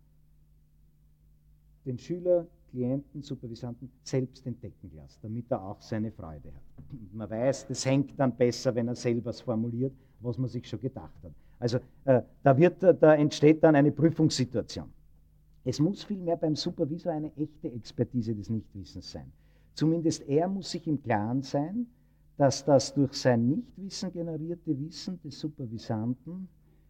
den 1.86 1.98
Schüler, 1.98 2.48
Klienten, 2.72 3.22
Supervisanten 3.22 3.90
selbst 4.04 4.46
entdecken 4.46 4.92
lässt, 4.96 5.24
damit 5.24 5.50
er 5.50 5.62
auch 5.62 5.82
seine 5.82 6.12
Freude 6.12 6.50
hat. 6.54 6.92
Und 6.92 7.14
man 7.14 7.30
weiß, 7.30 7.68
das 7.68 7.86
hängt 7.86 8.20
dann 8.20 8.36
besser, 8.36 8.76
wenn 8.76 8.88
er 8.88 8.96
selber 8.96 9.30
es 9.30 9.42
formuliert, 9.42 9.94
was 10.20 10.38
man 10.38 10.50
sich 10.50 10.68
schon 10.68 10.82
gedacht 10.82 11.24
hat. 11.24 11.32
Also 11.60 11.80
äh, 12.04 12.22
da, 12.44 12.58
wird, 12.58 12.84
da 12.84 13.16
entsteht 13.16 13.64
dann 13.64 13.76
eine 13.76 13.92
Prüfungssituation. 13.92 14.92
Es 15.64 15.80
muss 15.80 16.04
vielmehr 16.04 16.36
beim 16.36 16.56
Supervisor 16.56 17.14
eine 17.14 17.32
echte 17.38 17.72
Expertise 17.72 18.36
des 18.36 18.50
Nichtwissens 18.50 19.12
sein. 19.12 19.32
Zumindest 19.74 20.28
er 20.28 20.48
muss 20.48 20.72
sich 20.72 20.86
im 20.88 21.02
Klaren 21.02 21.42
sein, 21.42 21.88
dass 22.38 22.66
das 22.66 22.94
durch 22.94 23.14
sein 23.14 23.48
Nichtwissen 23.48 24.12
generierte 24.12 24.78
Wissen 24.80 25.20
des 25.22 25.40
Supervisanten 25.40 26.48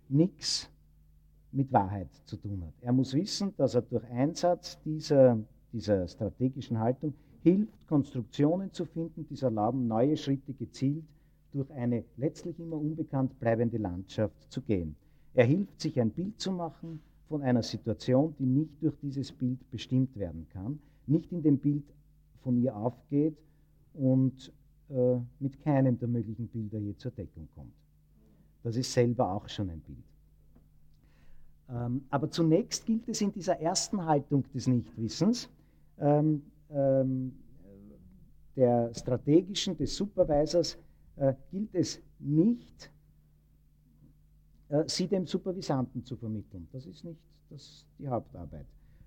nichts 0.10 0.70
mit 1.56 1.72
Wahrheit 1.72 2.10
zu 2.26 2.38
tun 2.38 2.64
hat. 2.66 2.74
Er 2.82 2.94
muss 2.94 3.14
wissen, 3.14 3.54
dass 3.58 3.76
er 3.76 3.82
durch 3.82 4.04
Einsatz 4.06 4.80
dieser, 4.84 5.40
dieser 5.72 6.08
strategischen 6.08 6.80
Haltung 6.80 7.14
hilft, 7.44 7.88
Konstruktionen 7.88 8.72
zu 8.72 8.86
finden, 8.86 9.26
die 9.28 9.36
es 9.36 9.44
erlauben, 9.44 9.88
neue 9.88 10.18
Schritte 10.18 10.54
gezielt 10.54 11.06
durch 11.52 11.72
eine 11.72 12.04
letztlich 12.18 12.60
immer 12.60 12.76
unbekannt 12.76 13.40
bleibende 13.40 13.78
Landschaft 13.78 14.52
zu 14.52 14.62
gehen. 14.62 14.96
Er 15.34 15.46
hilft, 15.46 15.80
sich 15.80 16.00
ein 16.00 16.12
Bild 16.12 16.40
zu 16.40 16.52
machen 16.52 17.00
von 17.30 17.42
einer 17.42 17.64
Situation, 17.64 18.36
die 18.38 18.46
nicht 18.46 18.72
durch 18.82 18.96
dieses 19.02 19.32
Bild 19.32 19.60
bestimmt 19.72 20.16
werden 20.18 20.48
kann, 20.50 20.80
nicht 21.08 21.32
in 21.32 21.42
dem 21.42 21.58
Bild 21.58 21.84
von 22.42 22.58
ihr 22.62 22.76
aufgeht 22.76 23.38
und 23.94 24.52
äh, 24.90 25.18
mit 25.40 25.60
keinem 25.62 25.98
der 25.98 26.08
möglichen 26.08 26.48
Bilder 26.48 26.80
je 26.80 26.96
zur 26.96 27.12
Deckung 27.12 27.48
kommt. 27.56 27.74
Das 28.64 28.76
ist 28.76 28.92
selber 28.92 29.32
auch 29.32 29.48
schon 29.48 29.70
ein 29.70 29.80
Bild. 29.80 30.04
Ähm, 31.70 32.06
aber 32.10 32.30
zunächst 32.30 32.86
gilt 32.86 33.08
es 33.08 33.22
in 33.22 33.32
dieser 33.32 33.60
ersten 33.60 34.06
Haltung 34.06 34.44
des 34.54 34.68
Nichtwissens, 34.68 35.50
ähm, 36.00 36.44
ähm, 36.70 37.34
der 38.56 38.94
strategischen, 38.94 39.76
des 39.76 39.96
Supervisors, 39.96 40.78
äh, 41.18 41.34
gilt 41.52 41.74
es 41.74 42.02
nicht, 42.20 42.92
äh, 44.70 44.84
sie 44.88 45.08
dem 45.08 45.26
Supervisanten 45.26 46.04
zu 46.04 46.16
vermitteln. 46.16 46.68
Das 46.72 46.86
ist 46.86 47.04
nicht 47.04 47.20
das, 47.50 47.86
die 47.98 48.08
Hauptarbeit. 48.08 48.66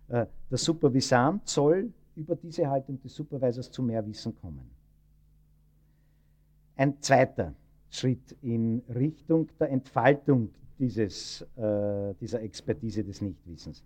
Äh, 0.08 0.26
der 0.50 0.58
Supervisant 0.58 1.46
soll 1.48 1.92
über 2.16 2.34
diese 2.34 2.68
Haltung 2.68 3.00
des 3.00 3.14
Supervisors 3.14 3.70
zu 3.70 3.82
mehr 3.82 4.04
Wissen 4.06 4.34
kommen. 4.34 4.68
Ein 6.76 7.00
zweiter 7.00 7.54
Schritt 7.90 8.36
in 8.42 8.82
Richtung 8.88 9.48
der 9.58 9.70
Entfaltung 9.70 10.50
dieses, 10.78 11.42
äh, 11.56 12.14
dieser 12.20 12.42
Expertise 12.42 13.04
des 13.04 13.20
Nichtwissens. 13.20 13.84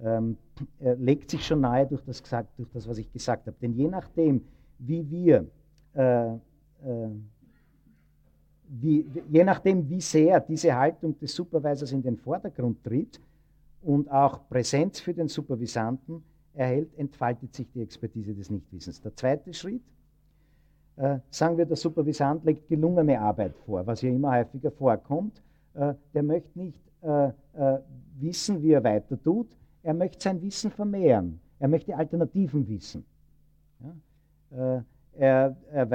Ähm, 0.00 0.36
legt 0.80 1.30
sich 1.30 1.46
schon 1.46 1.60
nahe 1.60 1.86
durch 1.86 2.02
das, 2.02 2.22
gesagt, 2.22 2.48
durch 2.58 2.68
das, 2.72 2.88
was 2.88 2.98
ich 2.98 3.12
gesagt 3.12 3.46
habe. 3.46 3.56
Denn 3.60 3.74
je 3.74 3.86
nachdem, 3.86 4.42
wie 4.78 5.08
wir, 5.08 5.46
äh, 5.94 6.32
äh, 6.32 6.38
wie, 8.68 9.06
je 9.28 9.44
nachdem, 9.44 9.88
wie 9.88 10.00
sehr 10.00 10.40
diese 10.40 10.74
Haltung 10.74 11.18
des 11.18 11.34
Supervisors 11.34 11.92
in 11.92 12.02
den 12.02 12.16
Vordergrund 12.16 12.82
tritt 12.82 13.20
und 13.82 14.10
auch 14.10 14.48
Präsenz 14.48 14.98
für 14.98 15.12
den 15.12 15.28
Supervisanten 15.28 16.22
erhält, 16.54 16.88
entfaltet 16.98 17.54
sich 17.54 17.70
die 17.70 17.82
Expertise 17.82 18.34
des 18.34 18.50
Nichtwissens. 18.50 19.00
Der 19.02 19.14
zweite 19.14 19.52
Schritt, 19.52 19.82
äh, 20.96 21.18
sagen 21.30 21.56
wir, 21.58 21.66
der 21.66 21.76
Supervisant 21.76 22.44
legt 22.44 22.68
gelungene 22.68 23.20
Arbeit 23.20 23.54
vor, 23.66 23.86
was 23.86 24.02
ja 24.02 24.10
immer 24.10 24.32
häufiger 24.36 24.70
vorkommt 24.70 25.38
äh, 25.38 25.51
der 25.74 26.22
möchte 26.22 26.58
nicht 26.58 26.82
äh, 27.02 27.28
äh, 27.54 27.78
wissen, 28.20 28.62
wie 28.62 28.72
er 28.72 28.84
weiter 28.84 29.20
tut, 29.20 29.48
er 29.82 29.94
möchte 29.94 30.22
sein 30.22 30.40
Wissen 30.40 30.70
vermehren. 30.70 31.40
Er 31.58 31.68
möchte 31.68 31.96
Alternativen 31.96 32.68
wissen. 32.68 33.04
Ja? 33.80 34.84
Er, 35.14 35.56
er, 35.70 35.90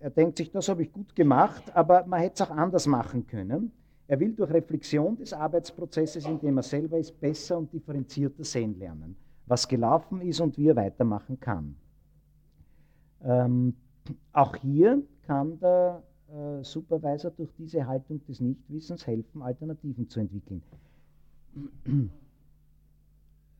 er, 0.00 0.10
denkt 0.10 0.38
sich, 0.38 0.50
das 0.50 0.68
habe 0.68 0.82
ich 0.82 0.92
gut 0.92 1.14
gemacht, 1.16 1.74
aber 1.74 2.04
man 2.06 2.20
hätte 2.20 2.42
es 2.42 2.48
auch 2.48 2.54
anders 2.54 2.86
machen 2.86 3.26
können. 3.26 3.72
Er 4.06 4.20
will 4.20 4.34
durch 4.34 4.50
Reflexion 4.50 5.16
des 5.16 5.32
Arbeitsprozesses, 5.32 6.26
in 6.26 6.38
dem 6.40 6.56
er 6.56 6.62
selber 6.62 6.98
ist, 6.98 7.18
besser 7.20 7.58
und 7.58 7.72
differenzierter 7.72 8.44
sehen 8.44 8.78
lernen, 8.78 9.16
was 9.46 9.66
gelaufen 9.66 10.20
ist 10.20 10.40
und 10.40 10.56
wie 10.58 10.68
er 10.68 10.76
weitermachen 10.76 11.38
kann. 11.40 11.76
Ähm, 13.22 13.74
auch 14.32 14.56
hier 14.56 15.02
kann 15.26 15.58
der 15.60 16.02
äh, 16.32 16.64
Supervisor 16.64 17.30
durch 17.32 17.50
diese 17.58 17.86
Haltung 17.86 18.24
des 18.26 18.40
Nichtwissens 18.40 19.06
helfen, 19.06 19.42
Alternativen 19.42 20.08
zu 20.08 20.20
entwickeln. 20.20 20.62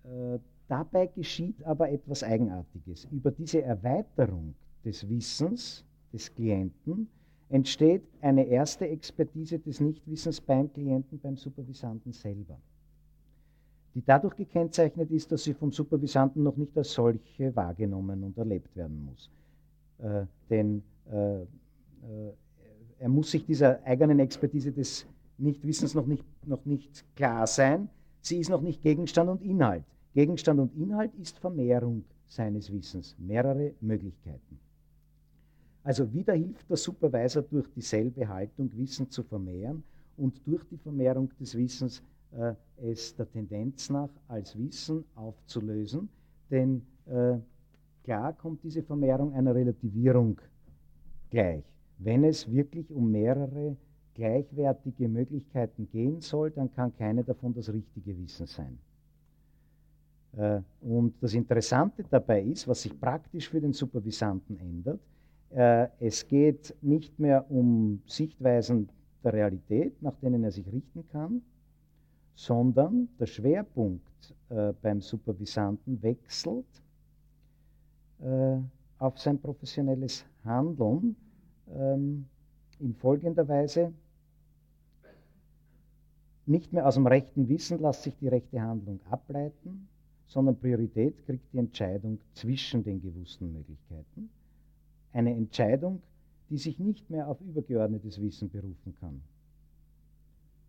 Äh, 0.03 0.39
dabei 0.67 1.09
geschieht 1.09 1.63
aber 1.63 1.91
etwas 1.91 2.23
Eigenartiges. 2.23 3.07
Über 3.13 3.31
diese 3.31 3.61
Erweiterung 3.63 4.55
des 4.83 5.07
Wissens 5.07 5.85
des 6.11 6.35
Klienten 6.35 7.07
entsteht 7.51 8.03
eine 8.23 8.47
erste 8.47 8.89
Expertise 8.89 9.59
des 9.59 9.81
Nichtwissens 9.81 10.41
beim 10.41 10.73
Klienten, 10.73 11.21
beim 11.21 11.37
Supervisanten 11.37 12.13
selber, 12.13 12.59
die 13.95 14.03
dadurch 14.03 14.37
gekennzeichnet 14.37 15.11
ist, 15.11 15.31
dass 15.31 15.45
sie 15.45 15.53
vom 15.53 15.71
Supervisanten 15.71 16.43
noch 16.43 16.57
nicht 16.57 16.77
als 16.79 16.95
solche 16.95 17.55
wahrgenommen 17.55 18.25
und 18.25 18.39
erlebt 18.39 18.75
werden 18.75 19.05
muss. 19.05 19.31
Äh, 19.99 20.25
denn 20.49 20.83
äh, 21.11 21.43
äh 21.43 21.47
er 23.01 23.09
muss 23.09 23.31
sich 23.31 23.47
dieser 23.47 23.83
eigenen 23.85 24.19
Expertise 24.19 24.71
des 24.73 25.07
Nichtwissens 25.39 25.95
noch 25.95 26.07
nicht, 26.07 26.25
noch 26.47 26.67
nicht 26.67 27.03
klar 27.17 27.47
sein. 27.47 27.89
Sie 28.21 28.39
ist 28.39 28.51
noch 28.51 28.61
nicht 28.61 28.83
Gegenstand 28.83 29.31
und 29.31 29.43
Inhalt. 29.43 29.85
Gegenstand 30.13 30.61
und 30.61 30.77
Inhalt 30.77 31.15
ist 31.15 31.39
Vermehrung 31.39 32.05
seines 32.27 32.71
Wissens, 32.71 33.17
mehrere 33.19 33.73
Möglichkeiten. 33.81 34.59
Also 35.83 36.13
wieder 36.13 36.35
hilft 36.35 36.69
der 36.69 36.77
Supervisor 36.77 37.43
durch 37.43 37.67
dieselbe 37.75 38.29
Haltung, 38.29 38.71
Wissen 38.77 39.09
zu 39.09 39.23
vermehren 39.23 39.83
und 40.19 40.47
durch 40.47 40.63
die 40.65 40.77
Vermehrung 40.77 41.31
des 41.41 41.57
Wissens 41.57 42.03
äh, 42.33 42.53
es 42.77 43.17
der 43.17 43.31
Tendenz 43.31 43.89
nach 43.89 44.11
als 44.29 44.59
Wissen 44.59 45.05
aufzulösen, 45.15 46.11
denn 46.51 46.83
äh, 47.07 47.39
klar 48.05 48.35
kommt 48.35 48.63
diese 48.63 48.83
Vermehrung 48.83 49.33
einer 49.33 49.55
Relativierung 49.55 50.39
gleich. 51.31 51.65
Wenn 52.03 52.25
es 52.25 52.51
wirklich 52.51 52.91
um 52.91 53.11
mehrere 53.11 53.77
gleichwertige 54.15 55.07
Möglichkeiten 55.07 55.89
gehen 55.91 56.21
soll, 56.21 56.51
dann 56.51 56.73
kann 56.73 56.97
keine 56.97 57.25
davon 57.25 57.53
das 57.55 57.71
richtige 57.73 58.17
Wissen 58.19 58.47
sein. 58.47 58.79
Äh, 60.37 60.61
und 60.81 61.15
das 61.21 61.35
Interessante 61.35 62.05
dabei 62.09 62.43
ist, 62.43 62.67
was 62.67 62.83
sich 62.83 62.99
praktisch 62.99 63.51
für 63.51 63.61
den 63.61 63.73
Supervisanten 63.73 64.59
ändert, 64.59 65.01
äh, 65.51 65.89
es 65.99 66.27
geht 66.27 66.75
nicht 66.81 67.19
mehr 67.19 67.51
um 67.51 68.01
Sichtweisen 68.07 68.89
der 69.23 69.35
Realität, 69.35 70.01
nach 70.03 70.17
denen 70.23 70.45
er 70.45 70.53
sich 70.53 70.67
richten 70.73 71.07
kann, 71.09 71.43
sondern 72.35 73.09
der 73.19 73.27
Schwerpunkt 73.27 74.35
äh, 74.49 74.73
beim 74.81 75.01
Supervisanten 75.01 76.03
wechselt 76.03 76.67
auf 78.99 79.19
sein 79.19 79.39
professionelles 79.41 80.27
Handeln 80.45 81.17
ähm, 81.75 82.27
in 82.79 82.95
folgender 82.95 83.49
Weise. 83.49 83.93
Nicht 86.47 86.73
mehr 86.73 86.87
aus 86.87 86.95
dem 86.95 87.07
rechten 87.07 87.49
Wissen 87.49 87.81
lässt 87.81 88.03
sich 88.03 88.17
die 88.17 88.29
rechte 88.29 88.61
Handlung 88.61 89.01
ableiten, 89.11 89.89
sondern 90.27 90.59
Priorität 90.59 91.25
kriegt 91.27 91.53
die 91.53 91.59
Entscheidung 91.59 92.19
zwischen 92.33 92.83
den 92.83 93.01
gewussten 93.01 93.53
Möglichkeiten. 93.53 94.31
Eine 95.13 95.35
Entscheidung, 95.35 96.03
die 96.49 96.59
sich 96.59 96.79
nicht 96.79 97.11
mehr 97.11 97.29
auf 97.29 97.41
übergeordnetes 97.41 98.21
Wissen 98.21 98.51
berufen 98.51 98.95
kann. 99.01 99.21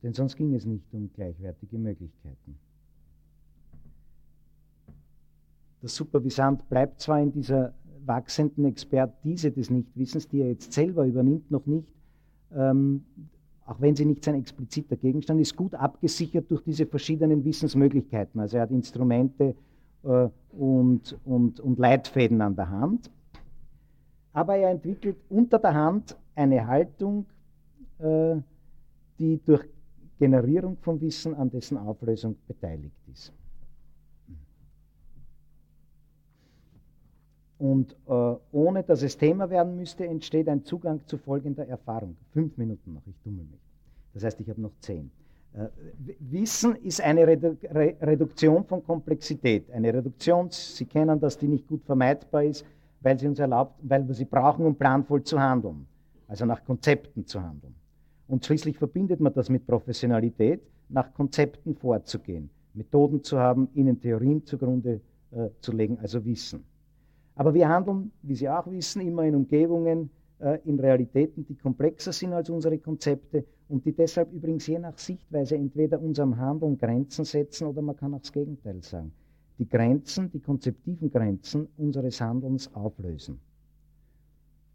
Denn 0.04 0.14
sonst 0.14 0.36
ging 0.36 0.54
es 0.54 0.66
nicht 0.66 0.94
um 0.94 1.12
gleichwertige 1.14 1.78
Möglichkeiten. 1.78 2.58
Der 5.82 5.90
Supervisant 5.90 6.68
bleibt 6.70 7.00
zwar 7.00 7.20
in 7.20 7.32
dieser 7.32 7.74
wachsenden 8.06 8.66
Expertise 8.66 9.52
des 9.52 9.70
Nichtwissens, 9.70 10.28
die 10.28 10.42
er 10.42 10.50
jetzt 10.50 10.74
selber 10.74 11.06
übernimmt, 11.06 11.50
noch 11.52 11.66
nicht, 11.66 11.88
ähm, 12.56 13.04
auch 13.66 13.80
wenn 13.80 13.96
sie 13.96 14.06
nicht 14.06 14.24
sein 14.24 14.36
expliziter 14.36 14.96
Gegenstand 14.96 15.40
ist, 15.40 15.56
gut 15.56 15.74
abgesichert 15.76 16.50
durch 16.50 16.62
diese 16.64 16.86
verschiedenen 16.86 17.44
Wissensmöglichkeiten. 17.46 18.40
Also 18.40 18.58
er 18.58 18.64
hat 18.64 18.72
Instrumente 18.72 19.56
äh, 20.04 20.28
und, 20.52 21.18
und, 21.26 21.60
und 21.60 21.80
Leitfäden 21.80 22.42
an 22.42 22.56
der 22.56 22.70
Hand. 22.70 23.10
Aber 24.34 24.56
er 24.56 24.72
entwickelt 24.72 25.18
unter 25.30 25.60
der 25.60 25.74
Hand 25.74 26.18
eine 26.36 26.66
Haltung, 26.66 27.26
äh, 28.00 28.36
die 29.20 29.40
durch 29.46 29.66
Generierung 30.18 30.78
von 30.78 31.00
Wissen 31.02 31.34
an 31.36 31.50
dessen 31.50 31.78
Auflösung 31.78 32.36
beteiligt 32.48 32.96
ist. 33.12 33.34
Und 37.62 37.96
äh, 38.08 38.36
ohne 38.52 38.82
dass 38.82 39.04
es 39.04 39.16
Thema 39.20 39.52
werden 39.52 39.76
müsste, 39.76 40.08
entsteht 40.08 40.50
ein 40.50 40.66
Zugang 40.66 41.00
zu 41.06 41.20
folgender 41.20 41.68
Erfahrung. 41.68 42.18
Fünf 42.34 42.58
Minuten 42.58 42.96
noch, 42.96 43.06
ich 43.06 43.14
dummel 43.24 43.46
mich. 43.46 43.62
Das 44.16 44.24
heißt, 44.24 44.42
ich 44.42 44.50
habe 44.50 44.60
noch 44.60 44.72
zehn. 44.80 45.12
Äh, 45.54 45.68
Wissen 46.20 46.76
ist 46.78 47.02
eine 47.02 47.28
Redu 47.28 47.56
Re 47.66 47.96
Reduktion 48.02 48.64
von 48.64 48.84
Komplexität. 48.84 49.70
Eine 49.70 49.94
Reduktion, 49.94 50.48
Sie 50.50 50.86
kennen 50.86 51.20
das, 51.20 51.38
die 51.38 51.48
nicht 51.48 51.68
gut 51.68 51.84
vermeidbar 51.84 52.46
ist, 52.46 52.66
weil 53.02 53.20
sie 53.20 53.28
uns 53.28 53.38
erlaubt, 53.38 53.76
weil 53.84 54.08
wir 54.08 54.16
sie 54.16 54.26
brauchen, 54.26 54.66
um 54.66 54.74
planvoll 54.74 55.22
zu 55.24 55.40
handeln. 55.40 55.86
Also 56.28 56.48
nach 56.48 56.66
Konzepten 56.66 57.28
zu 57.28 57.44
handeln. 57.44 57.76
Und 58.28 58.44
schließlich 58.44 58.80
verbindet 58.80 59.20
man 59.20 59.36
das 59.36 59.50
mit 59.52 59.68
Professionalität, 59.68 60.62
nach 60.90 61.14
Konzepten 61.14 61.76
vorzugehen, 61.76 62.50
Methoden 62.74 63.24
zu 63.24 63.38
haben, 63.38 63.70
ihnen 63.76 64.02
Theorien 64.02 64.44
zugrunde 64.48 65.00
äh, 65.30 65.50
zu 65.60 65.72
legen, 65.74 66.00
also 66.02 66.26
Wissen. 66.26 66.71
Aber 67.42 67.56
wir 67.56 67.68
handeln, 67.68 68.12
wie 68.22 68.36
Sie 68.36 68.48
auch 68.48 68.70
wissen, 68.70 69.02
immer 69.02 69.24
in 69.24 69.34
Umgebungen, 69.34 70.12
äh, 70.38 70.60
in 70.64 70.80
Realitäten, 70.80 71.44
die 71.44 71.56
komplexer 71.56 72.14
sind 72.14 72.34
als 72.34 72.52
unsere 72.52 72.78
Konzepte 72.78 73.44
und 73.68 73.84
die 73.84 73.94
deshalb 73.94 74.32
übrigens 74.32 74.68
je 74.68 74.78
nach 74.78 74.96
Sichtweise 75.00 75.56
entweder 75.56 76.00
unserem 76.00 76.38
Handeln 76.38 76.78
Grenzen 76.78 77.26
setzen 77.26 77.66
oder 77.66 77.82
man 77.82 77.96
kann 77.96 78.14
auch 78.14 78.20
das 78.20 78.32
Gegenteil 78.32 78.84
sagen. 78.84 79.12
Die 79.58 79.68
Grenzen, 79.68 80.30
die 80.30 80.40
konzeptiven 80.40 81.10
Grenzen 81.10 81.68
unseres 81.78 82.22
Handelns 82.22 82.72
auflösen. 82.76 83.40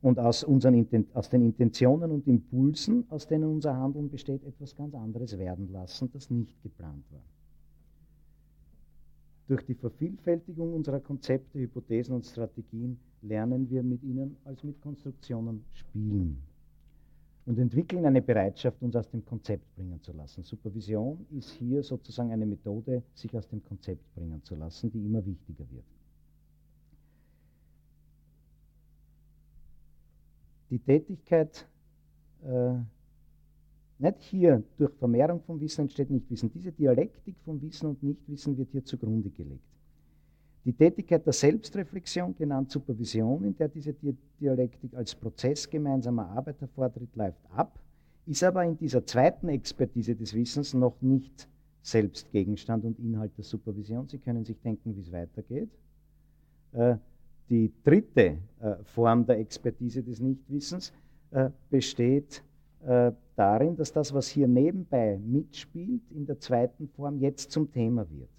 Und 0.02 0.18
aus, 0.18 0.42
unseren, 0.42 1.06
aus 1.14 1.30
den 1.30 1.42
Intentionen 1.42 2.10
und 2.10 2.26
Impulsen, 2.26 3.06
aus 3.10 3.28
denen 3.28 3.44
unser 3.44 3.76
Handeln 3.76 4.10
besteht, 4.10 4.42
etwas 4.42 4.74
ganz 4.74 4.92
anderes 4.96 5.38
werden 5.38 5.70
lassen, 5.70 6.10
das 6.12 6.30
nicht 6.30 6.60
geplant 6.64 7.04
war. 7.12 7.35
Durch 9.48 9.64
die 9.64 9.74
Vervielfältigung 9.74 10.74
unserer 10.74 11.00
Konzepte, 11.00 11.58
Hypothesen 11.58 12.14
und 12.14 12.26
Strategien 12.26 12.98
lernen 13.22 13.70
wir 13.70 13.82
mit 13.82 14.02
ihnen 14.02 14.36
als 14.44 14.64
mit 14.64 14.80
Konstruktionen 14.80 15.64
spielen 15.72 16.42
und 17.46 17.58
entwickeln 17.58 18.04
eine 18.04 18.20
Bereitschaft, 18.20 18.82
uns 18.82 18.96
aus 18.96 19.08
dem 19.08 19.24
Konzept 19.24 19.72
bringen 19.76 20.02
zu 20.02 20.12
lassen. 20.12 20.42
Supervision 20.42 21.24
ist 21.30 21.50
hier 21.52 21.82
sozusagen 21.84 22.32
eine 22.32 22.44
Methode, 22.44 23.04
sich 23.14 23.36
aus 23.36 23.48
dem 23.48 23.62
Konzept 23.62 24.02
bringen 24.16 24.42
zu 24.42 24.56
lassen, 24.56 24.90
die 24.90 25.04
immer 25.04 25.24
wichtiger 25.24 25.64
wird. 25.70 25.84
Die 30.70 30.80
Tätigkeit 30.80 31.68
äh, 32.42 32.74
nicht 33.98 34.22
hier 34.22 34.62
durch 34.76 34.92
Vermehrung 34.94 35.40
von 35.42 35.60
Wissen 35.60 35.82
entsteht 35.82 36.10
Nichtwissen. 36.10 36.50
Diese 36.52 36.72
Dialektik 36.72 37.36
von 37.44 37.60
Wissen 37.62 37.86
und 37.90 38.02
Nichtwissen 38.02 38.56
wird 38.58 38.70
hier 38.72 38.84
zugrunde 38.84 39.30
gelegt. 39.30 39.64
Die 40.64 40.72
Tätigkeit 40.72 41.24
der 41.24 41.32
Selbstreflexion, 41.32 42.34
genannt 42.34 42.72
Supervision, 42.72 43.44
in 43.44 43.56
der 43.56 43.68
diese 43.68 43.94
Dialektik 44.40 44.94
als 44.94 45.14
Prozess 45.14 45.70
gemeinsamer 45.70 46.28
Arbeit 46.30 46.60
hervortritt, 46.60 47.14
läuft 47.14 47.40
ab, 47.54 47.78
ist 48.26 48.42
aber 48.42 48.64
in 48.64 48.76
dieser 48.76 49.06
zweiten 49.06 49.48
Expertise 49.48 50.16
des 50.16 50.34
Wissens 50.34 50.74
noch 50.74 51.00
nicht 51.00 51.48
selbst 51.82 52.30
Gegenstand 52.32 52.84
und 52.84 52.98
Inhalt 52.98 53.30
der 53.38 53.44
Supervision. 53.44 54.08
Sie 54.08 54.18
können 54.18 54.44
sich 54.44 54.60
denken, 54.60 54.96
wie 54.96 55.00
es 55.02 55.12
weitergeht. 55.12 55.70
Äh, 56.72 56.96
die 57.48 57.72
dritte 57.84 58.38
äh, 58.60 58.74
Form 58.82 59.24
der 59.24 59.38
Expertise 59.38 60.02
des 60.02 60.18
Nichtwissens 60.20 60.92
äh, 61.30 61.50
besteht 61.70 62.42
darin, 63.36 63.76
dass 63.76 63.92
das, 63.92 64.14
was 64.14 64.28
hier 64.28 64.46
nebenbei 64.48 65.18
mitspielt, 65.18 66.02
in 66.10 66.26
der 66.26 66.38
zweiten 66.38 66.88
Form 66.88 67.18
jetzt 67.18 67.50
zum 67.50 67.70
Thema 67.70 68.06
wird. 68.10 68.30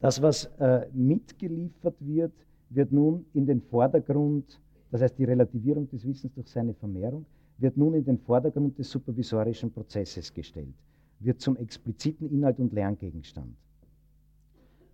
Das, 0.00 0.20
was 0.20 0.44
äh, 0.58 0.86
mitgeliefert 0.92 1.96
wird, 2.00 2.34
wird 2.68 2.92
nun 2.92 3.24
in 3.32 3.46
den 3.46 3.62
Vordergrund, 3.62 4.60
das 4.90 5.00
heißt 5.00 5.18
die 5.18 5.24
Relativierung 5.24 5.88
des 5.88 6.04
Wissens 6.06 6.34
durch 6.34 6.50
seine 6.50 6.74
Vermehrung, 6.74 7.24
wird 7.56 7.76
nun 7.78 7.94
in 7.94 8.04
den 8.04 8.18
Vordergrund 8.18 8.78
des 8.78 8.90
supervisorischen 8.90 9.72
Prozesses 9.72 10.32
gestellt, 10.34 10.74
wird 11.20 11.40
zum 11.40 11.56
expliziten 11.56 12.30
Inhalt 12.30 12.58
und 12.58 12.74
Lerngegenstand. 12.74 13.56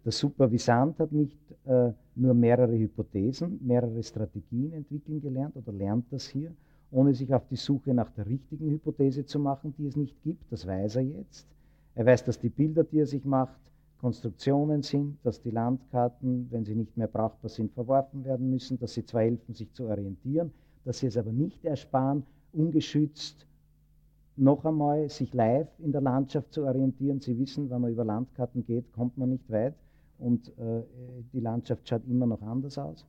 Der 0.02 0.12
Supervisant 0.12 0.98
hat 0.98 1.12
nicht 1.12 1.38
äh, 1.66 1.92
nur 2.14 2.32
mehrere 2.32 2.72
Hypothesen, 2.72 3.60
mehrere 3.62 4.02
Strategien 4.02 4.72
entwickeln 4.72 5.20
gelernt 5.20 5.54
oder 5.56 5.72
lernt 5.72 6.06
das 6.10 6.26
hier, 6.26 6.54
ohne 6.90 7.12
sich 7.12 7.34
auf 7.34 7.46
die 7.48 7.56
Suche 7.56 7.92
nach 7.92 8.10
der 8.12 8.26
richtigen 8.26 8.70
Hypothese 8.70 9.26
zu 9.26 9.38
machen, 9.38 9.74
die 9.76 9.86
es 9.86 9.96
nicht 9.96 10.16
gibt. 10.22 10.50
Das 10.50 10.66
weiß 10.66 10.96
er 10.96 11.02
jetzt. 11.02 11.46
Er 11.94 12.06
weiß, 12.06 12.24
dass 12.24 12.38
die 12.38 12.48
Bilder, 12.48 12.82
die 12.82 13.00
er 13.00 13.06
sich 13.06 13.26
macht, 13.26 13.60
Konstruktionen 13.98 14.80
sind, 14.80 15.18
dass 15.22 15.42
die 15.42 15.50
Landkarten, 15.50 16.46
wenn 16.50 16.64
sie 16.64 16.74
nicht 16.74 16.96
mehr 16.96 17.08
brauchbar 17.08 17.50
sind, 17.50 17.70
verworfen 17.74 18.24
werden 18.24 18.48
müssen, 18.48 18.78
dass 18.78 18.94
sie 18.94 19.04
zwar 19.04 19.20
helfen, 19.20 19.52
sich 19.52 19.70
zu 19.74 19.84
orientieren, 19.84 20.50
dass 20.86 21.00
sie 21.00 21.08
es 21.08 21.18
aber 21.18 21.32
nicht 21.32 21.62
ersparen, 21.66 22.22
ungeschützt 22.54 23.46
noch 24.36 24.64
einmal 24.64 25.10
sich 25.10 25.34
live 25.34 25.68
in 25.78 25.92
der 25.92 26.00
Landschaft 26.00 26.54
zu 26.54 26.64
orientieren. 26.64 27.20
Sie 27.20 27.38
wissen, 27.38 27.68
wenn 27.68 27.82
man 27.82 27.92
über 27.92 28.06
Landkarten 28.06 28.64
geht, 28.64 28.90
kommt 28.92 29.18
man 29.18 29.28
nicht 29.28 29.50
weit 29.50 29.74
und 30.20 30.48
äh, 30.58 30.82
die 31.32 31.40
Landschaft 31.40 31.88
schaut 31.88 32.06
immer 32.06 32.26
noch 32.26 32.42
anders 32.42 32.78
aus. 32.78 33.06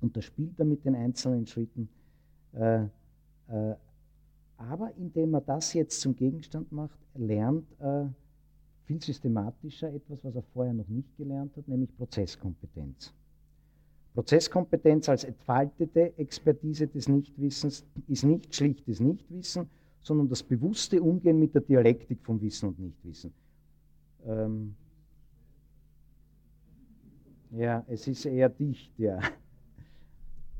Und 0.00 0.16
da 0.16 0.20
spielt 0.20 0.58
er 0.58 0.66
mit 0.66 0.84
den 0.84 0.94
einzelnen 0.94 1.46
Schritten. 1.46 1.88
Äh, 2.52 2.84
äh, 3.48 3.74
aber 4.58 4.94
indem 4.96 5.34
er 5.34 5.40
das 5.40 5.72
jetzt 5.72 6.00
zum 6.00 6.14
Gegenstand 6.14 6.70
macht, 6.70 6.98
lernt 7.14 7.66
er 7.78 8.12
viel 8.84 9.00
systematischer 9.00 9.92
etwas, 9.92 10.22
was 10.22 10.34
er 10.34 10.42
vorher 10.42 10.74
noch 10.74 10.88
nicht 10.88 11.16
gelernt 11.16 11.56
hat, 11.56 11.66
nämlich 11.66 11.96
Prozesskompetenz. 11.96 13.12
Prozesskompetenz 14.12 15.08
als 15.08 15.24
entfaltete 15.24 16.16
Expertise 16.18 16.86
des 16.86 17.08
Nichtwissens 17.08 17.84
ist 18.06 18.24
nicht 18.24 18.54
schlichtes 18.54 19.00
Nichtwissen, 19.00 19.68
sondern 20.02 20.28
das 20.28 20.42
bewusste 20.42 21.02
Umgehen 21.02 21.38
mit 21.38 21.54
der 21.54 21.62
Dialektik 21.62 22.22
von 22.22 22.40
Wissen 22.40 22.68
und 22.68 22.78
Nichtwissen. 22.78 23.32
Ähm 24.26 24.76
ja, 27.56 27.84
es 27.88 28.06
ist 28.06 28.24
eher 28.26 28.48
dicht, 28.48 28.92
ja. 28.98 29.18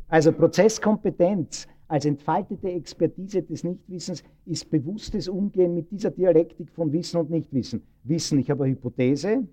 Also 0.08 0.32
Prozesskompetenz 0.32 1.66
als 1.88 2.04
entfaltete 2.04 2.70
Expertise 2.70 3.42
des 3.42 3.64
Nichtwissens 3.64 4.22
ist 4.46 4.70
bewusstes 4.70 5.28
Umgehen 5.28 5.74
mit 5.74 5.90
dieser 5.90 6.10
Dialektik 6.10 6.70
von 6.70 6.92
Wissen 6.92 7.18
und 7.18 7.30
Nichtwissen. 7.30 7.82
Wissen, 8.04 8.38
ich 8.38 8.50
habe 8.50 8.64
eine 8.64 8.72
Hypothese, 8.72 9.46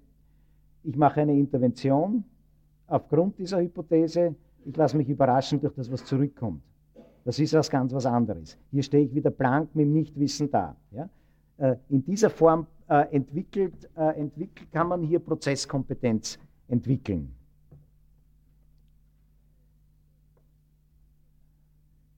ich 0.83 0.95
mache 0.95 1.21
eine 1.21 1.37
Intervention 1.37 2.23
aufgrund 2.87 3.37
dieser 3.37 3.61
Hypothese, 3.61 4.35
ich 4.65 4.75
lasse 4.75 4.97
mich 4.97 5.09
überraschen 5.09 5.59
durch 5.59 5.73
das, 5.73 5.91
was 5.91 6.05
zurückkommt. 6.05 6.61
Das 7.23 7.39
ist 7.39 7.53
was 7.53 7.69
ganz 7.69 7.93
was 7.93 8.05
anderes. 8.05 8.57
Hier 8.71 8.83
stehe 8.83 9.05
ich 9.05 9.13
wieder 9.13 9.31
blank 9.31 9.75
mit 9.75 9.85
dem 9.85 9.93
Nichtwissen 9.93 10.49
da. 10.49 10.75
Ja? 10.91 11.09
Äh, 11.57 11.75
in 11.89 12.03
dieser 12.03 12.29
Form 12.29 12.65
äh, 12.87 13.15
entwickelt, 13.15 13.89
äh, 13.95 14.19
entwickelt 14.19 14.71
kann 14.71 14.87
man 14.87 15.03
hier 15.03 15.19
Prozesskompetenz 15.19 16.39
entwickeln. 16.72 17.34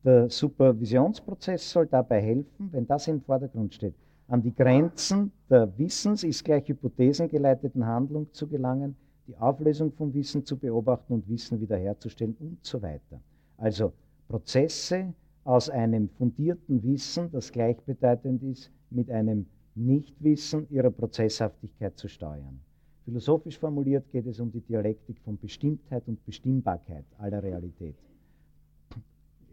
Der 0.03 0.29
Supervisionsprozess 0.29 1.71
soll 1.71 1.87
dabei 1.87 2.21
helfen, 2.21 2.69
wenn 2.71 2.85
das 2.85 3.07
im 3.07 3.21
Vordergrund 3.21 3.73
steht, 3.73 3.95
an 4.27 4.41
die 4.41 4.53
Grenzen 4.53 5.31
der 5.49 5.77
Wissens 5.77 6.23
ist 6.23 6.43
gleich 6.43 6.67
hypothesengeleiteten 6.67 7.85
Handlung 7.85 8.31
zu 8.33 8.47
gelangen, 8.47 8.95
die 9.27 9.37
Auflösung 9.37 9.91
von 9.91 10.13
Wissen 10.13 10.45
zu 10.45 10.57
beobachten 10.57 11.13
und 11.13 11.29
Wissen 11.29 11.59
wiederherzustellen 11.59 12.35
und 12.39 12.57
so 12.61 12.81
weiter. 12.81 13.21
Also 13.57 13.93
Prozesse 14.27 15.13
aus 15.43 15.69
einem 15.69 16.09
fundierten 16.09 16.83
Wissen, 16.83 17.31
das 17.31 17.51
gleichbedeutend 17.51 18.43
ist 18.43 18.71
mit 18.89 19.09
einem 19.09 19.45
Nichtwissen 19.75 20.67
ihrer 20.69 20.91
Prozesshaftigkeit 20.91 21.97
zu 21.97 22.07
steuern. 22.07 22.59
Philosophisch 23.05 23.59
formuliert 23.59 24.09
geht 24.11 24.25
es 24.27 24.39
um 24.39 24.51
die 24.51 24.61
Dialektik 24.61 25.19
von 25.19 25.37
Bestimmtheit 25.37 26.07
und 26.07 26.23
Bestimmbarkeit 26.25 27.05
aller 27.17 27.43
Realität. 27.43 27.95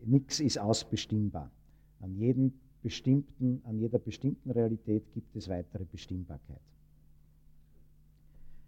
Nichts 0.04 0.40
ist 0.40 0.58
ausbestimmbar. 0.58 1.50
An, 2.00 2.14
jedem 2.14 2.52
bestimmten, 2.82 3.60
an 3.64 3.78
jeder 3.78 3.98
bestimmten 3.98 4.50
Realität 4.50 5.04
gibt 5.12 5.34
es 5.34 5.48
weitere 5.48 5.84
Bestimmbarkeit. 5.84 6.60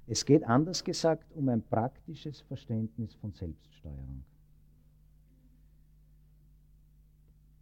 Es 0.06 0.26
geht 0.26 0.44
anders 0.44 0.82
gesagt 0.82 1.32
um 1.34 1.48
ein 1.48 1.62
praktisches 1.62 2.40
Verständnis 2.40 3.14
von 3.14 3.32
Selbststeuerung. 3.32 4.24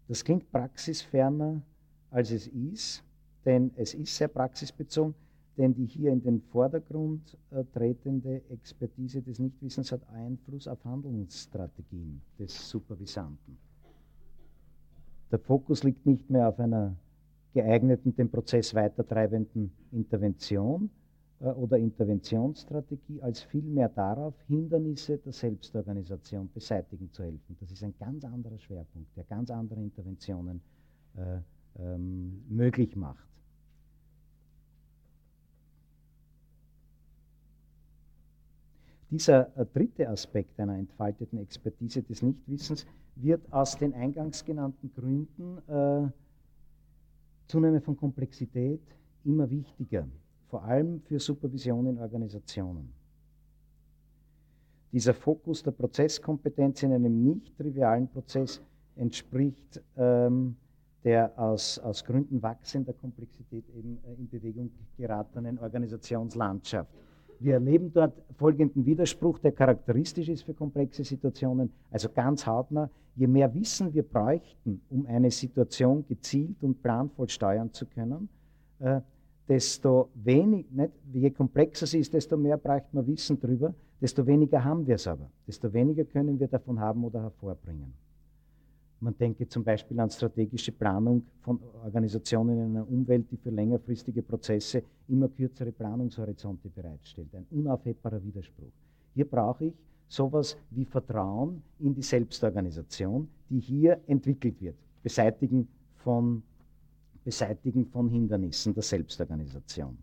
Das 0.09 0.25
klingt 0.25 0.51
praxisferner, 0.51 1.63
als 2.11 2.33
es 2.33 2.49
ist, 2.49 3.05
denn 3.45 3.71
es 3.77 3.95
ist 3.95 4.17
sehr 4.17 4.27
praxisbezogen, 4.27 5.15
denn 5.57 5.75
die 5.75 5.87
hier 5.87 6.13
in 6.13 6.23
den 6.23 6.41
Vordergrund 6.41 7.37
äh, 7.51 7.65
tretende 7.73 8.43
Expertise 8.51 9.23
des 9.23 9.39
Nichtwissens 9.39 9.93
hat 9.93 10.09
Einfluss 10.09 10.69
auf 10.69 10.85
Handlungsstrategien 10.85 12.21
des 12.39 12.69
Supervisanten. 12.69 13.59
Der 15.31 15.39
Fokus 15.39 15.85
liegt 15.85 16.07
nicht 16.07 16.29
mehr 16.31 16.49
auf 16.49 16.59
einer 16.59 16.97
geeigneten, 17.53 18.15
den 18.15 18.31
Prozess 18.31 18.75
weitertreibenden 18.75 19.73
Intervention, 19.93 20.91
äh, 21.41 21.45
oder 21.47 21.79
Interventionsstrategie 21.79 23.23
als 23.23 23.43
vielmehr 23.43 23.89
darauf, 23.89 24.35
Hindernisse 24.47 25.19
der 25.19 25.33
Selbstorganisation 25.33 26.51
beseitigen 26.53 27.11
zu 27.13 27.23
helfen. 27.23 27.57
Das 27.61 27.71
ist 27.71 27.83
ein 27.83 27.95
ganz 27.99 28.25
anderer 28.25 28.59
Schwerpunkt, 28.59 29.17
der 29.17 29.25
ganz 29.25 29.51
andere 29.51 29.81
Interventionen 29.81 30.61
äh, 31.17 31.39
ähm, 31.79 32.45
möglich 32.49 32.95
macht. 32.95 33.30
Dieser 39.11 39.57
äh, 39.57 39.67
dritte 39.67 40.09
Aspekt 40.09 40.59
einer 40.61 40.77
entfalteten 40.77 41.39
Expertise 41.39 42.03
des 42.03 42.23
Nichtwissens 42.23 42.87
wird 43.17 43.53
aus 43.53 43.77
den 43.77 43.93
eingangs 43.95 44.45
genannten 44.45 44.93
Gründen 44.95 45.59
äh, 45.69 46.11
Zunahme 47.47 47.81
von 47.81 47.97
Komplexität 47.97 48.83
immer 49.25 49.51
wichtiger 49.51 50.07
vor 50.51 50.65
allem 50.65 51.01
für 51.03 51.19
Supervision 51.21 51.87
in 51.87 51.99
Organisationen. 51.99 52.93
Dieser 54.93 55.15
Fokus 55.15 55.63
der 55.63 55.71
Prozesskompetenz 55.71 56.83
in 56.83 56.93
einem 56.93 57.23
nicht 57.23 57.57
trivialen 57.57 58.09
Prozess 58.09 58.61
entspricht 58.97 59.81
ähm, 59.97 60.57
der 61.05 61.39
aus, 61.39 61.79
aus 61.79 62.05
Gründen 62.05 62.43
wachsender 62.43 62.93
Komplexität 62.93 63.65
eben 63.71 63.99
äh, 64.05 64.15
in 64.15 64.29
Bewegung 64.29 64.71
geratenen 64.97 65.59
Organisationslandschaft. 65.59 66.93
Wir 67.41 67.55
erleben 67.55 67.91
dort 67.91 68.13
folgenden 68.37 68.85
Widerspruch, 68.85 69.39
der 69.39 69.53
charakteristisch 69.53 70.29
ist 70.29 70.43
für 70.43 70.53
komplexe 70.53 71.05
Situationen, 71.05 71.73
also 71.91 72.11
ganz 72.11 72.47
hautnah. 72.47 72.91
Je 73.17 73.27
mehr 73.27 73.53
Wissen 73.55 73.95
wir 73.95 74.03
bräuchten, 74.03 74.83
um 74.91 75.07
eine 75.07 75.31
Situation 75.31 76.05
gezielt 76.07 76.63
und 76.63 76.83
planvoll 76.83 77.31
steuern 77.31 77.73
zu 77.73 77.87
können, 77.87 78.29
äh, 78.79 79.01
desto 79.49 80.11
wenig, 80.15 80.71
nicht, 80.71 80.93
je 81.13 81.31
komplexer 81.31 81.87
sie 81.87 82.01
ist, 82.01 82.13
desto 82.13 82.37
mehr 82.37 82.59
braucht 82.59 82.93
man 82.93 83.07
Wissen 83.07 83.41
darüber, 83.41 83.75
desto 84.03 84.27
weniger 84.27 84.63
haben 84.63 84.87
wir 84.87 84.97
es 84.97 85.07
aber, 85.07 85.31
desto 85.47 85.73
weniger 85.73 86.05
können 86.05 86.39
wir 86.39 86.47
davon 86.47 86.79
haben 86.79 87.03
oder 87.05 87.23
hervorbringen. 87.23 87.95
Man 89.01 89.17
denke 89.17 89.49
zum 89.49 89.65
Beispiel 89.65 89.99
an 89.99 90.11
strategische 90.11 90.73
Planung 90.73 91.27
von 91.41 91.59
Organisationen 91.85 92.59
in 92.59 92.77
einer 92.77 92.89
Umwelt, 92.89 93.31
die 93.31 93.39
für 93.39 93.51
längerfristige 93.51 94.23
Prozesse 94.23 94.83
immer 95.09 95.29
kürzere 95.29 95.73
Planungshorizonte 95.73 96.69
bereitstellt. 96.69 97.35
Ein 97.35 97.47
unaufhebbarer 97.51 98.23
Widerspruch. 98.23 98.73
Hier 99.15 99.25
brauche 99.25 99.67
ich 99.67 99.75
sowas 100.07 100.57
wie 100.71 100.85
Vertrauen 100.85 101.63
in 101.79 101.95
die 101.95 102.03
Selbstorganisation, 102.03 103.27
die 103.49 103.61
hier 103.61 103.99
entwickelt 104.07 104.61
wird. 104.61 104.77
Beseitigen 105.03 105.67
von 105.95 106.43
Beseitigen 107.25 107.87
von 107.87 108.09
Hindernissen 108.09 108.75
der 108.75 108.83
Selbstorganisation. 108.83 109.97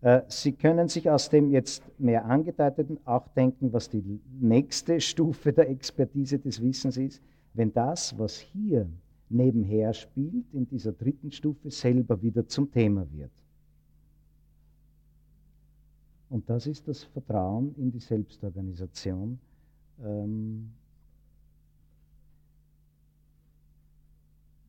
Äh, 0.00 0.22
Sie 0.28 0.52
können 0.52 0.88
sich 0.88 1.08
aus 1.10 1.28
dem 1.30 1.50
jetzt 1.50 1.82
mehr 1.98 2.24
angedeuteten 2.24 2.98
auch 3.04 3.28
denken, 3.28 3.72
was 3.72 3.88
die 3.88 4.20
nächste 4.40 5.00
Stufe 5.00 5.52
der 5.52 5.68
Expertise 5.70 6.38
des 6.38 6.60
Wissens 6.62 6.96
ist, 6.96 7.22
wenn 7.56 7.72
das, 7.72 8.16
was 8.18 8.38
hier 8.38 8.88
nebenher 9.28 9.92
spielt, 9.92 10.52
in 10.52 10.68
dieser 10.68 10.92
dritten 10.92 11.32
Stufe 11.32 11.70
selber 11.70 12.20
wieder 12.22 12.46
zum 12.46 12.70
Thema 12.70 13.06
wird. 13.12 13.30
Und 16.28 16.48
das 16.50 16.66
ist 16.66 16.86
das 16.86 17.04
Vertrauen 17.04 17.74
in 17.76 17.90
die 17.90 18.00
Selbstorganisation. 18.00 19.38
Ähm, 20.02 20.72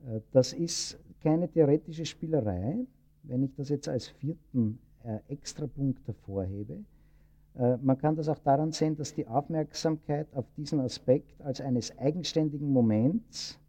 äh, 0.06 0.22
das 0.32 0.54
ist 0.54 0.98
keine 1.22 1.50
theoretische 1.50 2.06
Spielerei, 2.06 2.86
wenn 3.24 3.44
ich 3.44 3.54
das 3.56 3.70
jetzt 3.70 3.90
als 3.90 4.08
vierten 4.08 4.80
äh, 5.04 5.20
Extrapunkt 5.28 6.06
hervorhebe. 6.08 6.84
Äh, 7.58 7.78
man 7.82 7.98
kann 7.98 8.16
das 8.16 8.30
auch 8.30 8.40
daran 8.40 8.72
sehen, 8.72 8.96
dass 8.96 9.14
die 9.14 9.28
Aufmerksamkeit 9.28 10.28
auf 10.36 10.46
diesen 10.56 10.80
Aspekt 10.80 11.42
als 11.42 11.62
eines 11.62 11.98
eigenständigen 11.98 12.72
Moments 12.72 13.60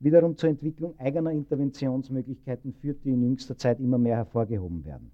wiederum 0.00 0.36
zur 0.36 0.50
Entwicklung 0.50 0.98
eigener 0.98 1.30
Interventionsmöglichkeiten 1.30 2.74
führt, 2.74 3.04
die 3.04 3.10
in 3.10 3.22
jüngster 3.22 3.56
Zeit 3.56 3.80
immer 3.80 3.96
mehr 3.98 4.16
hervorgehoben 4.16 4.84
werden. 4.84 5.10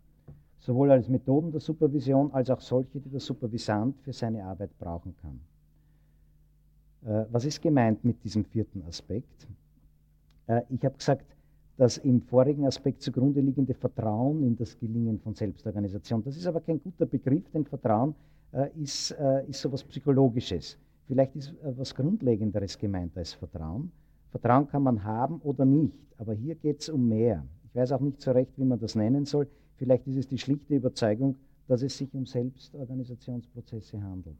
Sowohl 0.59 0.91
als 0.91 1.09
Methoden 1.09 1.53
der 1.53 1.61
Supervision 1.61 2.33
als 2.33 2.51
auch 2.51 2.61
solche, 2.61 3.01
die 3.01 3.09
der 3.09 3.21
Supervisant 3.21 3.99
für 4.01 4.13
seine 4.13 4.45
Arbeit 4.45 4.77
brauchen 4.79 5.15
kann. 5.17 5.41
Äh, 7.05 7.27
was 7.31 7.45
ist 7.45 7.63
gemeint 7.63 8.05
mit 8.05 8.23
diesem 8.25 8.45
vierten 8.45 8.83
Aspekt? 8.83 9.47
Äh, 10.49 10.63
ich 10.69 10.85
habe 10.85 10.97
gesagt, 10.97 11.25
das 11.81 11.97
im 11.97 12.21
vorigen 12.21 12.67
Aspekt 12.67 13.01
zugrunde 13.01 13.41
liegende 13.41 13.73
Vertrauen 13.73 14.43
in 14.43 14.55
das 14.55 14.79
Gelingen 14.79 15.19
von 15.19 15.35
Selbstorganisation. 15.35 16.23
Das 16.23 16.37
ist 16.37 16.47
aber 16.47 16.61
kein 16.61 16.79
guter 16.79 17.07
Begriff, 17.07 17.49
denn 17.55 17.65
Vertrauen 17.65 18.15
äh, 18.53 18.69
ist, 18.83 19.13
äh, 19.13 19.49
ist 19.49 19.63
so 19.63 19.69
etwas 19.71 19.85
Psychologisches. 19.85 20.77
Vielleicht 21.07 21.37
ist 21.37 21.55
äh, 21.63 21.73
was 21.79 21.95
Grundlegenderes 21.95 22.77
gemeint 22.77 23.17
als 23.17 23.33
Vertrauen. 23.33 23.91
Vertrauen 24.29 24.69
kann 24.69 24.83
man 24.83 25.03
haben 25.03 25.41
oder 25.41 25.65
nicht, 25.65 25.99
aber 26.19 26.35
hier 26.35 26.55
geht 26.55 26.83
es 26.83 26.91
um 26.91 27.09
mehr. 27.09 27.47
Ich 27.65 27.75
weiß 27.75 27.93
auch 27.93 28.01
nicht 28.01 28.21
so 28.21 28.33
recht, 28.33 28.53
wie 28.59 28.67
man 28.67 28.79
das 28.79 28.95
nennen 28.95 29.25
soll. 29.25 29.49
Vielleicht 29.77 30.07
ist 30.07 30.17
es 30.17 30.29
die 30.29 30.37
schlichte 30.37 30.75
Überzeugung, 30.75 31.37
dass 31.67 31.81
es 31.81 31.97
sich 31.97 32.13
um 32.13 32.27
Selbstorganisationsprozesse 32.27 34.03
handelt. 34.03 34.37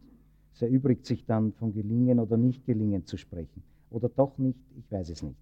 Es 0.53 0.61
erübrigt 0.61 1.07
sich 1.07 1.25
dann 1.25 1.55
von 1.55 1.73
Gelingen 1.73 2.21
oder 2.21 2.37
Nicht-Gelingen 2.37 3.07
zu 3.07 3.17
sprechen. 3.17 3.63
Oder 3.89 4.11
doch 4.11 4.37
nicht, 4.37 4.59
ich 4.77 4.93
weiß 4.93 5.09
es 5.09 5.23
nicht. 5.23 5.39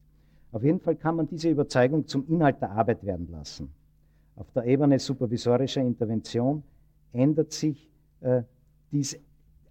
Auf 0.52 0.62
jeden 0.62 0.80
Fall 0.80 0.96
kann 0.96 1.16
man 1.16 1.28
diese 1.28 1.50
Überzeugung 1.50 2.06
zum 2.06 2.26
Inhalt 2.28 2.60
der 2.60 2.70
Arbeit 2.70 3.04
werden 3.04 3.28
lassen. 3.30 3.70
Auf 4.36 4.50
der 4.52 4.64
Ebene 4.64 4.98
supervisorischer 4.98 5.82
Intervention 5.82 6.62
ändert 7.12 7.52
sich, 7.52 7.90
äh, 8.20 8.42
dies, 8.92 9.18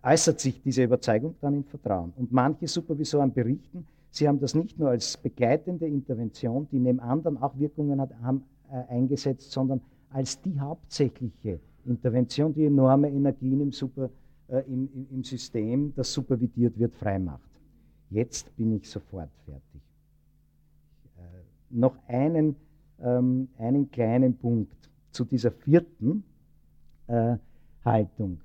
äußert 0.03 0.39
sich 0.39 0.61
diese 0.61 0.83
Überzeugung 0.83 1.35
dann 1.41 1.55
in 1.55 1.63
Vertrauen. 1.63 2.13
Und 2.15 2.31
manche 2.31 2.67
Supervisoren 2.67 3.33
berichten, 3.33 3.87
Sie 4.09 4.27
haben 4.27 4.39
das 4.39 4.55
nicht 4.55 4.79
nur 4.79 4.89
als 4.89 5.17
begleitende 5.17 5.85
Intervention, 5.85 6.67
die 6.71 6.79
neben 6.79 6.99
anderen 6.99 7.37
auch 7.37 7.57
Wirkungen 7.59 8.01
hat, 8.01 8.11
haben, 8.21 8.43
äh, 8.71 8.91
eingesetzt, 8.91 9.51
sondern 9.51 9.81
als 10.09 10.41
die 10.41 10.59
hauptsächliche 10.59 11.59
Intervention, 11.85 12.53
die 12.53 12.65
enorme 12.65 13.09
Energien 13.09 13.61
im, 13.61 13.71
Super, 13.71 14.09
äh, 14.47 14.61
im, 14.67 14.89
im, 14.93 15.07
im 15.11 15.23
System, 15.23 15.93
das 15.95 16.11
supervidiert 16.13 16.77
wird, 16.79 16.95
freimacht. 16.95 17.49
Jetzt 18.09 18.55
bin 18.55 18.75
ich 18.75 18.89
sofort 18.89 19.29
fertig. 19.45 19.81
Äh, 21.69 21.75
noch 21.75 21.97
einen, 22.07 22.55
ähm, 22.99 23.49
einen 23.57 23.89
kleinen 23.91 24.37
Punkt 24.37 24.89
zu 25.11 25.25
dieser 25.25 25.51
vierten 25.51 26.23
äh, 27.07 27.37
Haltung. 27.83 28.39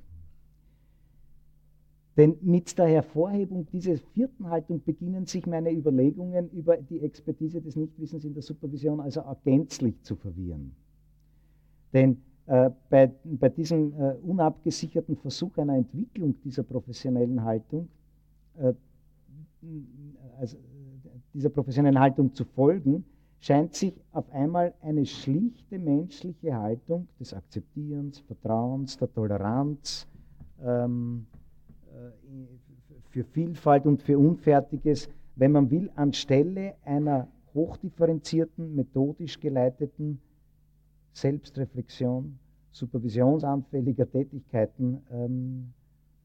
Denn 2.17 2.37
mit 2.43 2.77
der 2.79 2.89
Hervorhebung 2.89 3.67
dieser 3.73 3.97
vierten 3.97 4.49
Haltung 4.51 4.83
beginnen 4.85 5.27
sich 5.27 5.47
meine 5.47 5.73
Überlegungen 5.73 6.51
über 6.51 6.77
die 6.77 7.01
Expertise 7.01 7.63
des 7.63 7.75
Nichtwissens 7.75 8.25
in 8.25 8.35
der 8.35 8.43
Supervision 8.43 9.01
also 9.01 9.23
auch 9.23 9.43
gänzlich 9.43 10.03
zu 10.03 10.15
verwirren. 10.17 10.75
Denn 11.95 12.19
äh, 12.47 12.71
bei, 12.91 13.11
bei 13.25 13.49
diesem 13.49 13.95
äh, 13.99 14.15
unabgesicherten 14.23 15.17
Versuch 15.17 15.57
einer 15.57 15.77
Entwicklung 15.77 16.35
dieser 16.43 16.65
professionellen 16.65 17.43
Haltung, 17.43 17.89
äh, 18.59 18.75
also, 20.39 20.59
dieser 21.33 21.49
professionellen 21.49 21.99
Haltung 21.99 22.35
zu 22.35 22.45
folgen, 22.45 23.05
scheint 23.43 23.75
sich 23.75 23.93
auf 24.13 24.31
einmal 24.31 24.73
eine 24.83 25.05
schlichte 25.05 25.77
menschliche 25.77 26.55
Haltung 26.55 27.09
des 27.19 27.35
Akzeptierens, 27.35 28.21
Vertrauens, 28.21 28.97
der 28.97 29.13
Toleranz, 29.13 30.07
ähm, 30.65 31.27
äh, 31.89 32.11
für 33.11 33.25
Vielfalt 33.25 33.85
und 33.85 34.01
für 34.01 34.17
Unfertiges, 34.17 35.09
wenn 35.35 35.51
man 35.51 35.71
will, 35.73 35.91
anstelle 35.97 36.75
einer 36.85 37.27
hochdifferenzierten, 37.53 38.77
methodisch 38.77 39.41
geleiteten 39.41 40.21
Selbstreflexion, 41.13 42.39
supervisionsanfälliger 42.71 44.09
Tätigkeiten 44.09 45.03
ähm, 45.11 45.73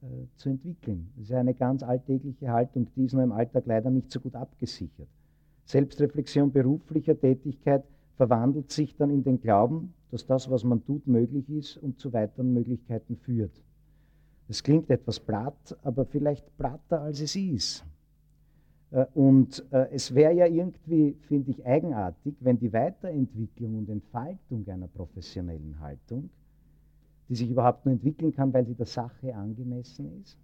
äh, 0.03 0.27
zu 0.35 0.49
entwickeln. 0.49 1.09
Das 1.15 1.25
ist 1.25 1.33
eine 1.33 1.55
ganz 1.55 1.81
alltägliche 1.81 2.51
Haltung, 2.51 2.87
die 2.95 3.05
ist 3.05 3.13
nur 3.13 3.23
im 3.23 3.31
Alltag 3.31 3.63
leider 3.65 3.89
nicht 3.89 4.11
so 4.11 4.19
gut 4.19 4.35
abgesichert. 4.35 5.09
Selbstreflexion 5.67 6.51
beruflicher 6.51 7.19
Tätigkeit 7.19 7.83
verwandelt 8.15 8.71
sich 8.71 8.95
dann 8.95 9.09
in 9.09 9.23
den 9.23 9.41
Glauben, 9.41 9.93
dass 10.11 10.25
das, 10.25 10.49
was 10.49 10.63
man 10.63 10.83
tut, 10.85 11.05
möglich 11.07 11.49
ist 11.49 11.77
und 11.77 11.99
zu 11.99 12.13
weiteren 12.13 12.53
Möglichkeiten 12.53 13.17
führt. 13.17 13.51
Das 14.47 14.63
klingt 14.63 14.89
etwas 14.89 15.19
platt, 15.19 15.77
aber 15.83 16.05
vielleicht 16.05 16.57
platter, 16.57 17.01
als 17.01 17.19
es 17.19 17.35
ist. 17.35 17.85
Äh, 18.91 19.05
und 19.13 19.65
äh, 19.71 19.89
es 19.91 20.15
wäre 20.15 20.33
ja 20.33 20.45
irgendwie, 20.45 21.17
finde 21.27 21.51
ich, 21.51 21.65
eigenartig, 21.65 22.35
wenn 22.39 22.57
die 22.57 22.71
Weiterentwicklung 22.71 23.77
und 23.77 23.89
Entfaltung 23.89 24.65
einer 24.69 24.87
professionellen 24.87 25.77
Haltung, 25.81 26.29
die 27.27 27.35
sich 27.35 27.49
überhaupt 27.49 27.85
nur 27.85 27.91
entwickeln 27.91 28.33
kann, 28.33 28.53
weil 28.53 28.65
sie 28.65 28.75
der 28.75 28.85
Sache 28.85 29.35
angemessen 29.35 30.21
ist, 30.21 30.37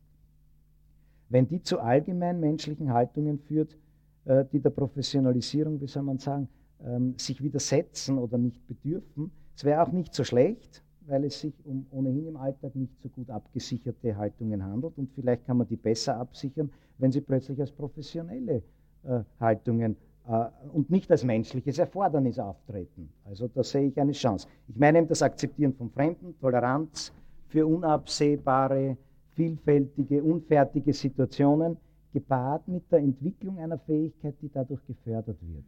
wenn 1.30 1.48
die 1.48 1.62
zu 1.62 1.80
allgemein 1.80 2.42
menschlichen 2.42 2.92
Haltungen 2.92 3.40
führt, 3.40 3.78
die 4.26 4.60
der 4.60 4.70
Professionalisierung, 4.70 5.82
wie 5.82 5.88
soll 5.88 6.04
man 6.04 6.18
sagen, 6.18 6.48
ähm, 6.86 7.16
sich 7.18 7.42
widersetzen 7.42 8.18
oder 8.18 8.38
nicht 8.38 8.66
bedürfen. 8.68 9.32
Es 9.56 9.64
wäre 9.64 9.82
auch 9.84 9.92
nicht 9.92 10.14
so 10.14 10.24
schlecht, 10.24 10.84
weil 11.06 11.26
es 11.26 11.40
sich 11.40 11.54
um 11.66 11.86
ohnehin 11.92 12.28
im 12.28 12.38
Alltag 12.38 12.76
nicht 12.76 13.00
so 13.02 13.10
gut 13.10 13.30
abgesicherte 13.30 14.16
Haltungen 14.16 14.64
handelt 14.64 14.98
und 14.98 15.12
vielleicht 15.14 15.46
kann 15.46 15.58
man 15.58 15.68
die 15.68 15.76
besser 15.76 16.18
absichern, 16.18 16.72
wenn 16.98 17.12
sie 17.12 17.22
plötzlich 17.22 17.60
als 17.60 17.72
professionelle 17.72 18.64
äh, 19.04 19.20
Haltungen 19.40 19.98
äh, 20.28 20.46
und 20.72 20.90
nicht 20.90 21.12
als 21.12 21.24
menschliches 21.24 21.80
Erfordernis 21.80 22.40
auftreten. 22.40 23.10
Also 23.26 23.48
da 23.48 23.64
sehe 23.64 23.88
ich 23.88 24.00
eine 24.00 24.14
Chance. 24.14 24.48
Ich 24.68 24.78
meine 24.78 25.00
eben 25.00 25.08
das 25.08 25.22
Akzeptieren 25.22 25.74
von 25.74 25.90
Fremden, 25.90 26.38
Toleranz 26.40 27.14
für 27.48 27.68
unabsehbare, 27.68 28.98
vielfältige, 29.32 30.24
unfertige 30.24 30.94
Situationen, 30.94 31.78
gepaart 32.14 32.68
mit 32.68 32.90
der 32.92 33.00
Entwicklung 33.00 33.60
einer 33.60 33.80
Fähigkeit, 33.80 34.36
die 34.42 34.50
dadurch 34.50 34.86
gefördert 34.86 35.38
wird 35.42 35.66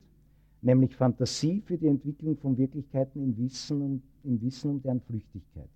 nämlich 0.66 0.96
Fantasie 0.96 1.62
für 1.62 1.78
die 1.78 1.88
Entwicklung 1.88 2.38
von 2.38 2.58
Wirklichkeiten 2.58 3.24
im 3.24 3.38
Wissen, 3.38 3.82
um, 3.82 4.02
im 4.24 4.42
Wissen 4.42 4.72
um 4.72 4.82
deren 4.82 5.00
Flüchtigkeit. 5.02 5.70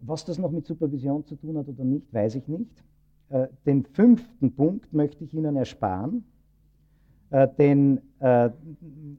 Was 0.00 0.24
das 0.24 0.38
noch 0.38 0.50
mit 0.50 0.66
Supervision 0.66 1.24
zu 1.24 1.36
tun 1.36 1.56
hat 1.56 1.68
oder 1.68 1.84
nicht, 1.84 2.12
weiß 2.12 2.34
ich 2.36 2.46
nicht. 2.48 2.84
Äh, 3.30 3.48
den 3.66 3.84
fünften 3.84 4.54
Punkt 4.54 4.92
möchte 4.92 5.24
ich 5.24 5.32
Ihnen 5.32 5.56
ersparen, 5.56 6.24
äh, 7.30 7.48
denn 7.58 8.00
äh, 8.18 8.50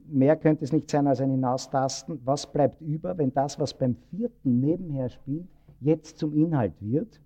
mehr 0.08 0.36
könnte 0.36 0.64
es 0.64 0.72
nicht 0.72 0.90
sein 0.90 1.06
als 1.06 1.20
ein 1.20 1.30
Hinaustasten. 1.30 2.20
Was 2.24 2.50
bleibt 2.50 2.80
über, 2.82 3.16
wenn 3.18 3.32
das, 3.32 3.58
was 3.58 3.76
beim 3.76 3.96
vierten 4.10 4.60
nebenher 4.60 5.08
spielt, 5.08 5.48
jetzt 5.80 6.18
zum 6.18 6.34
Inhalt 6.34 6.74
wird? 6.80 7.20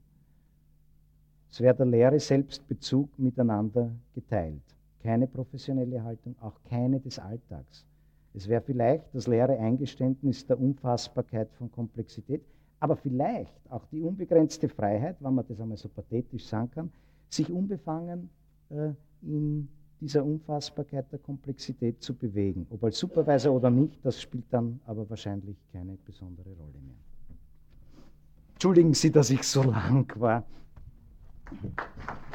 Es 1.51 1.61
wäre 1.61 1.74
der 1.74 1.86
leere 1.86 2.20
Selbstbezug 2.20 3.18
miteinander 3.18 3.90
geteilt 4.14 4.62
keine 5.03 5.26
professionelle 5.26 6.03
Haltung, 6.03 6.34
auch 6.40 6.61
keine 6.68 7.01
des 7.01 7.18
Alltags. 7.18 7.86
Es 8.34 8.49
wäre 8.49 8.61
vielleicht 8.61 9.14
das 9.14 9.26
leere 9.26 9.59
Eingeständnis 9.59 10.46
der 10.46 10.61
Unfassbarkeit 10.61 11.51
von 11.55 11.70
Komplexität, 11.72 12.42
aber 12.80 12.96
vielleicht 12.96 13.59
auch 13.70 13.86
die 13.86 14.03
unbegrenzte 14.03 14.68
Freiheit, 14.68 15.16
wenn 15.20 15.34
man 15.34 15.46
das 15.49 15.61
einmal 15.61 15.76
so 15.76 15.88
pathetisch 15.88 16.46
sagen 16.46 16.70
kann, 16.70 16.92
sich 17.28 17.51
unbefangen 17.51 18.28
äh, 18.70 18.90
in 19.22 19.68
dieser 20.01 20.24
Unfassbarkeit 20.24 21.11
der 21.11 21.18
Komplexität 21.18 22.03
zu 22.03 22.14
bewegen. 22.14 22.66
Ob 22.70 22.84
als 22.84 22.99
Supervisor 22.99 23.53
oder 23.53 23.70
nicht, 23.70 24.05
das 24.05 24.20
spielt 24.20 24.44
dann 24.51 24.78
aber 24.86 25.09
wahrscheinlich 25.11 25.57
keine 25.72 25.96
besondere 26.05 26.51
Rolle 26.51 26.80
mehr. 26.86 26.96
Entschuldigen 28.53 28.94
Sie, 28.94 29.11
dass 29.11 29.30
ich 29.30 29.42
so 29.42 29.62
lang 29.62 30.12
war. 30.20 30.44
Thank 31.51 31.62
you. 31.64 32.28